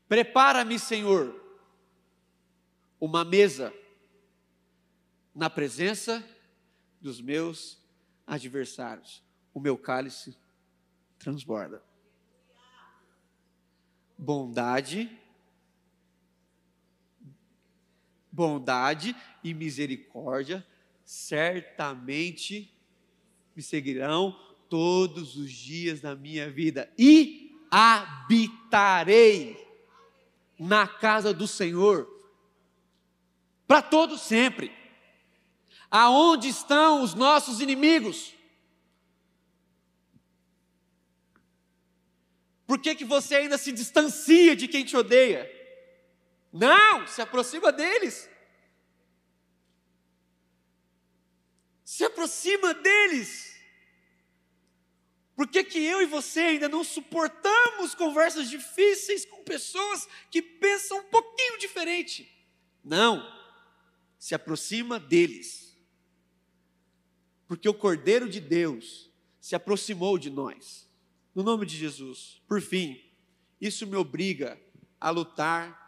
Prepara-me, 0.09 0.79
Senhor, 0.79 1.35
uma 3.01 3.25
mesa 3.25 3.73
na 5.35 5.51
presença 5.51 6.25
dos 7.01 7.21
meus 7.21 7.79
adversários, 8.27 9.23
o 9.53 9.61
meu 9.61 9.77
cálice 9.77 10.37
transborda. 11.19 11.83
Bondade, 14.19 15.11
bondade 18.37 19.17
e 19.43 19.55
misericórdia 19.55 20.65
certamente 21.03 22.71
me 23.55 23.63
seguirão 23.63 24.39
todos 24.69 25.37
os 25.37 25.51
dias 25.51 26.03
da 26.03 26.15
minha 26.15 26.51
vida 26.51 26.93
e 26.99 27.59
habitarei 27.71 29.57
na 30.59 30.87
casa 30.87 31.33
do 31.33 31.49
Senhor 31.49 32.07
para 33.67 33.81
todo 33.81 34.19
sempre. 34.19 34.71
Aonde 35.91 36.49
estão 36.49 37.03
os 37.03 37.15
nossos 37.15 37.61
inimigos? 37.61 38.35
Por 42.67 42.79
que, 42.79 42.95
que 42.95 43.05
você 43.05 43.37
ainda 43.37 43.57
se 43.57 43.73
distancia 43.73 44.55
de 44.55 44.69
quem 44.69 44.85
te 44.85 44.97
odeia? 44.97 45.56
Não, 46.57 47.07
se 47.07 47.21
aproxima 47.21 47.71
deles. 47.71 48.29
Se 51.85 52.05
aproxima 52.05 52.75
deles. 52.75 53.55
Por 55.35 55.47
que, 55.47 55.63
que 55.63 55.79
eu 55.85 56.01
e 56.01 56.07
você 56.07 56.41
ainda 56.41 56.69
não 56.69 56.83
suportamos 56.83 57.95
conversas 57.95 58.49
difíceis 58.49 59.27
com 59.27 59.45
pessoas 59.45 60.09
que 60.31 60.41
pensam 60.41 60.99
um 60.99 61.05
pouquinho 61.05 61.59
diferente? 61.59 62.33
Não, 62.83 63.23
se 64.19 64.35
aproxima 64.35 64.99
deles 64.99 65.67
porque 67.47 67.69
o 67.69 67.75
Cordeiro 67.75 68.29
de 68.29 68.41
Deus 68.41 69.11
se 69.41 69.55
aproximou 69.55 70.19
de 70.19 70.31
nós. 70.31 70.89
No 71.35 71.43
nome 71.43 71.67
de 71.67 71.77
Jesus. 71.77 72.43
Por 72.49 72.61
fim, 72.61 73.01
isso 73.61 73.87
me 73.87 73.97
obriga 73.97 74.61
a 75.01 75.11
lutar 75.11 75.86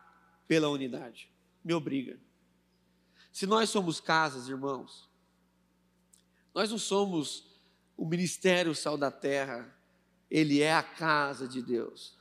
pela 0.48 0.68
unidade. 0.68 1.30
Me 1.62 1.74
obriga. 1.74 2.18
Se 3.30 3.46
nós 3.46 3.70
somos 3.70 4.00
casas, 4.00 4.48
irmãos, 4.48 5.08
nós 6.54 6.70
não 6.70 6.78
somos 6.78 7.46
o 7.96 8.04
ministério 8.04 8.74
Sal 8.74 8.96
da 8.96 9.10
Terra, 9.10 9.72
ele 10.30 10.60
é 10.60 10.74
a 10.74 10.82
casa 10.82 11.46
de 11.46 11.62
Deus. 11.62 12.16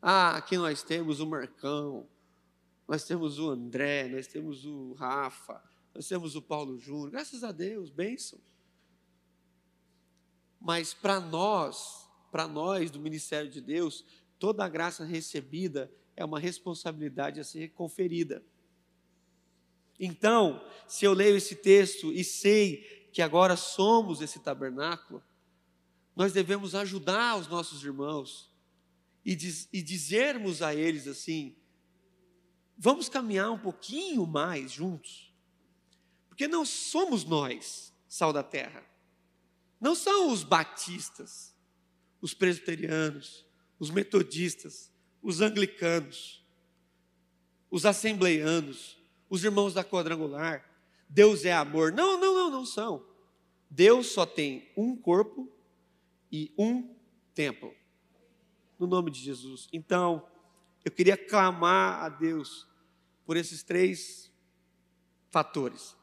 Ah, 0.00 0.36
aqui 0.36 0.56
nós 0.56 0.82
temos 0.82 1.20
o 1.20 1.26
Marcão, 1.26 2.08
nós 2.86 3.04
temos 3.04 3.38
o 3.38 3.50
André, 3.50 4.08
nós 4.08 4.26
temos 4.28 4.64
o 4.64 4.92
Rafa, 4.92 5.62
nós 5.94 6.06
temos 6.06 6.36
o 6.36 6.42
Paulo 6.42 6.78
Júnior, 6.78 7.10
graças 7.10 7.42
a 7.42 7.50
Deus, 7.50 7.90
bênção. 7.90 8.38
Mas 10.60 10.94
para 10.94 11.18
nós, 11.18 12.08
para 12.30 12.46
nós 12.46 12.90
do 12.90 13.00
ministério 13.00 13.50
de 13.50 13.60
Deus, 13.60 14.04
toda 14.38 14.64
a 14.64 14.68
graça 14.68 15.04
recebida 15.04 15.90
é 16.16 16.24
uma 16.24 16.40
responsabilidade 16.40 17.38
a 17.38 17.44
ser 17.44 17.68
conferida. 17.72 18.42
Então, 20.00 20.64
se 20.88 21.04
eu 21.04 21.12
leio 21.12 21.36
esse 21.36 21.54
texto 21.56 22.12
e 22.12 22.24
sei 22.24 23.08
que 23.12 23.22
agora 23.22 23.56
somos 23.56 24.20
esse 24.20 24.40
tabernáculo, 24.40 25.22
nós 26.14 26.32
devemos 26.32 26.74
ajudar 26.74 27.36
os 27.36 27.46
nossos 27.46 27.84
irmãos 27.84 28.50
e, 29.24 29.34
diz, 29.34 29.68
e 29.72 29.82
dizermos 29.82 30.62
a 30.62 30.74
eles 30.74 31.06
assim: 31.06 31.56
vamos 32.76 33.08
caminhar 33.08 33.50
um 33.50 33.58
pouquinho 33.58 34.26
mais 34.26 34.72
juntos, 34.72 35.34
porque 36.28 36.48
não 36.48 36.64
somos 36.64 37.24
nós, 37.24 37.94
sal 38.08 38.32
da 38.32 38.42
terra. 38.42 38.84
Não 39.78 39.94
são 39.94 40.32
os 40.32 40.42
batistas, 40.42 41.54
os 42.20 42.32
presbiterianos, 42.32 43.46
os 43.78 43.90
metodistas, 43.90 44.90
os 45.26 45.40
anglicanos, 45.40 46.40
os 47.68 47.84
assembleianos, 47.84 48.96
os 49.28 49.42
irmãos 49.42 49.74
da 49.74 49.82
quadrangular. 49.82 50.64
Deus 51.08 51.44
é 51.44 51.52
amor. 51.52 51.90
Não, 51.90 52.16
não, 52.16 52.32
não, 52.32 52.48
não 52.48 52.64
são. 52.64 53.04
Deus 53.68 54.06
só 54.12 54.24
tem 54.24 54.70
um 54.76 54.94
corpo 54.94 55.52
e 56.30 56.54
um 56.56 56.94
templo. 57.34 57.74
No 58.78 58.86
nome 58.86 59.10
de 59.10 59.18
Jesus. 59.18 59.68
Então, 59.72 60.24
eu 60.84 60.92
queria 60.92 61.16
clamar 61.16 62.04
a 62.04 62.08
Deus 62.08 62.64
por 63.24 63.36
esses 63.36 63.64
três 63.64 64.32
fatores: 65.28 65.96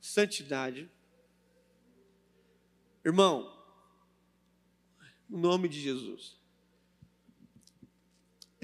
santidade, 0.00 0.90
Irmão, 3.04 3.54
no 5.28 5.36
nome 5.36 5.68
de 5.68 5.78
Jesus, 5.78 6.42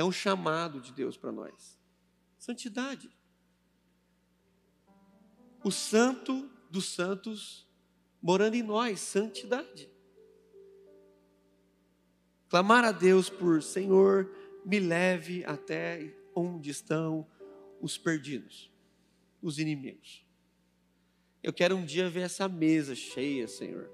é 0.01 0.05
um 0.05 0.11
chamado 0.11 0.81
de 0.81 0.93
Deus 0.93 1.17
para 1.19 1.31
nós. 1.31 1.79
Santidade. 2.39 3.11
O 5.63 5.71
santo 5.71 6.51
dos 6.71 6.87
santos 6.87 7.69
morando 8.23 8.55
em 8.55 8.63
nós, 8.63 8.99
santidade. 9.01 9.91
Clamar 12.49 12.83
a 12.83 12.93
Deus 12.93 13.29
por 13.29 13.63
Senhor, 13.63 14.35
me 14.65 14.81
leve 14.81 15.45
até 15.45 16.15
onde 16.35 16.71
estão 16.71 17.27
os 17.79 17.99
perdidos, 17.99 18.73
os 19.43 19.59
inimigos. 19.59 20.25
Eu 21.43 21.53
quero 21.53 21.77
um 21.77 21.85
dia 21.85 22.09
ver 22.09 22.23
essa 22.23 22.49
mesa 22.49 22.95
cheia, 22.95 23.47
Senhor. 23.47 23.91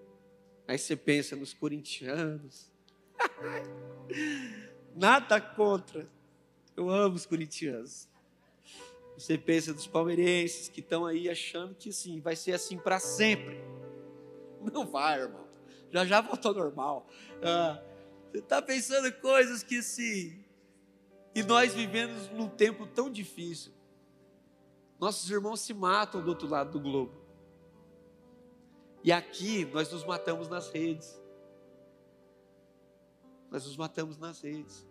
Aí 0.68 0.78
você 0.78 0.94
pensa 0.94 1.34
nos 1.34 1.52
corintianos. 1.52 2.70
Nada 4.97 5.40
contra. 5.40 6.09
Eu 6.74 6.88
amo 6.88 7.16
os 7.16 7.26
corintianos. 7.26 8.09
Você 9.16 9.36
pensa 9.38 9.72
dos 9.72 9.86
palmeirenses 9.86 10.68
que 10.68 10.80
estão 10.80 11.07
aí 11.07 11.28
achando 11.28 11.74
que 11.74 11.92
sim, 11.92 12.20
vai 12.20 12.34
ser 12.34 12.53
assim 12.53 12.78
para 12.78 12.99
sempre. 12.99 13.62
Não 14.72 14.86
vai, 14.86 15.20
irmão. 15.20 15.47
Já 15.90 16.05
já 16.05 16.20
voltou 16.20 16.55
normal. 16.55 17.07
Ah, 17.42 17.82
você 18.30 18.38
está 18.38 18.61
pensando 18.61 19.11
coisas 19.20 19.62
que 19.62 19.82
sim. 19.82 20.44
E 21.34 21.42
nós 21.42 21.74
vivemos 21.74 22.30
num 22.30 22.49
tempo 22.49 22.86
tão 22.86 23.11
difícil. 23.11 23.72
Nossos 24.99 25.30
irmãos 25.30 25.61
se 25.61 25.74
matam 25.74 26.22
do 26.22 26.28
outro 26.28 26.49
lado 26.49 26.72
do 26.72 26.80
globo. 26.80 27.14
E 29.05 29.12
aqui 29.12 29.64
nós 29.66 29.90
nos 29.92 30.05
matamos 30.05 30.49
nas 30.49 30.70
redes. 30.70 31.18
Nós 33.51 33.64
nos 33.64 33.76
matamos 33.76 34.18
nas 34.18 34.40
redes. 34.40 34.86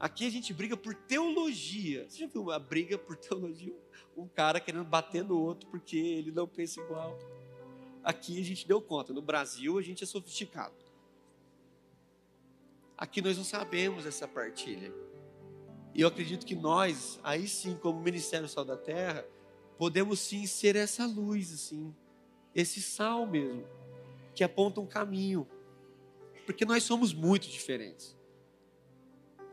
Aqui 0.00 0.26
a 0.26 0.30
gente 0.30 0.54
briga 0.54 0.78
por 0.78 0.94
teologia. 0.94 2.08
Você 2.08 2.20
já 2.20 2.26
viu 2.26 2.40
uma 2.40 2.58
briga 2.58 2.96
por 2.96 3.18
teologia? 3.18 3.76
Um 4.16 4.26
cara 4.26 4.58
querendo 4.58 4.84
bater 4.84 5.22
no 5.22 5.38
outro 5.38 5.68
porque 5.68 5.98
ele 5.98 6.32
não 6.32 6.48
pensa 6.48 6.80
igual. 6.80 7.18
Aqui 8.02 8.40
a 8.40 8.44
gente 8.44 8.66
deu 8.66 8.80
conta. 8.80 9.12
No 9.12 9.20
Brasil 9.20 9.78
a 9.78 9.82
gente 9.82 10.02
é 10.02 10.06
sofisticado. 10.06 10.74
Aqui 12.96 13.20
nós 13.20 13.36
não 13.36 13.44
sabemos 13.44 14.06
essa 14.06 14.26
partilha. 14.26 14.90
E 15.94 16.00
eu 16.00 16.08
acredito 16.08 16.46
que 16.46 16.54
nós, 16.54 17.20
aí 17.22 17.46
sim, 17.46 17.76
como 17.76 18.00
Ministério 18.00 18.48
Sal 18.48 18.64
da 18.64 18.78
Terra, 18.78 19.26
podemos 19.76 20.18
sim 20.18 20.46
ser 20.46 20.76
essa 20.76 21.04
luz, 21.04 21.52
assim, 21.52 21.94
esse 22.54 22.80
sal 22.80 23.26
mesmo, 23.26 23.66
que 24.34 24.44
aponta 24.44 24.80
um 24.80 24.86
caminho. 24.86 25.46
Porque 26.46 26.64
nós 26.64 26.84
somos 26.84 27.12
muito 27.12 27.48
diferentes. 27.48 28.16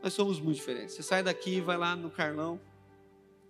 Nós 0.02 0.14
somos 0.14 0.40
muito 0.40 0.58
diferentes. 0.58 0.96
Você 0.96 1.04
sai 1.04 1.24
daqui 1.24 1.60
vai 1.60 1.78
lá 1.78 1.96
no 1.96 2.10
Carlão, 2.10 2.60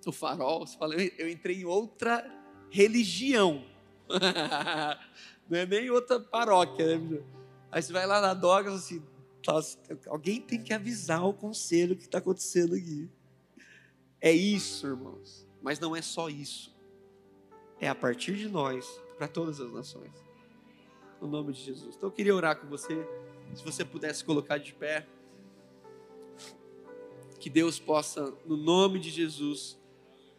no 0.05 0.11
farol, 0.11 0.65
você 0.65 0.77
fala, 0.77 0.95
eu 0.95 1.29
entrei 1.29 1.61
em 1.61 1.65
outra 1.65 2.25
religião. 2.69 3.63
Não 5.49 5.57
é 5.57 5.65
nem 5.65 5.89
outra 5.89 6.19
paróquia, 6.19 6.97
né? 6.97 7.23
Aí 7.71 7.81
você 7.81 7.91
vai 7.91 8.05
lá 8.05 8.21
na 8.21 8.33
Dogas 8.33 8.73
assim, 8.73 9.03
alguém 10.07 10.41
tem 10.41 10.61
que 10.61 10.73
avisar 10.73 11.25
o 11.25 11.33
conselho 11.33 11.95
que 11.95 12.03
está 12.03 12.17
acontecendo 12.17 12.75
aqui. 12.75 13.09
É 14.19 14.31
isso, 14.31 14.87
irmãos. 14.87 15.47
Mas 15.61 15.79
não 15.79 15.95
é 15.95 16.01
só 16.01 16.29
isso. 16.29 16.75
É 17.79 17.87
a 17.87 17.95
partir 17.95 18.35
de 18.35 18.49
nós, 18.49 19.01
para 19.17 19.27
todas 19.27 19.59
as 19.59 19.71
nações. 19.71 20.11
No 21.21 21.27
nome 21.27 21.53
de 21.53 21.61
Jesus. 21.61 21.95
Então 21.95 22.09
eu 22.09 22.13
queria 22.13 22.35
orar 22.35 22.59
com 22.59 22.67
você. 22.67 23.07
Se 23.53 23.63
você 23.63 23.85
pudesse 23.85 24.23
colocar 24.23 24.57
de 24.57 24.73
pé 24.73 25.07
que 27.47 27.51
Deus 27.51 27.79
possa, 27.79 28.33
no 28.45 28.57
nome 28.57 28.99
de 28.99 29.09
Jesus, 29.09 29.79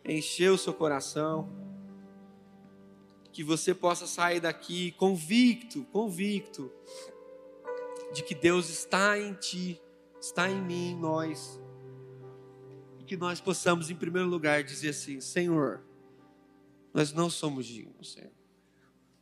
encher 0.04 0.52
o 0.52 0.58
seu 0.58 0.74
coração, 0.74 1.48
que 3.32 3.42
você 3.42 3.74
possa 3.74 4.06
sair 4.06 4.40
daqui 4.40 4.90
convicto, 4.92 5.84
convicto, 5.84 6.70
de 8.12 8.22
que 8.22 8.34
Deus 8.34 8.68
está 8.68 9.18
em 9.18 9.32
ti, 9.32 9.80
está 10.20 10.50
em 10.50 10.60
mim, 10.60 10.90
em 10.90 10.96
nós, 10.98 11.58
e 13.00 13.04
que 13.04 13.16
nós 13.16 13.40
possamos, 13.40 13.88
em 13.88 13.96
primeiro 13.96 14.28
lugar, 14.28 14.62
dizer 14.62 14.90
assim: 14.90 15.18
Senhor, 15.18 15.82
nós 16.92 17.10
não 17.10 17.30
somos 17.30 17.64
dignos, 17.64 18.12
Senhor, 18.12 18.32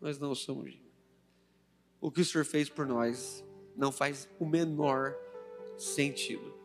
nós 0.00 0.18
não 0.18 0.34
somos 0.34 0.72
dignos. 0.72 0.90
O 2.00 2.10
que 2.10 2.22
o 2.22 2.24
Senhor 2.24 2.44
fez 2.44 2.68
por 2.68 2.84
nós 2.84 3.44
não 3.76 3.92
faz 3.92 4.28
o 4.40 4.44
menor 4.44 5.14
sentido. 5.78 6.55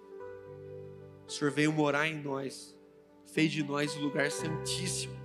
O 1.31 1.33
Senhor 1.33 1.49
veio 1.49 1.71
morar 1.71 2.09
em 2.09 2.21
nós, 2.21 2.75
fez 3.25 3.53
de 3.53 3.63
nós 3.63 3.95
o 3.95 4.01
lugar 4.01 4.29
santíssimo. 4.29 5.17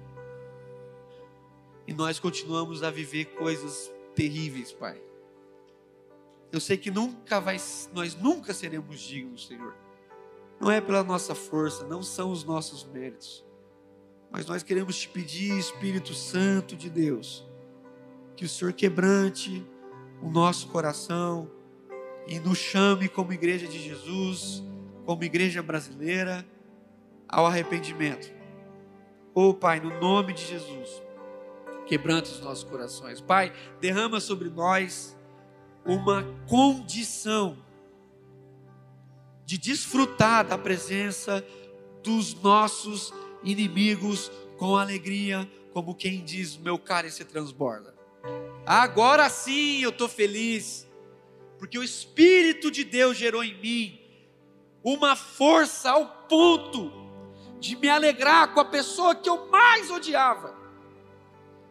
E 1.84 1.92
nós 1.92 2.20
continuamos 2.20 2.84
a 2.84 2.92
viver 2.92 3.24
coisas 3.34 3.90
terríveis, 4.14 4.70
Pai. 4.70 5.02
Eu 6.52 6.60
sei 6.60 6.76
que 6.76 6.92
nunca 6.92 7.40
vai, 7.40 7.56
nós 7.92 8.14
nunca 8.14 8.54
seremos 8.54 9.00
dignos, 9.00 9.48
Senhor. 9.48 9.74
Não 10.60 10.70
é 10.70 10.80
pela 10.80 11.02
nossa 11.02 11.34
força, 11.34 11.84
não 11.88 12.04
são 12.04 12.30
os 12.30 12.44
nossos 12.44 12.84
méritos. 12.84 13.44
Mas 14.30 14.46
nós 14.46 14.62
queremos 14.62 14.96
te 14.96 15.08
pedir, 15.08 15.58
Espírito 15.58 16.14
Santo 16.14 16.76
de 16.76 16.88
Deus, 16.88 17.44
que 18.36 18.44
o 18.44 18.48
Senhor 18.48 18.72
quebrante 18.72 19.66
o 20.22 20.30
nosso 20.30 20.68
coração 20.68 21.50
e 22.28 22.38
nos 22.38 22.58
chame 22.58 23.08
como 23.08 23.32
igreja 23.32 23.66
de 23.66 23.80
Jesus 23.80 24.62
como 25.06 25.22
igreja 25.22 25.62
brasileira, 25.62 26.44
ao 27.28 27.46
arrependimento. 27.46 28.30
Oh, 29.32 29.54
Pai, 29.54 29.78
no 29.78 30.00
nome 30.00 30.32
de 30.32 30.44
Jesus, 30.44 31.02
quebranta 31.86 32.28
os 32.28 32.40
nossos 32.40 32.64
corações. 32.64 33.20
Pai, 33.20 33.52
derrama 33.80 34.18
sobre 34.18 34.50
nós 34.50 35.16
uma 35.84 36.24
condição 36.48 37.56
de 39.44 39.56
desfrutar 39.56 40.44
da 40.44 40.58
presença 40.58 41.46
dos 42.02 42.34
nossos 42.34 43.14
inimigos 43.44 44.30
com 44.58 44.76
alegria, 44.76 45.48
como 45.72 45.94
quem 45.94 46.24
diz: 46.24 46.56
meu 46.56 46.78
cálice 46.78 47.24
transborda. 47.24 47.94
Agora 48.64 49.28
sim 49.28 49.82
eu 49.82 49.90
estou 49.90 50.08
feliz, 50.08 50.88
porque 51.58 51.78
o 51.78 51.84
Espírito 51.84 52.72
de 52.72 52.82
Deus 52.82 53.16
gerou 53.16 53.44
em 53.44 53.56
mim 53.60 54.05
uma 54.86 55.16
força 55.16 55.90
ao 55.90 56.06
ponto 56.28 56.92
de 57.58 57.74
me 57.74 57.88
alegrar 57.88 58.54
com 58.54 58.60
a 58.60 58.64
pessoa 58.64 59.16
que 59.16 59.28
eu 59.28 59.48
mais 59.48 59.90
odiava. 59.90 60.54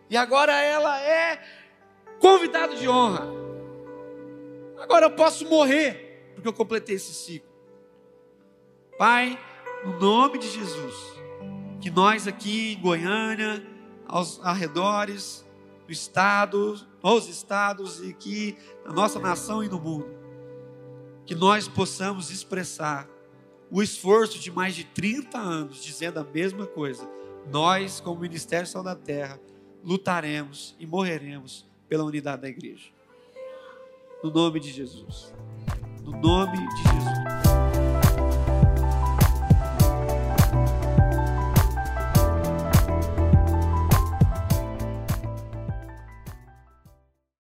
E 0.10 0.18
agora 0.18 0.52
ela 0.52 1.00
é 1.00 1.42
convidada 2.20 2.76
de 2.76 2.90
honra. 2.90 3.26
Agora 4.78 5.06
eu 5.06 5.12
posso 5.12 5.48
morrer, 5.48 6.34
porque 6.36 6.46
eu 6.46 6.52
completei 6.52 6.98
esse 6.98 7.14
ciclo. 7.14 7.50
Pai, 8.98 9.40
no 9.86 9.98
nome 9.98 10.38
de 10.38 10.50
Jesus, 10.50 10.96
que 11.80 11.90
nós 11.90 12.28
aqui 12.28 12.74
em 12.74 12.82
Goiânia, 12.82 13.66
aos 14.06 14.44
arredores, 14.44 15.46
do 15.86 15.92
estado, 15.94 16.78
nos 17.02 17.30
estados 17.30 18.02
e 18.02 18.10
aqui 18.10 18.58
na 18.84 18.92
nossa 18.92 19.20
nação 19.20 19.64
e 19.64 19.70
no 19.70 19.80
mundo, 19.80 20.25
que 21.26 21.36
nós 21.36 21.68
possamos 21.68 22.30
expressar 22.30 23.08
o 23.72 23.82
esforço 23.82 24.40
de 24.40 24.52
mais 24.52 24.76
de 24.76 24.84
30 24.84 25.38
anos 25.38 25.84
dizendo 25.84 26.20
a 26.20 26.24
mesma 26.24 26.68
coisa. 26.68 27.08
Nós, 27.52 28.00
como 28.00 28.22
Ministério 28.22 28.68
Sal 28.68 28.84
da 28.84 28.96
Terra, 28.96 29.40
lutaremos 29.84 30.76
e 30.80 30.86
morreremos 30.86 31.66
pela 31.88 32.04
unidade 32.04 32.44
da 32.44 32.50
igreja. 32.50 32.90
No 34.24 34.32
nome 34.32 34.60
de 34.60 34.72
Jesus. 34.72 35.34
No 36.04 36.12
nome 36.12 36.58
de 36.58 36.78
Jesus. 36.78 37.45